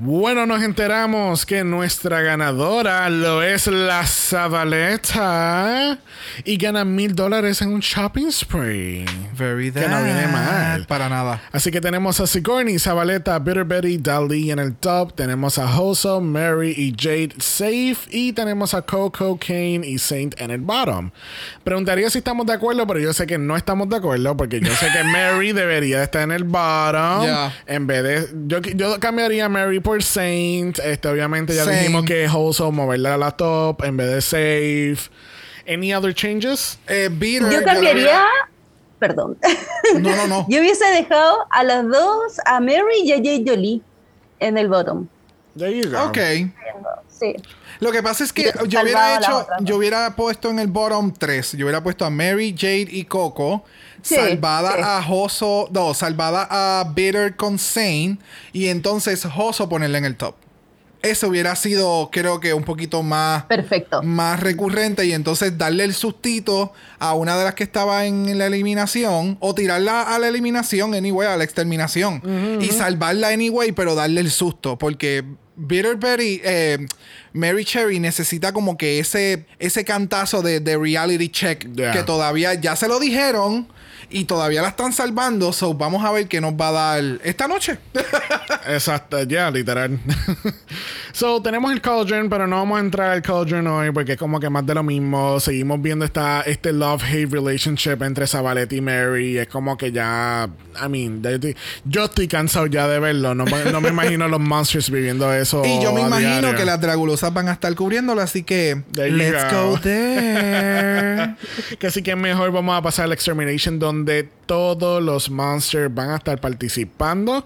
Bueno, 0.00 0.46
nos 0.46 0.62
enteramos 0.62 1.44
que 1.44 1.64
nuestra 1.64 2.20
ganadora 2.20 3.10
lo 3.10 3.42
es 3.42 3.66
la 3.66 4.06
Zabaleta 4.06 5.98
y 6.44 6.56
gana 6.56 6.84
mil 6.84 7.16
dólares 7.16 7.62
en 7.62 7.72
un 7.72 7.80
shopping 7.80 8.30
spree. 8.30 9.04
Very 9.36 9.72
Que 9.72 9.88
no 9.88 10.00
viene 10.04 10.28
mal. 10.28 10.86
Para 10.86 11.08
nada. 11.08 11.42
Así 11.50 11.72
que 11.72 11.80
tenemos 11.80 12.20
a 12.20 12.28
Sigourney, 12.28 12.78
Zabaleta, 12.78 13.36
Bitter 13.40 13.64
Betty, 13.64 13.98
Dali 13.98 14.52
en 14.52 14.60
el 14.60 14.76
top. 14.76 15.16
Tenemos 15.16 15.58
a 15.58 15.80
Hoso, 15.80 16.20
Mary 16.20 16.74
y 16.76 16.94
Jade 16.96 17.34
safe. 17.38 17.98
Y 18.10 18.32
tenemos 18.34 18.74
a 18.74 18.82
Coco, 18.82 19.36
Kane 19.36 19.80
y 19.84 19.98
Saint 19.98 20.40
en 20.40 20.52
el 20.52 20.60
bottom. 20.60 21.10
Preguntaría 21.64 22.08
si 22.08 22.18
estamos 22.18 22.46
de 22.46 22.52
acuerdo, 22.52 22.86
pero 22.86 23.00
yo 23.00 23.12
sé 23.12 23.26
que 23.26 23.36
no 23.36 23.56
estamos 23.56 23.88
de 23.88 23.96
acuerdo 23.96 24.36
porque 24.36 24.60
yo 24.60 24.72
sé 24.76 24.86
que 24.92 25.02
Mary 25.12 25.50
debería 25.50 25.98
de 25.98 26.04
estar 26.04 26.22
en 26.22 26.30
el 26.30 26.44
bottom. 26.44 27.24
Ya. 27.24 27.52
En 27.66 27.88
vez 27.88 28.04
de. 28.04 28.28
Yo, 28.46 28.60
yo 28.60 29.00
cambiaría 29.00 29.46
a 29.46 29.48
Mary 29.48 29.80
por 29.80 29.87
Saint. 30.02 30.78
Este, 30.78 31.08
obviamente 31.08 31.54
ya 31.54 31.64
Same. 31.64 31.78
dijimos 31.78 32.04
que 32.04 32.28
Hoso 32.28 32.70
moverla 32.72 33.14
a 33.14 33.16
la 33.18 33.30
top 33.32 33.82
en 33.84 33.96
vez 33.96 34.08
de 34.10 34.20
safe. 34.22 35.10
Any 35.66 35.92
other 35.94 36.14
changes? 36.14 36.78
Eh, 36.86 37.08
Bitter, 37.10 37.50
Yo 37.50 37.62
cambiaría. 37.64 38.22
Perdón. 38.98 39.36
No, 40.00 40.14
no, 40.14 40.26
no. 40.26 40.46
Yo 40.50 40.60
hubiese 40.60 40.84
dejado 40.86 41.46
a 41.50 41.64
las 41.64 41.86
dos, 41.88 42.38
a 42.44 42.60
Mary 42.60 43.00
y 43.04 43.12
a 43.12 43.16
Jade 43.16 43.42
Jolie, 43.46 43.80
en 44.38 44.58
el 44.58 44.68
bottom. 44.68 45.06
There 45.56 45.74
you 45.74 45.90
go. 45.90 46.04
Ok. 46.04 46.18
Sí. 47.08 47.34
Lo 47.80 47.90
que 47.90 48.02
pasa 48.02 48.22
es 48.24 48.32
que 48.32 48.44
Yo 48.44 48.66
yo 48.66 48.82
hubiera 48.82 49.16
hecho, 49.18 49.38
otras, 49.38 49.60
¿no? 49.60 49.66
yo 49.66 49.76
hubiera 49.76 50.14
puesto 50.14 50.50
en 50.50 50.58
el 50.58 50.66
bottom 50.68 51.12
3, 51.16 51.52
yo 51.52 51.64
hubiera 51.66 51.82
puesto 51.82 52.04
a 52.04 52.10
Mary, 52.10 52.54
Jade 52.56 52.88
y 52.90 53.04
Coco, 53.04 53.64
Sí, 54.02 54.14
salvada 54.14 54.72
sí. 54.74 54.80
a 54.84 55.02
Joso, 55.02 55.68
no, 55.72 55.94
salvada 55.94 56.46
a 56.50 56.84
Bitter 56.94 57.36
con 57.36 57.58
Sane 57.58 58.18
y 58.52 58.68
entonces 58.68 59.24
Joso 59.24 59.68
ponerla 59.68 59.98
en 59.98 60.04
el 60.04 60.16
top. 60.16 60.34
Eso 61.00 61.28
hubiera 61.28 61.54
sido, 61.54 62.08
creo 62.10 62.40
que 62.40 62.52
un 62.54 62.64
poquito 62.64 63.04
más, 63.04 63.44
Perfecto. 63.44 64.02
más 64.02 64.40
recurrente 64.40 65.06
y 65.06 65.12
entonces 65.12 65.56
darle 65.56 65.84
el 65.84 65.94
sustito 65.94 66.72
a 66.98 67.14
una 67.14 67.38
de 67.38 67.44
las 67.44 67.54
que 67.54 67.62
estaba 67.62 68.04
en 68.06 68.36
la 68.36 68.46
eliminación 68.46 69.36
o 69.38 69.54
tirarla 69.54 70.02
a 70.02 70.18
la 70.18 70.26
eliminación 70.26 70.94
anyway, 70.94 71.28
a 71.28 71.36
la 71.36 71.44
exterminación 71.44 72.58
y 72.60 72.66
salvarla 72.70 73.28
anyway, 73.28 73.70
pero 73.70 73.94
darle 73.94 74.20
el 74.22 74.30
susto 74.32 74.76
porque 74.76 75.24
Bitter 75.54 75.96
Betty, 75.96 76.40
eh, 76.44 76.78
Mary 77.32 77.64
Cherry 77.64 78.00
necesita 78.00 78.52
como 78.52 78.76
que 78.76 78.98
ese, 78.98 79.46
ese 79.60 79.84
cantazo 79.84 80.42
de, 80.42 80.58
de 80.58 80.76
reality 80.76 81.28
check 81.28 81.64
Yeah. 81.76 81.92
que 81.92 82.02
todavía 82.02 82.54
ya 82.54 82.74
se 82.74 82.88
lo 82.88 82.98
dijeron 82.98 83.68
y 84.10 84.24
todavía 84.24 84.62
la 84.62 84.68
están 84.68 84.92
salvando, 84.92 85.52
so 85.52 85.74
vamos 85.74 86.04
a 86.04 86.10
ver 86.10 86.26
qué 86.28 86.40
nos 86.40 86.54
va 86.54 86.68
a 86.68 86.72
dar 86.72 87.04
esta 87.24 87.46
noche. 87.46 87.78
Exacto, 88.66 89.22
ya, 89.24 89.50
literal. 89.50 89.98
so, 91.12 91.42
tenemos 91.42 91.72
el 91.72 91.80
Cauldron, 91.80 92.28
pero 92.28 92.46
no 92.46 92.56
vamos 92.56 92.78
a 92.78 92.80
entrar 92.80 93.10
al 93.10 93.22
Cauldron 93.22 93.66
hoy 93.66 93.90
porque 93.92 94.12
es 94.12 94.18
como 94.18 94.40
que 94.40 94.48
más 94.50 94.64
de 94.66 94.74
lo 94.74 94.82
mismo. 94.82 95.40
Seguimos 95.40 95.80
viendo 95.82 96.04
esta, 96.04 96.40
este 96.42 96.72
love-hate 96.72 97.30
relationship 97.30 98.02
entre 98.02 98.26
Zabaleta 98.26 98.74
y 98.74 98.80
Mary. 98.80 99.38
Es 99.38 99.48
como 99.48 99.76
que 99.76 99.92
ya, 99.92 100.48
I 100.84 100.88
mean, 100.88 101.22
yo 101.84 102.04
estoy, 102.04 102.28
cansado 102.28 102.66
ya 102.66 102.88
de 102.88 102.98
verlo. 103.00 103.34
No, 103.34 103.44
me- 103.44 103.70
no 103.72 103.80
me 103.80 103.88
imagino 103.90 104.28
los 104.28 104.40
monsters 104.40 104.90
viviendo 104.90 105.32
eso. 105.32 105.62
Y 105.64 105.82
yo 105.82 105.92
me 105.92 106.00
imagino 106.02 106.38
diario. 106.40 106.54
que 106.56 106.64
las 106.64 106.80
dragulosas 106.80 107.32
van 107.32 107.48
a 107.48 107.52
estar 107.52 107.74
cubriéndolo, 107.74 108.20
así 108.20 108.42
que 108.42 108.82
let's 108.92 109.52
go. 109.52 109.72
go 109.72 109.80
there. 109.80 111.36
Que 111.78 111.86
así 111.88 112.02
que 112.02 112.16
mejor 112.16 112.50
vamos 112.52 112.76
a 112.76 112.82
pasar 112.82 113.04
al 113.06 113.12
Extermination 113.12 113.78
donde 113.78 113.97
todos 114.46 115.02
los 115.02 115.30
monsters 115.30 115.94
van 115.94 116.10
a 116.10 116.16
estar 116.16 116.40
participando. 116.40 117.44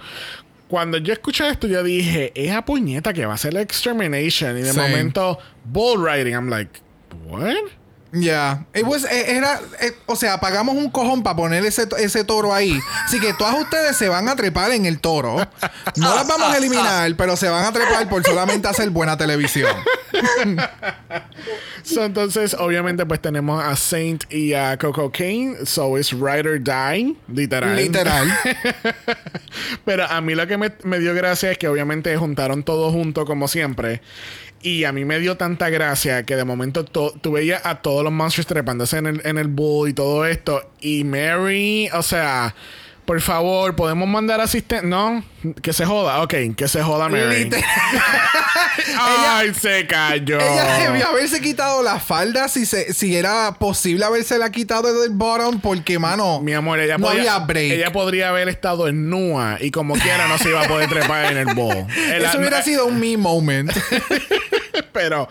Cuando 0.68 0.98
yo 0.98 1.12
escuché 1.12 1.48
esto, 1.48 1.66
yo 1.66 1.82
dije, 1.82 2.32
es 2.34 2.52
a 2.52 2.64
puñeta 2.64 3.12
que 3.12 3.26
va 3.26 3.34
a 3.34 3.38
ser 3.38 3.54
el 3.54 3.60
Extermination. 3.60 4.56
Y 4.56 4.62
de 4.62 4.72
momento, 4.72 5.38
Bull 5.64 6.02
Riding. 6.02 6.32
I'm 6.32 6.48
like, 6.48 6.80
what? 7.28 7.54
Ya, 8.14 8.66
It 8.74 8.84
was- 8.84 9.04
eh, 9.04 9.36
era, 9.36 9.58
eh, 9.80 9.92
o 10.04 10.16
sea, 10.16 10.38
pagamos 10.38 10.74
un 10.76 10.90
cojón 10.90 11.22
para 11.22 11.34
poner 11.34 11.64
ese, 11.64 11.88
ese 11.98 12.24
toro 12.24 12.52
ahí. 12.54 12.78
Así 13.06 13.18
que 13.18 13.32
todas 13.32 13.58
ustedes 13.58 13.96
se 13.96 14.08
van 14.08 14.28
a 14.28 14.36
trepar 14.36 14.70
en 14.72 14.84
el 14.84 14.98
toro. 15.00 15.36
No 15.96 16.14
las 16.14 16.26
vamos 16.28 16.52
a 16.52 16.58
eliminar, 16.58 17.14
pero 17.16 17.36
se 17.36 17.48
van 17.48 17.64
a 17.64 17.72
trepar 17.72 18.08
por 18.10 18.22
solamente 18.22 18.68
hacer 18.68 18.90
buena 18.90 19.16
televisión. 19.16 19.74
So, 21.82 22.04
entonces, 22.04 22.54
obviamente, 22.58 23.04
pues 23.06 23.20
tenemos 23.20 23.62
a 23.62 23.74
Saint 23.76 24.30
y 24.32 24.54
a 24.54 24.76
Coco 24.78 25.10
Kane. 25.10 25.56
So, 25.64 25.96
es 25.98 26.12
Ride 26.12 26.48
or 26.48 26.60
Die, 26.62 27.16
literal. 27.28 27.76
Literal. 27.76 28.28
Pero 29.84 30.04
a 30.06 30.20
mí 30.20 30.34
lo 30.34 30.46
que 30.46 30.56
me, 30.58 30.72
me 30.84 30.98
dio 30.98 31.14
gracia 31.14 31.50
es 31.50 31.58
que 31.58 31.66
obviamente 31.68 32.16
juntaron 32.16 32.62
todo 32.62 32.92
junto 32.92 33.24
como 33.24 33.48
siempre. 33.48 34.00
Y 34.62 34.84
a 34.84 34.92
mí 34.92 35.04
me 35.04 35.18
dio 35.18 35.36
tanta 35.36 35.70
gracia 35.70 36.22
que 36.24 36.36
de 36.36 36.44
momento 36.44 36.84
to- 36.84 37.12
tú 37.20 37.32
veías 37.32 37.66
a 37.66 37.82
todos 37.82 38.04
los 38.04 38.12
monsters 38.12 38.46
trepándose 38.46 38.96
en 38.98 39.06
el, 39.06 39.20
en 39.24 39.38
el 39.38 39.48
bull 39.48 39.88
y 39.88 39.92
todo 39.92 40.24
esto. 40.24 40.70
Y 40.80 41.02
Mary, 41.04 41.88
o 41.92 42.02
sea, 42.02 42.54
por 43.04 43.20
favor, 43.20 43.74
podemos 43.76 44.08
mandar 44.08 44.40
asistente. 44.40 44.86
No, 44.86 45.24
que 45.62 45.72
se 45.72 45.84
joda. 45.84 46.22
Ok, 46.22 46.34
que 46.56 46.68
se 46.68 46.82
joda 46.82 47.08
Mary. 47.08 47.50
Ay, 48.98 49.52
se 49.54 49.86
cayó. 49.86 50.38
Ella 50.40 50.78
debió 50.78 51.08
haberse 51.08 51.40
quitado 51.40 51.82
la 51.82 51.98
falda 52.00 52.48
si, 52.48 52.64
se, 52.66 52.92
si 52.94 53.16
era 53.16 53.52
posible 53.58 54.04
haberse 54.04 54.38
la 54.38 54.50
quitado 54.50 54.92
desde 54.92 55.06
el 55.06 55.12
bottom 55.12 55.60
porque, 55.60 55.98
mano, 55.98 56.40
Mi 56.40 56.54
amor, 56.54 56.78
ella 56.80 56.96
no 56.98 57.06
podía, 57.08 57.34
había 57.34 57.46
break. 57.46 57.72
ella 57.72 57.92
podría 57.92 58.28
haber 58.30 58.48
estado 58.48 58.88
en 58.88 59.10
nua 59.10 59.58
y 59.60 59.70
como 59.70 59.94
quiera 59.94 60.28
no 60.28 60.38
se 60.38 60.48
iba 60.50 60.62
a 60.64 60.68
poder 60.68 60.88
trepar 60.88 61.32
en 61.32 61.38
el 61.48 61.54
bowl. 61.54 61.86
El- 62.12 62.24
Eso 62.24 62.38
hubiera 62.38 62.62
sido 62.62 62.86
un 62.86 62.98
me 63.00 63.16
moment. 63.16 63.72
Pero. 64.92 65.28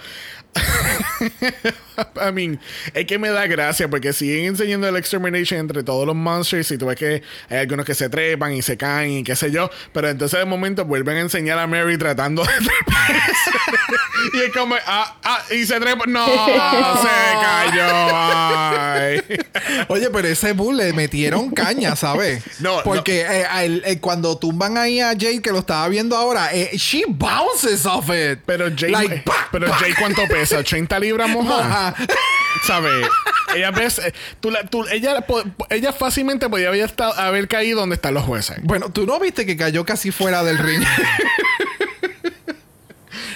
I 2.21 2.31
mean, 2.31 2.59
es 2.93 3.05
que 3.05 3.17
me 3.19 3.29
da 3.29 3.47
gracia 3.47 3.89
porque 3.89 4.13
siguen 4.13 4.45
enseñando 4.45 4.87
el 4.87 4.95
extermination 4.95 5.59
entre 5.59 5.83
todos 5.83 6.05
los 6.05 6.15
monsters 6.15 6.71
y 6.71 6.77
tú 6.77 6.87
ves 6.87 6.97
que 6.97 7.23
hay 7.49 7.57
algunos 7.59 7.85
que 7.85 7.95
se 7.95 8.09
trepan 8.09 8.53
y 8.53 8.61
se 8.61 8.77
caen 8.77 9.11
y 9.11 9.23
qué 9.23 9.35
sé 9.35 9.51
yo, 9.51 9.69
pero 9.93 10.09
entonces 10.09 10.39
de 10.39 10.45
momento 10.45 10.85
vuelven 10.85 11.17
a 11.17 11.21
enseñar 11.21 11.59
a 11.59 11.67
Mary 11.67 11.97
tratando 11.97 12.43
de 12.43 12.49
treparse. 12.53 13.51
y 14.33 14.39
es 14.41 14.53
como, 14.53 14.75
ah, 14.85 15.17
ah, 15.23 15.43
y 15.51 15.65
se 15.65 15.79
trepa, 15.79 16.05
no, 16.07 16.25
se 17.01 17.09
cayó. 17.41 18.10
Oye, 19.87 20.09
pero 20.09 20.27
ese 20.27 20.53
bull 20.53 20.77
le 20.77 20.93
metieron 20.93 21.51
caña, 21.51 21.95
¿sabes? 21.95 22.43
No, 22.59 22.81
Porque 22.83 23.21
eh, 23.21 23.45
a 23.49 23.63
él, 23.63 23.81
eh, 23.85 23.99
cuando 23.99 24.37
tumban 24.37 24.77
ahí 24.77 24.99
a 24.99 25.09
Jade, 25.09 25.41
que 25.41 25.51
lo 25.51 25.59
estaba 25.59 25.87
viendo 25.87 26.15
ahora, 26.15 26.53
eh, 26.53 26.71
she 26.77 27.03
bounces 27.07 27.85
off 27.85 28.09
it. 28.09 28.39
Pero 28.45 28.67
Jay, 28.75 28.91
Like, 28.91 29.23
pero. 29.51 29.71
Jay 29.73 29.93
¿cuánto 29.97 30.27
pesa? 30.27 30.59
¿80 30.59 30.99
libras? 30.99 31.29
Ajá. 31.29 31.95
¿Sabes? 32.67 33.07
Ella, 33.55 33.71
ves, 33.71 33.99
eh, 33.99 34.13
tú 34.39 34.51
la- 34.51 34.63
tú- 34.65 34.85
ella, 34.91 35.25
ella 35.69 35.91
fácilmente 35.93 36.47
podía 36.49 36.67
haber, 36.69 36.81
estado, 36.85 37.13
haber 37.13 37.47
caído 37.47 37.79
donde 37.79 37.95
están 37.95 38.13
los 38.13 38.23
jueces. 38.23 38.57
Bueno, 38.63 38.89
tú 38.91 39.05
no 39.05 39.19
viste 39.19 39.45
que 39.45 39.57
cayó 39.57 39.85
casi 39.85 40.11
fuera 40.11 40.43
del 40.43 40.57
ring. 40.57 40.81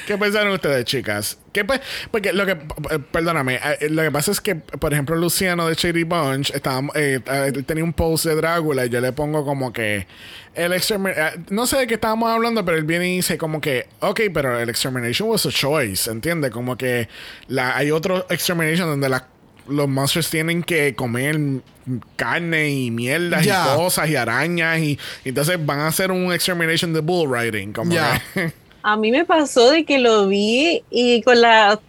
¿Qué 0.07 0.17
pensaron 0.17 0.53
ustedes, 0.53 0.85
chicas? 0.85 1.37
¿Qué 1.51 1.63
pe- 1.65 1.79
porque 2.11 2.33
lo 2.33 2.45
que, 2.45 2.51
eh, 2.51 2.99
perdóname, 3.11 3.55
eh, 3.79 3.89
lo 3.89 4.01
que 4.03 4.11
pasa 4.11 4.31
es 4.31 4.41
que, 4.41 4.55
por 4.55 4.91
ejemplo, 4.93 5.15
Luciano 5.15 5.67
de 5.67 5.75
Shady 5.75 6.03
Bunch 6.03 6.51
estaba, 6.51 6.87
eh, 6.95 7.19
tenía 7.65 7.83
un 7.83 7.93
post 7.93 8.25
de 8.25 8.35
Drácula 8.35 8.85
y 8.85 8.89
yo 8.89 8.99
le 9.01 9.11
pongo 9.13 9.45
como 9.45 9.71
que 9.73 10.05
el 10.53 10.73
extermination, 10.73 11.45
no 11.49 11.65
sé 11.67 11.77
de 11.77 11.87
qué 11.87 11.95
estábamos 11.95 12.29
hablando, 12.29 12.63
pero 12.65 12.77
él 12.77 12.83
viene 12.83 13.09
y 13.11 13.15
dice 13.17 13.37
como 13.37 13.59
que, 13.61 13.87
ok, 14.01 14.21
pero 14.33 14.59
el 14.59 14.69
extermination 14.69 15.29
was 15.29 15.45
a 15.45 15.49
choice, 15.51 16.09
¿entiendes? 16.09 16.51
Como 16.51 16.77
que 16.77 17.07
la, 17.47 17.75
hay 17.75 17.91
otro 17.91 18.25
extermination 18.29 18.87
donde 18.89 19.09
los 19.67 19.87
monsters 19.89 20.29
tienen 20.29 20.61
que 20.63 20.93
comer 20.95 21.37
carne 22.15 22.69
y 22.69 22.91
mierdas 22.91 23.45
y 23.45 23.49
cosas 23.75 24.09
y 24.09 24.15
arañas 24.15 24.79
y, 24.79 24.99
y 25.23 25.29
entonces 25.29 25.63
van 25.65 25.79
a 25.79 25.87
hacer 25.87 26.11
un 26.11 26.31
extermination 26.33 26.93
de 26.93 26.99
bull 27.01 27.29
riding, 27.31 27.73
como 27.73 27.91
que- 28.33 28.53
A 28.87 28.97
mí 28.97 29.09
me 29.09 29.25
pasó 29.25 29.71
de 29.71 29.83
que 29.83 29.97
lo 29.97 30.27
vi 30.27 30.83
y 30.91 31.23
con 31.23 31.41
la 31.41 31.79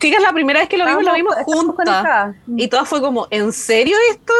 chicas 0.00 0.20
la 0.20 0.32
primera 0.32 0.58
vez 0.58 0.68
que 0.68 0.78
lo 0.78 0.84
vimos 0.84 1.04
lo 1.04 1.14
vimos 1.14 1.36
juntas 1.44 2.34
y 2.56 2.66
todas 2.66 2.88
fue 2.88 3.00
como 3.00 3.28
¿en 3.30 3.52
serio 3.52 3.96
esto? 4.10 4.32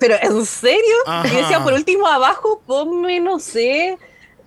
pero 0.00 0.16
¿en 0.20 0.44
serio? 0.44 0.96
Ajá. 1.06 1.28
Y 1.28 1.36
decía 1.36 1.62
por 1.62 1.72
último 1.74 2.04
abajo 2.08 2.60
ponme 2.66 3.20
no 3.20 3.38
sé 3.38 3.96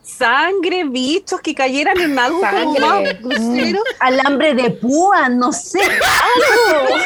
sangre 0.04 0.84
bichos 0.84 1.40
que 1.40 1.56
cayeran 1.56 1.98
en 2.02 2.20
algo 2.20 2.42
como 2.42 2.80
más 2.80 3.22
grosero 3.22 3.82
Alambre 4.02 4.54
de 4.56 4.70
púa, 4.70 5.30
no 5.30 5.54
sé. 5.54 5.80
algo 5.82 6.98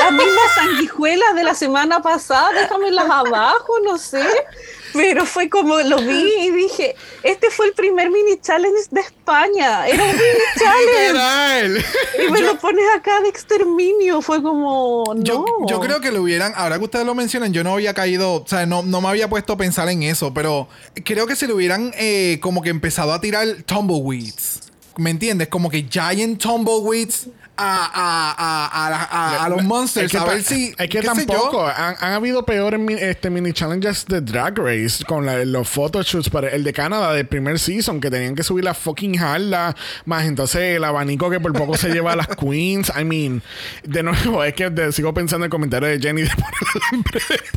las 0.00 0.12
mismas 0.12 0.54
sanguijuelas 0.56 1.34
de 1.36 1.44
la 1.44 1.54
semana 1.54 2.02
pasada 2.02 2.50
déjamelas 2.60 3.08
abajo 3.08 3.74
no 3.84 3.98
sé 3.98 4.24
pero 4.92 5.26
fue 5.26 5.48
como 5.48 5.78
lo 5.80 5.98
vi 5.98 6.32
y 6.40 6.50
dije 6.50 6.94
este 7.22 7.50
fue 7.50 7.66
el 7.66 7.72
primer 7.72 8.10
mini 8.10 8.40
challenge 8.40 8.88
de 8.90 9.00
España 9.00 9.86
era 9.86 10.04
un 10.04 10.10
mini 10.10 10.20
challenge. 10.58 11.84
Y 12.26 12.30
me 12.30 12.40
lo 12.40 12.58
pones 12.58 12.84
acá 12.96 13.20
de 13.20 13.28
exterminio. 13.28 14.20
Fue 14.22 14.42
como. 14.42 15.04
No. 15.14 15.22
Yo, 15.22 15.44
yo 15.66 15.80
creo 15.80 16.00
que 16.00 16.10
lo 16.10 16.22
hubieran, 16.22 16.52
ahora 16.56 16.78
que 16.78 16.84
ustedes 16.84 17.06
lo 17.06 17.14
mencionan, 17.14 17.52
yo 17.52 17.64
no 17.64 17.74
había 17.74 17.94
caído, 17.94 18.34
o 18.34 18.46
sea, 18.46 18.66
no, 18.66 18.82
no 18.82 19.00
me 19.00 19.08
había 19.08 19.28
puesto 19.28 19.54
a 19.54 19.56
pensar 19.56 19.88
en 19.88 20.02
eso, 20.02 20.32
pero 20.34 20.68
creo 21.04 21.26
que 21.26 21.36
se 21.36 21.46
le 21.46 21.52
hubieran 21.52 21.92
eh, 21.96 22.38
como 22.40 22.62
que 22.62 22.70
empezado 22.70 23.12
a 23.12 23.20
tirar 23.20 23.46
tumbleweeds. 23.64 24.60
¿Me 24.96 25.10
entiendes? 25.10 25.48
Como 25.48 25.70
que 25.70 25.86
giant 25.88 26.40
tumbleweeds 26.40 27.28
a, 27.58 27.90
a, 27.92 29.36
a, 29.40 29.44
a, 29.44 29.48
los 29.48 29.64
monsters. 29.64 30.06
Es 30.06 30.12
que 30.12 30.18
a 30.18 30.24
ver 30.24 30.42
si. 30.42 30.74
Es 30.78 30.88
que 30.88 31.02
tampoco. 31.02 31.66
Han, 31.66 31.96
han 31.98 32.12
habido 32.12 32.44
peores 32.44 32.80
este, 33.00 33.30
mini 33.30 33.52
challenges 33.52 34.06
de 34.06 34.20
Drag 34.20 34.56
Race 34.58 35.04
con 35.04 35.26
la- 35.26 35.44
los 35.44 35.68
photoshoots 35.68 36.30
para 36.30 36.48
el 36.50 36.62
de 36.64 36.72
Canadá 36.72 37.12
del 37.12 37.26
primer 37.26 37.58
season 37.58 38.00
que 38.00 38.10
tenían 38.10 38.34
que 38.34 38.42
subir 38.42 38.64
la 38.64 38.74
fucking 38.74 39.16
jarla. 39.18 39.74
Más 40.04 40.24
entonces 40.26 40.76
el 40.76 40.84
abanico 40.84 41.28
que 41.30 41.40
por 41.40 41.52
poco 41.52 41.76
se 41.76 41.88
lleva 41.90 42.12
a 42.12 42.16
las 42.16 42.28
queens. 42.28 42.92
I 42.98 43.04
mean, 43.04 43.42
de 43.82 44.02
nuevo, 44.02 44.44
es 44.44 44.54
que 44.54 44.70
de- 44.70 44.92
sigo 44.92 45.12
pensando 45.12 45.44
en 45.44 45.48
el 45.48 45.50
comentario 45.50 45.88
de 45.88 45.98
Jenny 45.98 46.22
de 46.22 46.30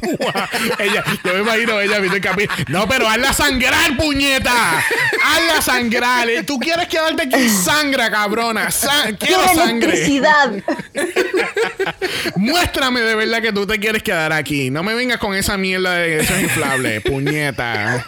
púa. 0.01 0.49
ella, 0.79 1.03
yo 1.23 1.33
me 1.33 1.39
imagino 1.41 1.79
ella 1.79 1.99
viendo 1.99 2.15
el 2.15 2.21
capítulo. 2.23 2.57
No, 2.69 2.87
pero 2.87 3.07
hazla 3.07 3.33
sangrar, 3.33 3.95
puñeta. 3.97 4.79
Hazla 5.23 5.61
sangrar. 5.61 6.27
Tú 6.45 6.59
quieres 6.59 6.87
quedarte 6.87 7.23
aquí 7.23 7.49
sangra, 7.49 8.09
cabrona. 8.09 8.71
Sa- 8.71 9.03
quiero 9.19 9.43
Quiero 9.43 9.53
sangre. 9.55 9.90
Electricidad. 9.91 10.51
Muéstrame 12.35 13.01
de 13.01 13.15
verdad 13.15 13.41
que 13.41 13.51
tú 13.53 13.65
te 13.67 13.79
quieres 13.79 14.03
quedar 14.03 14.33
aquí. 14.33 14.69
No 14.69 14.83
me 14.83 14.93
vengas 14.93 15.17
con 15.19 15.35
esa 15.35 15.57
mierda 15.57 15.95
de 15.95 16.19
eso 16.19 16.33
es 16.35 16.43
inflable, 16.43 17.01
puñeta. 17.05 18.03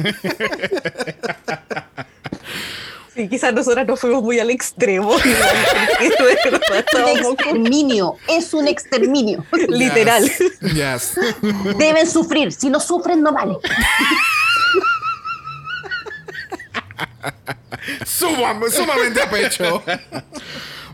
Sí, 3.15 3.27
quizás 3.29 3.53
nosotras 3.53 3.85
no 3.85 3.95
fuimos 3.95 4.23
muy 4.23 4.39
al 4.39 4.49
extremo. 4.49 5.15
de 5.19 5.29
verdad 6.01 6.61
Un 6.95 7.31
exterminio. 7.33 8.15
Es 8.27 8.53
un 8.53 8.67
exterminio. 8.67 9.45
Literal. 9.69 10.29
Yes. 10.73 11.13
Deben 11.77 12.09
sufrir. 12.09 12.51
Si 12.51 12.69
no 12.71 12.79
sufren, 12.79 13.21
no 13.21 13.31
vale. 13.31 13.55
Sumam- 18.05 18.69
sumamente 18.71 19.21
a 19.21 19.29
pecho. 19.29 19.83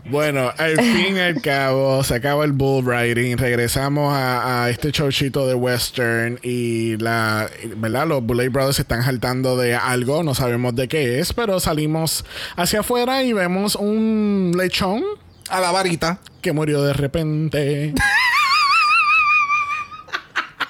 Bueno, 0.06 0.52
al 0.56 0.76
fin 0.80 1.16
y 1.16 1.20
al 1.20 1.40
cabo 1.42 2.02
se 2.04 2.14
acaba 2.14 2.44
el 2.44 2.52
bull 2.52 2.84
riding. 2.84 3.36
Regresamos 3.38 4.12
a, 4.14 4.64
a 4.64 4.70
este 4.70 4.90
showcito 4.90 5.46
de 5.46 5.54
western 5.54 6.38
y 6.42 6.96
la, 6.96 7.48
¿verdad? 7.76 8.06
Los 8.06 8.22
Bullet 8.24 8.48
Brothers 8.48 8.76
se 8.76 8.82
están 8.82 9.02
saltando 9.02 9.56
de 9.56 9.74
algo, 9.74 10.22
no 10.22 10.34
sabemos 10.34 10.74
de 10.74 10.88
qué 10.88 11.20
es, 11.20 11.32
pero 11.32 11.60
salimos 11.60 12.24
hacia 12.56 12.80
afuera 12.80 13.22
y 13.22 13.32
vemos 13.32 13.76
un 13.76 14.52
lechón 14.56 15.04
A 15.48 15.60
la 15.60 15.70
varita. 15.70 16.18
que 16.40 16.52
murió 16.52 16.82
de 16.82 16.92
repente. 16.92 17.94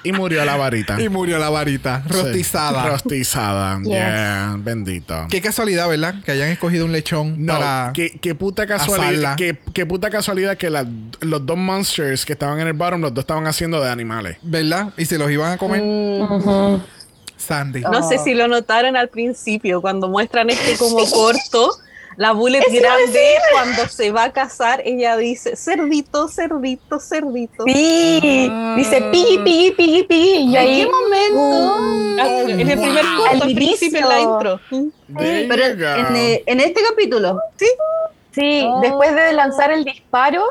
y 0.03 0.11
murió 0.11 0.43
la 0.45 0.55
varita. 0.57 1.01
Y 1.01 1.09
murió 1.09 1.37
la 1.39 1.49
varita. 1.49 2.03
Sí, 2.07 2.13
Rostizada. 2.13 2.87
Rostizada. 2.89 3.77
Yes. 3.79 3.87
Yeah, 3.87 4.55
bendito. 4.59 5.27
Qué 5.29 5.41
casualidad, 5.41 5.87
¿verdad? 5.89 6.15
Que 6.23 6.31
hayan 6.31 6.49
escogido 6.49 6.85
un 6.85 6.91
lechón 6.91 7.45
No, 7.45 7.53
para. 7.53 7.91
qué, 7.93 8.17
qué 8.21 8.33
puta 8.35 8.65
casualidad. 8.67 9.35
Qué, 9.35 9.57
qué 9.73 9.85
puta 9.85 10.09
casualidad 10.09 10.57
que 10.57 10.69
la- 10.69 10.85
los 11.21 11.45
dos 11.45 11.57
monsters 11.57 12.25
que 12.25 12.33
estaban 12.33 12.59
en 12.59 12.67
el 12.67 12.73
bottom, 12.73 13.01
los 13.01 13.13
dos 13.13 13.23
estaban 13.23 13.45
haciendo 13.47 13.81
de 13.81 13.89
animales. 13.89 14.37
¿Verdad? 14.41 14.93
Y 14.97 15.05
se 15.05 15.17
los 15.17 15.29
iban 15.31 15.53
a 15.53 15.57
comer. 15.57 15.81
Sandy. 17.37 17.81
No 17.81 18.07
sé 18.07 18.17
si 18.19 18.33
lo 18.35 18.47
notaron 18.47 18.95
al 18.95 19.09
principio, 19.09 19.81
cuando 19.81 20.07
muestran 20.07 20.49
este 20.49 20.77
como 20.77 20.97
corto. 21.11 21.71
La 22.17 22.33
bullet 22.33 22.59
a 22.59 22.73
grande, 22.73 23.35
cuando 23.53 23.87
se 23.87 24.11
va 24.11 24.25
a 24.25 24.33
casar, 24.33 24.81
ella 24.85 25.17
dice 25.17 25.55
cerdito, 25.55 26.27
cerdito, 26.27 26.99
cerdito. 26.99 27.63
Sí, 27.65 28.51
dice 28.75 29.01
piggy, 29.11 29.37
piggy, 29.39 29.71
piggy, 29.71 30.03
piggy. 30.03 30.51
Y 30.51 30.57
ahí, 30.57 30.83
qué 30.83 30.89
momento? 30.89 32.21
Ah, 32.21 32.41
en 32.47 32.69
el 32.69 32.79
primer 32.79 33.05
wow. 33.05 33.17
corto, 33.17 33.43
al 33.45 33.53
principio, 33.53 33.99
en 33.99 34.09
la 34.09 34.19
intro. 34.19 34.59
Pero 35.17 35.65
en, 35.65 36.41
en 36.45 36.59
este 36.59 36.81
capítulo. 36.83 37.39
Sí, 38.31 38.63
Oh. 38.65 38.79
después 38.81 39.13
de 39.13 39.33
lanzar 39.33 39.71
el 39.71 39.83
disparo, 39.83 40.43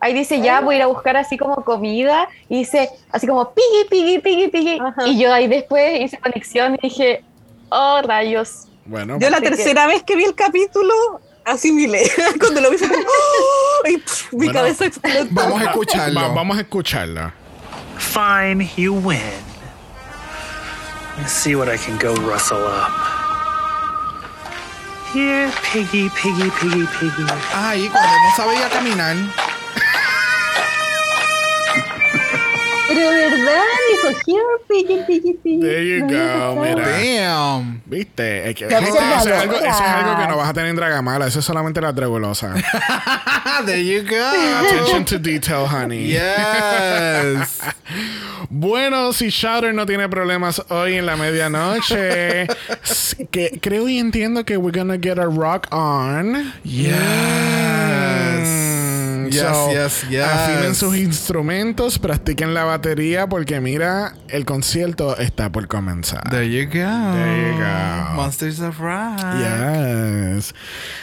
ahí 0.00 0.14
dice 0.14 0.40
ya 0.40 0.60
voy 0.60 0.76
a 0.76 0.78
ir 0.78 0.82
a 0.84 0.86
buscar 0.86 1.16
así 1.16 1.36
como 1.36 1.56
comida 1.64 2.28
y 2.48 2.60
dice 2.60 2.88
así 3.10 3.26
como 3.26 3.52
piggy, 3.52 3.88
piggy, 3.90 4.18
piggy, 4.18 4.48
piggy. 4.48 4.78
Ajá. 4.78 5.06
Y 5.06 5.18
yo 5.18 5.32
ahí 5.32 5.46
después 5.46 6.00
hice 6.00 6.18
conexión 6.18 6.76
y 6.76 6.88
dije, 6.88 7.22
oh 7.70 8.00
rayos. 8.02 8.64
Bueno, 8.88 9.18
Yo 9.20 9.28
la 9.30 9.36
Así 9.36 9.44
que- 9.44 9.50
tercera 9.56 9.86
vez 9.86 10.02
que 10.02 10.16
vi 10.16 10.24
el 10.24 10.34
capítulo, 10.34 10.92
asimilé. 11.44 12.10
Cuando 12.40 12.60
lo 12.62 12.70
vi 12.70 12.78
fue 12.78 12.88
como, 12.88 13.00
¡oh! 13.02 13.88
y 13.88 13.98
pff, 13.98 14.32
mi 14.32 14.38
Bueno, 14.46 14.52
cabeza 14.54 14.86
explotó. 14.86 15.26
Vamos 15.30 15.60
a 15.60 15.64
escucharlo. 15.66 16.20
va- 16.20 16.28
vamos 16.28 16.56
a 16.56 16.60
escucharla. 16.62 17.34
Fine, 17.98 18.70
you 18.76 18.94
win. 18.94 19.20
Let's 21.18 21.32
see 21.32 21.54
what 21.54 21.68
I 21.68 21.76
can 21.76 21.98
go 21.98 22.14
rustle 22.28 22.58
up. 22.58 22.90
Here, 25.12 25.50
piggy, 25.72 26.08
piggy, 26.10 26.50
piggy, 26.60 26.86
piggy. 27.00 27.26
Ahí, 27.54 27.88
cuando 27.88 28.08
no 28.10 28.36
sabía 28.36 28.68
caminar. 28.70 29.16
Pero 32.88 33.10
verdad, 33.10 33.62
dijo 33.90 34.08
here, 34.26 34.42
piggy, 34.68 35.02
piggy, 35.06 35.32
piggy. 35.34 35.60
There 35.60 35.84
you 35.86 36.00
go, 36.06 36.56
mira. 36.62 36.88
Damn. 36.88 37.82
¿Viste? 37.86 38.48
Es 38.50 38.54
que- 38.56 38.66
Qué 38.66 38.74
eso, 38.74 38.86
es 38.86 39.26
algo, 39.26 39.54
eso 39.56 39.66
es 39.66 39.80
algo 39.80 40.16
que 40.20 40.26
no 40.28 40.36
vas 40.38 40.48
a 40.48 40.52
tener 40.54 40.70
en 40.70 40.76
Dragamala. 40.76 41.26
Eso 41.26 41.38
es 41.40 41.44
solamente 41.44 41.80
la 41.80 41.92
Dragulosa. 41.92 42.54
There 43.66 43.84
you 43.84 44.02
go. 44.08 44.16
Attention 44.66 45.04
to 45.06 45.18
detail, 45.18 45.66
honey. 45.66 46.08
Yes. 46.08 47.60
Bueno, 48.50 49.12
si 49.12 49.28
Shouter 49.30 49.74
no 49.74 49.84
tiene 49.84 50.08
problemas 50.08 50.62
hoy 50.70 50.94
en 50.94 51.04
la 51.06 51.16
medianoche, 51.16 52.46
que 53.30 53.58
creo 53.60 53.88
y 53.88 53.98
entiendo 53.98 54.44
que 54.44 54.56
we're 54.56 54.76
gonna 54.78 54.96
get 54.98 55.18
a 55.18 55.26
rock 55.26 55.66
on. 55.70 56.52
Yes. 56.64 56.94
Yes, 59.30 59.42
so, 59.42 59.72
yes, 59.72 60.06
yes. 60.08 60.24
Afinen 60.24 60.74
sus 60.74 60.96
instrumentos, 60.96 61.98
practiquen 61.98 62.54
la 62.54 62.64
batería 62.64 63.26
porque 63.28 63.60
mira, 63.60 64.14
el 64.28 64.44
concierto 64.44 65.16
está 65.16 65.50
por 65.50 65.66
comenzar. 65.68 66.28
There 66.30 66.48
you 66.48 66.66
go. 66.66 66.72
There 66.72 67.52
you 67.52 67.58
go. 67.58 68.14
Monsters 68.14 68.60
of 68.60 68.78
Rock. 68.78 69.18
Yes. 69.38 70.54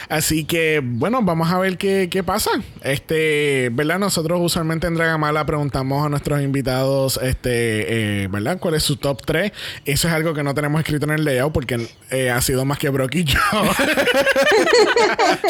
Así 0.08 0.44
que, 0.44 0.80
bueno, 0.82 1.22
vamos 1.22 1.50
a 1.50 1.58
ver 1.58 1.78
qué, 1.78 2.08
qué 2.10 2.22
pasa. 2.22 2.50
Este, 2.82 3.70
¿verdad? 3.72 3.98
Nosotros 3.98 4.40
usualmente 4.42 4.86
en 4.86 4.94
Dragamala 4.94 5.44
preguntamos 5.46 6.04
a 6.04 6.08
nuestros 6.08 6.40
invitados, 6.42 7.18
este, 7.22 8.22
eh, 8.24 8.28
¿verdad? 8.28 8.58
¿Cuál 8.58 8.74
es 8.74 8.82
su 8.82 8.96
top 8.96 9.22
3? 9.24 9.52
Eso 9.84 10.08
es 10.08 10.14
algo 10.14 10.34
que 10.34 10.42
no 10.42 10.54
tenemos 10.54 10.80
escrito 10.80 11.06
en 11.06 11.12
el 11.12 11.24
layout 11.24 11.52
porque 11.52 11.88
eh, 12.10 12.30
ha 12.30 12.40
sido 12.40 12.64
más 12.64 12.78
que 12.78 12.88
Brock 12.88 13.14
y 13.16 13.24
yo. 13.24 13.38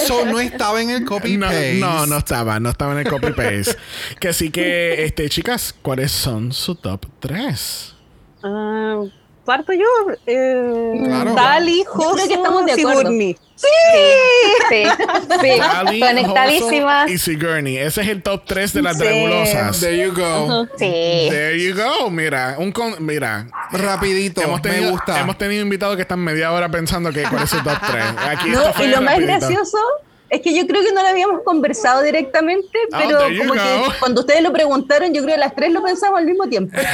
So, 0.07 0.24
no 0.27 0.41
estaba 0.41 0.81
en 0.83 0.91
el 0.91 1.05
copy 1.05 1.37
no, 1.37 1.47
paste. 1.47 1.79
no, 1.81 2.07
no 2.07 2.18
estaba, 2.18 2.61
no 2.61 2.66
estaba 2.71 2.93
en 2.93 2.99
el 2.99 3.09
copy 3.09 3.33
paste. 3.33 3.77
que 4.21 4.29
así 4.29 4.51
que, 4.51 5.05
este, 5.05 5.29
chicas, 5.29 5.75
¿cuáles 5.83 6.12
son 6.12 6.53
su 6.53 6.75
top 6.75 7.07
3? 7.21 7.95
Ah, 8.45 9.03
parto 9.45 9.73
yo. 9.73 9.85
Eh, 10.27 11.01
Claro. 11.05 11.35
Yo 11.67 12.27
que 12.29 12.35
estamos 12.35 12.67
de 12.67 12.73
acuerdo. 12.73 13.01
Sigourney. 13.01 13.37
Sí, 13.55 13.67
sí. 14.69 14.83
Hoso 16.61 17.07
y 17.09 17.19
Sigourney. 17.19 17.79
Ese 17.79 18.03
es 18.03 18.09
el 18.09 18.23
top 18.23 18.43
3 18.47 18.73
de 18.75 18.83
las 18.83 18.97
Sí. 18.99 19.03
dragulosas. 19.05 19.81
There 19.81 19.97
you 20.05 20.12
go. 20.14 20.67
Sí. 20.79 21.29
There 21.31 21.59
you 21.62 21.75
go. 21.75 22.11
Mira, 22.11 22.57
un 22.59 22.73
con- 22.73 22.97
mira. 23.05 23.49
Rapidito. 23.73 24.43
Hemos 24.43 24.61
tenido, 24.62 24.83
me 24.85 24.91
gusta. 24.91 25.21
hemos 25.21 25.39
tenido 25.39 25.62
invitados 25.62 25.97
que 25.97 26.03
están 26.03 26.21
media 26.21 26.53
hora 26.53 26.69
pensando 26.69 27.11
que 27.12 27.23
cuál 27.25 27.45
es 27.45 27.51
su 27.51 27.62
top 27.62 27.79
3. 27.91 28.05
Aquí 28.29 28.51
No, 28.51 28.61
esto 28.61 28.73
fue 28.75 28.87
y 28.87 28.89
lo 28.89 29.01
más 29.01 29.19
gracioso 29.19 29.79
es 30.37 30.43
que 30.43 30.55
yo 30.57 30.66
creo 30.66 30.82
que 30.82 30.93
no 30.93 31.03
lo 31.03 31.09
habíamos 31.09 31.41
conversado 31.45 32.03
directamente, 32.03 32.66
Oh, 32.93 32.97
pero 32.99 33.18
como 33.39 33.53
que 33.55 33.99
cuando 33.99 34.20
ustedes 34.22 34.43
lo 34.43 34.53
preguntaron, 34.53 35.12
yo 35.12 35.22
creo 35.22 35.34
que 35.34 35.41
las 35.41 35.55
tres 35.55 35.72
lo 35.72 35.82
pensamos 35.82 36.18
al 36.18 36.26
mismo 36.26 36.49
tiempo. 36.49 36.76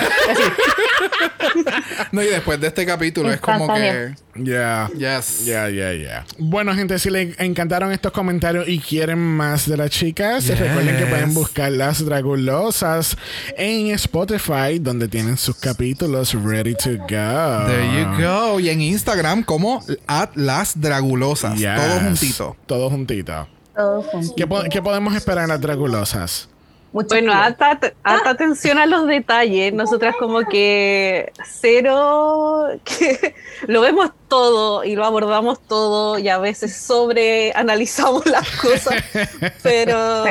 No, 2.13 2.23
y 2.23 2.27
después 2.27 2.61
de 2.61 2.69
este 2.69 2.85
capítulo 2.87 3.31
es 3.33 3.41
como 3.41 3.73
que. 3.73 4.15
Yeah. 4.35 4.89
Yes. 4.97 5.45
Yeah, 5.45 5.69
yeah, 5.69 5.93
yeah. 5.93 6.25
Bueno, 6.39 6.75
gente, 6.75 6.99
si 6.99 7.11
les 7.11 7.39
encantaron 7.39 7.93
estos 7.93 8.13
comentarios 8.13 8.67
y 8.69 8.79
quieren 8.79 9.19
más 9.19 9.69
de 9.69 9.77
las 9.77 9.91
chicas, 9.91 10.47
Yes. 10.47 10.59
recuerden 10.59 10.97
que 10.97 11.07
pueden 11.07 11.35
buscar 11.35 11.71
las 11.73 12.05
Dragulosas 12.05 13.17
en 13.57 13.89
Spotify, 13.89 14.79
donde 14.81 15.09
tienen 15.09 15.37
sus 15.37 15.57
capítulos 15.57 16.33
ready 16.35 16.75
to 16.75 16.91
go. 16.97 17.67
There 17.67 18.01
you 18.01 18.23
go. 18.23 18.61
Y 18.61 18.71
en 18.71 18.81
Instagram 18.81 19.43
como 19.43 19.85
at 20.07 20.31
las 20.35 20.81
dragulosas. 20.81 21.59
Yes. 21.59 21.77
Todo 21.77 22.01
juntito. 22.01 22.57
Todo 22.67 22.91
juntito. 22.91 23.32
Todos 23.75 24.07
juntos. 24.07 24.35
¿Qué, 24.37 24.47
po- 24.47 24.65
qué 24.71 24.83
podemos 24.83 25.15
esperar 25.15 25.45
en 25.45 25.49
las 25.51 25.61
Dragulosas? 25.61 26.49
Muchos 26.93 27.09
Bueno, 27.09 27.33
hasta, 27.33 27.79
hasta 28.03 28.29
atención 28.31 28.77
a 28.79 28.85
los 28.85 29.07
detalles. 29.07 29.73
Nosotras 29.73 30.15
como 30.19 30.41
que 30.43 31.33
cero, 31.43 32.67
que 32.85 33.35
lo 33.67 33.81
vemos 33.81 34.11
todo 34.29 34.85
y 34.85 34.95
lo 34.95 35.07
abordamos 35.07 35.59
todo 35.67 36.19
y 36.19 36.29
a 36.29 36.37
veces 36.39 36.77
sobre 36.77 37.51
analizamos 37.55 38.27
las 38.27 38.47
cosas. 38.57 39.03
Pero 39.63 40.25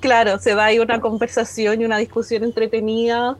claro, 0.00 0.40
se 0.40 0.56
da 0.56 0.64
ahí 0.64 0.80
una 0.80 1.00
conversación 1.00 1.80
y 1.80 1.84
una 1.84 1.98
discusión 1.98 2.42
entretenida. 2.42 3.36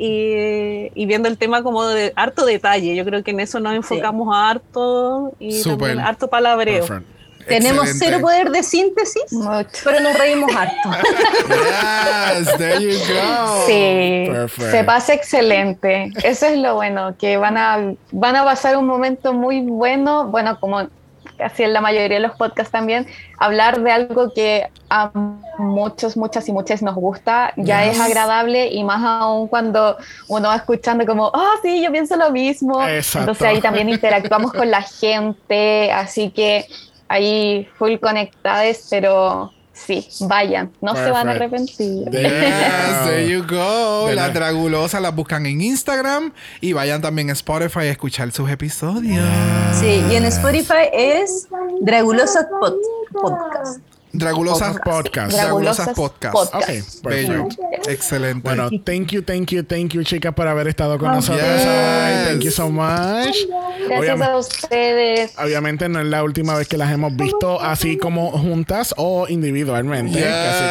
Y, 0.00 0.92
y 0.94 1.06
viendo 1.06 1.28
el 1.28 1.36
tema 1.36 1.64
como 1.64 1.84
de 1.84 2.12
harto 2.14 2.46
detalle, 2.46 2.94
yo 2.94 3.04
creo 3.04 3.24
que 3.24 3.32
en 3.32 3.40
eso 3.40 3.58
nos 3.58 3.74
enfocamos 3.74 4.28
harto 4.32 5.32
y 5.40 5.60
también 5.64 5.98
harto 6.06 6.28
palabreo. 6.28 6.86
Perfect. 6.86 7.17
Tenemos 7.48 7.84
Excelente. 7.88 8.06
cero 8.06 8.18
poder 8.20 8.50
de 8.50 8.62
síntesis, 8.62 9.32
Mucho. 9.32 9.68
pero 9.84 10.00
nos 10.00 10.16
reímos 10.18 10.50
harto. 10.54 10.90
Yes, 11.48 12.56
there 12.58 12.80
you 12.80 12.98
go. 12.98 13.66
Sí, 13.66 14.26
Perfect. 14.30 14.70
se 14.70 14.84
pasa 14.84 15.14
excelente. 15.14 16.10
Eso 16.22 16.46
es 16.46 16.58
lo 16.58 16.74
bueno, 16.74 17.14
que 17.18 17.36
van 17.36 17.56
a, 17.56 17.94
van 18.12 18.36
a 18.36 18.44
pasar 18.44 18.76
un 18.76 18.86
momento 18.86 19.32
muy 19.32 19.60
bueno, 19.62 20.26
bueno, 20.26 20.58
como 20.60 20.86
casi 21.36 21.62
en 21.62 21.72
la 21.72 21.80
mayoría 21.80 22.16
de 22.16 22.20
los 22.26 22.36
podcasts 22.36 22.72
también, 22.72 23.06
hablar 23.38 23.80
de 23.82 23.92
algo 23.92 24.32
que 24.34 24.66
a 24.90 25.12
muchos, 25.58 26.16
muchas 26.16 26.48
y 26.48 26.52
muchas 26.52 26.82
nos 26.82 26.96
gusta, 26.96 27.52
ya 27.56 27.84
Yes. 27.84 27.94
es 27.94 28.00
agradable 28.00 28.66
y 28.72 28.82
más 28.82 29.04
aún 29.04 29.46
cuando 29.46 29.96
uno 30.26 30.48
va 30.48 30.56
escuchando 30.56 31.06
como, 31.06 31.30
ah, 31.32 31.52
sí, 31.62 31.80
yo 31.80 31.92
pienso 31.92 32.16
lo 32.16 32.30
mismo. 32.32 32.82
Exacto. 32.88 33.20
Entonces 33.20 33.46
ahí 33.46 33.60
también 33.60 33.88
interactuamos 33.88 34.52
con 34.52 34.68
la 34.68 34.82
gente, 34.82 35.92
así 35.92 36.30
que 36.30 36.66
ahí 37.08 37.68
full 37.78 37.96
conectadas, 38.00 38.86
pero 38.90 39.52
sí, 39.72 40.06
vayan, 40.22 40.72
no 40.80 40.94
se 40.94 41.10
van 41.10 41.28
a 41.28 41.32
arrepentir. 41.32 42.10
There 42.10 42.22
you 42.28 42.36
Yes, 42.48 42.98
go. 43.00 43.04
there 43.06 43.28
you 43.28 43.42
go. 43.46 44.10
La- 44.14 44.28
dragulosas 44.30 45.00
las 45.00 45.14
buscan 45.14 45.46
en 45.46 45.60
Instagram 45.60 46.32
y 46.60 46.72
vayan 46.72 47.00
también 47.00 47.30
a 47.30 47.32
Spotify 47.32 47.80
a 47.80 47.90
escuchar 47.90 48.30
sus 48.32 48.50
episodios. 48.50 49.24
Sí, 49.74 50.02
y 50.10 50.16
en 50.16 50.24
Spotify 50.26 50.88
es 50.92 51.48
Dragulosa 51.80 52.48
Pod- 52.60 52.76
Podcast. 53.12 53.80
Dragulosas 54.12 54.76
Podcast. 54.84 55.32
Dragulosas 55.32 55.88
Podcast. 55.94 56.32
Podcast. 56.34 56.54
Ok, 56.98 57.02
Bello. 57.10 57.48
perfecto. 57.48 57.90
Excelente. 57.90 58.40
Bueno, 58.42 58.70
thank 58.84 59.08
you, 59.12 59.22
thank 59.22 59.46
you, 59.50 59.62
thank 59.64 59.90
you, 59.92 60.02
chicas, 60.02 60.34
por 60.34 60.46
haber 60.48 60.68
estado 60.68 60.98
con 60.98 61.08
Oh, 61.10 61.14
nosotros 61.14 61.44
yes. 61.46 62.28
Thank 62.28 62.42
you 62.42 62.50
so 62.50 62.68
much. 62.70 63.36
Gracias 63.46 63.98
Obviamente- 63.98 64.24
a 64.24 64.36
ustedes. 64.36 65.32
Obviamente 65.38 65.88
no 65.88 66.00
es 66.00 66.06
la 66.06 66.22
última 66.22 66.54
vez 66.56 66.68
que 66.68 66.76
las 66.76 66.92
hemos 66.92 67.14
visto 67.16 67.60
así 67.60 67.96
como 67.96 68.30
juntas 68.32 68.94
o 68.98 69.26
individualmente. 69.28 70.18
Yes. 70.18 70.26
Así 70.26 70.64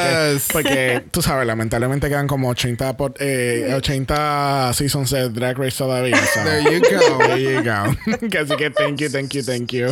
que, 0.48 0.54
porque 0.54 1.04
tú 1.12 1.22
sabes, 1.22 1.48
lamentablemente 1.48 2.10
quedan 2.10 2.28
como 2.28 2.50
80, 2.50 2.96
por- 2.96 3.16
eh, 3.20 3.74
80 3.76 4.72
seasons 4.74 5.10
de 5.12 5.30
Drag 5.30 5.58
Race 5.58 5.78
todavía. 5.78 6.16
so. 6.18 6.42
There 6.44 6.64
you 6.64 6.80
go. 6.80 7.18
There 7.26 7.42
you 7.42 7.64
go. 7.64 8.38
Así 8.40 8.56
que 8.56 8.70
thank 8.70 8.98
you, 9.00 9.10
thank 9.10 9.30
you, 9.34 9.44
thank 9.44 9.72
you. 9.72 9.88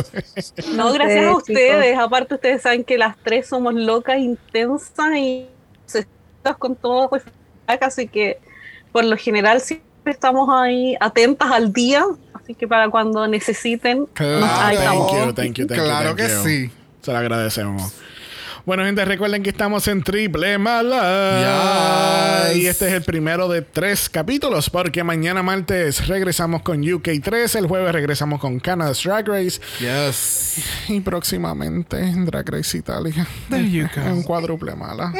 No, 0.74 0.92
gracias 0.92 1.24
a 1.26 1.36
ustedes. 1.36 1.98
Aparte, 1.98 2.34
ustedes 2.34 2.62
saben 2.62 2.84
que 2.84 2.96
las 2.96 3.16
tres 3.24 3.35
somos 3.42 3.74
locas, 3.74 4.18
intensas 4.18 5.16
y 5.16 5.46
con 6.58 6.76
todo, 6.76 7.08
pues, 7.10 7.24
así 7.66 8.06
que 8.06 8.38
por 8.92 9.04
lo 9.04 9.16
general 9.16 9.60
siempre 9.60 10.12
estamos 10.12 10.48
ahí 10.52 10.96
atentas 11.00 11.50
al 11.50 11.72
día. 11.72 12.04
Así 12.34 12.54
que 12.54 12.68
para 12.68 12.88
cuando 12.88 13.26
necesiten, 13.26 14.06
Claro. 14.06 14.46
ahí 14.46 14.76
thank 14.76 14.84
estamos. 14.86 15.12
you, 15.12 15.32
thank 15.32 15.52
you, 15.56 15.66
thank 15.66 15.78
you. 15.78 15.84
Claro 15.84 16.08
thank 16.10 16.16
que 16.18 16.28
you. 16.28 16.44
sí. 16.44 16.70
Se 17.02 17.10
lo 17.12 17.18
agradecemos. 17.18 17.92
Bueno, 18.66 18.84
gente, 18.84 19.04
recuerden 19.04 19.44
que 19.44 19.50
estamos 19.50 19.86
en 19.86 20.02
Triple 20.02 20.58
Mala. 20.58 22.48
Yes. 22.50 22.56
Y 22.56 22.66
este 22.66 22.88
es 22.88 22.94
el 22.94 23.02
primero 23.04 23.48
de 23.48 23.62
tres 23.62 24.08
capítulos, 24.08 24.70
porque 24.70 25.04
mañana 25.04 25.40
martes 25.44 26.08
regresamos 26.08 26.62
con 26.62 26.82
UK3, 26.82 27.58
el 27.60 27.68
jueves 27.68 27.92
regresamos 27.92 28.40
con 28.40 28.58
Canada's 28.58 29.04
Drag 29.04 29.28
Race 29.28 29.60
Yes. 29.78 30.64
y 30.88 30.98
próximamente 30.98 32.12
Drag 32.24 32.48
Race 32.50 32.76
Italia. 32.76 33.24
En 33.52 34.24
cuádruple 34.24 34.74
mala. 34.74 35.12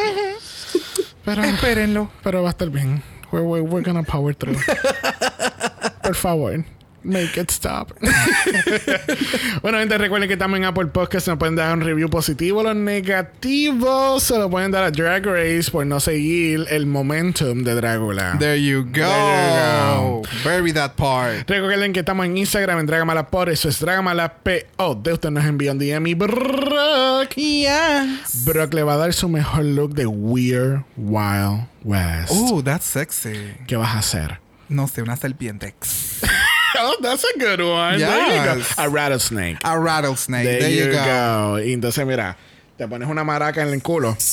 Pero, 1.24 1.44
Espérenlo. 1.44 2.10
pero 2.24 2.42
va 2.42 2.48
a 2.48 2.50
estar 2.50 2.68
bien. 2.68 3.00
We're, 3.30 3.46
we're, 3.46 3.62
we're 3.62 3.84
gonna 3.84 4.02
power 4.02 4.34
through. 4.34 4.58
Por 6.02 6.16
favor. 6.16 6.64
Make 7.06 7.40
it 7.40 7.52
stop. 7.52 7.92
bueno, 9.62 9.78
gente, 9.78 9.96
recuerden 9.96 10.28
que 10.28 10.32
estamos 10.32 10.58
en 10.58 10.64
Apple 10.64 10.86
Podcast. 10.86 11.28
Nos 11.28 11.38
pueden 11.38 11.54
dar 11.54 11.72
un 11.72 11.80
review 11.80 12.10
positivo. 12.10 12.64
Los 12.64 12.74
negativos 12.74 14.24
se 14.24 14.36
lo 14.36 14.50
pueden 14.50 14.72
dar 14.72 14.82
a 14.82 14.90
Drag 14.90 15.24
Race 15.24 15.70
por 15.70 15.86
no 15.86 16.00
seguir 16.00 16.66
el 16.68 16.86
momentum 16.86 17.62
de 17.62 17.76
Dragula. 17.76 18.36
There 18.40 18.60
you 18.60 18.82
go. 18.82 18.90
There 18.92 20.00
you 20.00 20.22
Bury 20.44 20.72
that 20.72 20.94
part. 20.96 21.48
Recuerden 21.48 21.92
que 21.92 22.00
estamos 22.00 22.26
en 22.26 22.38
Instagram 22.38 22.80
en 22.80 22.86
Dragamala 22.86 23.28
por 23.28 23.50
eso 23.50 23.68
es 23.68 23.78
Dragamala 23.78 24.34
PO. 24.38 24.96
De 24.96 25.12
usted 25.12 25.30
nos 25.30 25.44
envía 25.44 25.70
un 25.70 25.78
DM 25.78 26.08
y 26.08 26.14
Brock. 26.14 27.34
Yes. 27.36 28.44
Brock 28.44 28.74
le 28.74 28.82
va 28.82 28.94
a 28.94 28.96
dar 28.96 29.12
su 29.12 29.28
mejor 29.28 29.64
look 29.64 29.94
de 29.94 30.06
Weird 30.06 30.82
Wild 30.96 31.68
West. 31.84 32.32
Ooh, 32.32 32.64
that's 32.64 32.84
sexy. 32.84 33.54
¿Qué 33.68 33.76
vas 33.76 33.94
a 33.94 33.98
hacer? 34.00 34.40
No 34.68 34.88
sé, 34.88 35.02
una 35.02 35.16
serpiente. 35.16 35.74
oh, 36.78 36.96
that's 37.00 37.24
a 37.24 37.38
good 37.38 37.60
one. 37.60 37.98
There 37.98 38.56
you 38.56 38.62
go. 38.62 38.66
A 38.78 38.88
rattlesnake. 38.90 39.58
A 39.64 39.78
rattlesnake. 39.78 40.44
There, 40.44 40.60
There, 40.60 40.70
you 40.70 40.84
you 40.86 40.92
go. 40.92 41.04
go. 41.04 41.56
Y 41.62 41.72
entonces, 41.72 42.06
mira, 42.06 42.36
te 42.78 42.86
pones 42.86 43.08
una 43.08 43.24
maraca 43.24 43.62
en 43.62 43.68
el 43.72 43.82
culo. 43.82 44.16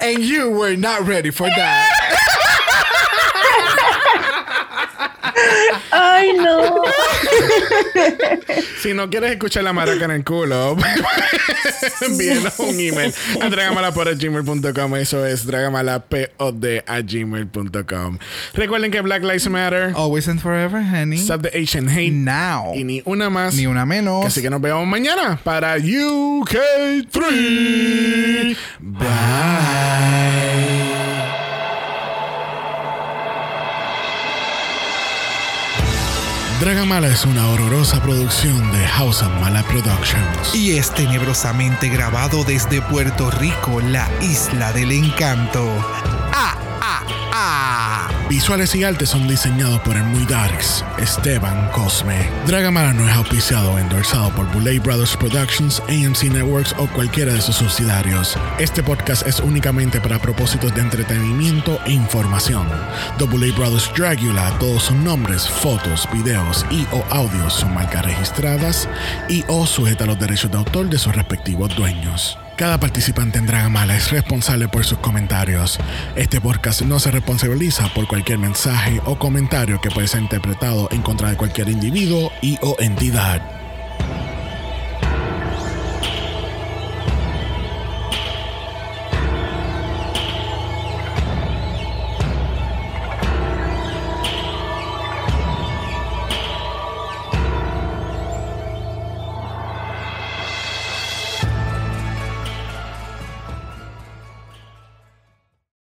And 0.00 0.18
you 0.18 0.50
were 0.50 0.76
not 0.76 1.06
ready 1.06 1.30
for 1.30 1.48
that. 1.48 1.91
Ay, 6.02 6.32
no. 6.36 6.82
Si 8.80 8.92
no 8.92 9.08
quieres 9.08 9.30
escuchar 9.32 9.62
la 9.62 9.72
maraca 9.72 10.04
en 10.04 10.10
el 10.10 10.24
culo, 10.24 10.76
envíenos 12.00 12.58
un 12.58 12.80
email 12.80 13.14
a 13.40 13.48
dragamala.gmail.com. 13.48 14.96
Eso 14.96 15.24
es 15.24 15.46
dragamalapod 15.46 16.64
a 16.86 17.00
gmail.com. 17.00 18.18
Recuerden 18.54 18.90
que 18.90 19.00
Black 19.00 19.22
Lives 19.22 19.48
Matter. 19.48 19.92
Always 19.94 20.28
and 20.28 20.40
forever, 20.40 20.82
honey. 20.82 21.18
Stop 21.18 21.42
the 21.42 21.56
Asian 21.56 21.88
hate. 21.88 22.12
Now. 22.12 22.74
Y 22.74 22.82
ni 22.84 23.02
una 23.04 23.30
más. 23.30 23.54
Ni 23.54 23.66
una 23.66 23.86
menos. 23.86 24.26
Así 24.26 24.42
que 24.42 24.50
nos 24.50 24.60
vemos 24.60 24.84
mañana 24.86 25.38
para 25.44 25.78
UK3. 25.78 28.56
Bye. 28.80 29.02
Dragamala 36.62 37.08
es 37.08 37.24
una 37.24 37.48
horrorosa 37.48 38.00
producción 38.00 38.70
de 38.70 38.86
House 38.86 39.20
of 39.20 39.32
Mala 39.40 39.64
Productions. 39.64 40.54
Y 40.54 40.76
es 40.78 40.94
tenebrosamente 40.94 41.88
grabado 41.88 42.44
desde 42.44 42.80
Puerto 42.82 43.32
Rico, 43.32 43.80
la 43.80 44.08
isla 44.20 44.72
del 44.72 44.92
encanto. 44.92 45.68
¡Ah, 46.32 46.54
ah, 46.80 47.02
ah! 47.32 48.08
Visuales 48.28 48.74
y 48.76 48.84
artes 48.84 49.10
son 49.10 49.28
diseñados 49.28 49.80
por 49.80 49.96
el 49.96 50.04
muy 50.04 50.24
darks, 50.24 50.84
Esteban 50.98 51.68
Cosme. 51.72 52.30
Dragamala 52.46 52.94
no 52.94 53.06
es 53.06 53.14
auspiciado 53.14 53.72
o 53.72 53.78
endorsado 53.78 54.30
por 54.30 54.50
Boulay 54.52 54.78
Brothers 54.78 55.16
Productions, 55.16 55.82
AMC 55.88 56.32
Networks 56.32 56.74
o 56.78 56.86
cualquiera 56.86 57.34
de 57.34 57.42
sus 57.42 57.56
subsidiarios. 57.56 58.38
Este 58.58 58.82
podcast 58.82 59.26
es 59.26 59.40
únicamente 59.40 60.00
para 60.00 60.18
propósitos 60.18 60.74
de 60.74 60.80
entretenimiento 60.80 61.78
e 61.84 61.92
información. 61.92 62.66
The 63.18 63.24
Boulay 63.24 63.50
Brothers 63.50 63.90
Dragula, 63.94 64.56
todos 64.58 64.84
sus 64.84 64.96
nombres, 64.96 65.46
fotos, 65.46 66.08
videos 66.12 66.51
y 66.70 66.86
o 66.92 67.04
audios 67.10 67.54
son 67.54 67.74
marcas 67.74 68.04
registradas 68.04 68.88
y 69.28 69.44
o 69.48 69.66
sujeta 69.66 70.04
a 70.04 70.06
los 70.06 70.18
derechos 70.18 70.50
de 70.50 70.58
autor 70.58 70.88
de 70.88 70.98
sus 70.98 71.14
respectivos 71.14 71.74
dueños. 71.76 72.38
Cada 72.56 72.78
participante 72.78 73.38
en 73.38 73.46
Dragamala 73.46 73.96
es 73.96 74.10
responsable 74.10 74.68
por 74.68 74.84
sus 74.84 74.98
comentarios. 74.98 75.80
Este 76.16 76.40
podcast 76.40 76.82
no 76.82 77.00
se 77.00 77.10
responsabiliza 77.10 77.88
por 77.94 78.06
cualquier 78.06 78.38
mensaje 78.38 79.00
o 79.04 79.18
comentario 79.18 79.80
que 79.80 79.90
puede 79.90 80.08
ser 80.08 80.22
interpretado 80.22 80.88
en 80.92 81.02
contra 81.02 81.30
de 81.30 81.36
cualquier 81.36 81.68
individuo 81.68 82.30
y 82.42 82.58
o 82.60 82.76
entidad. 82.78 83.61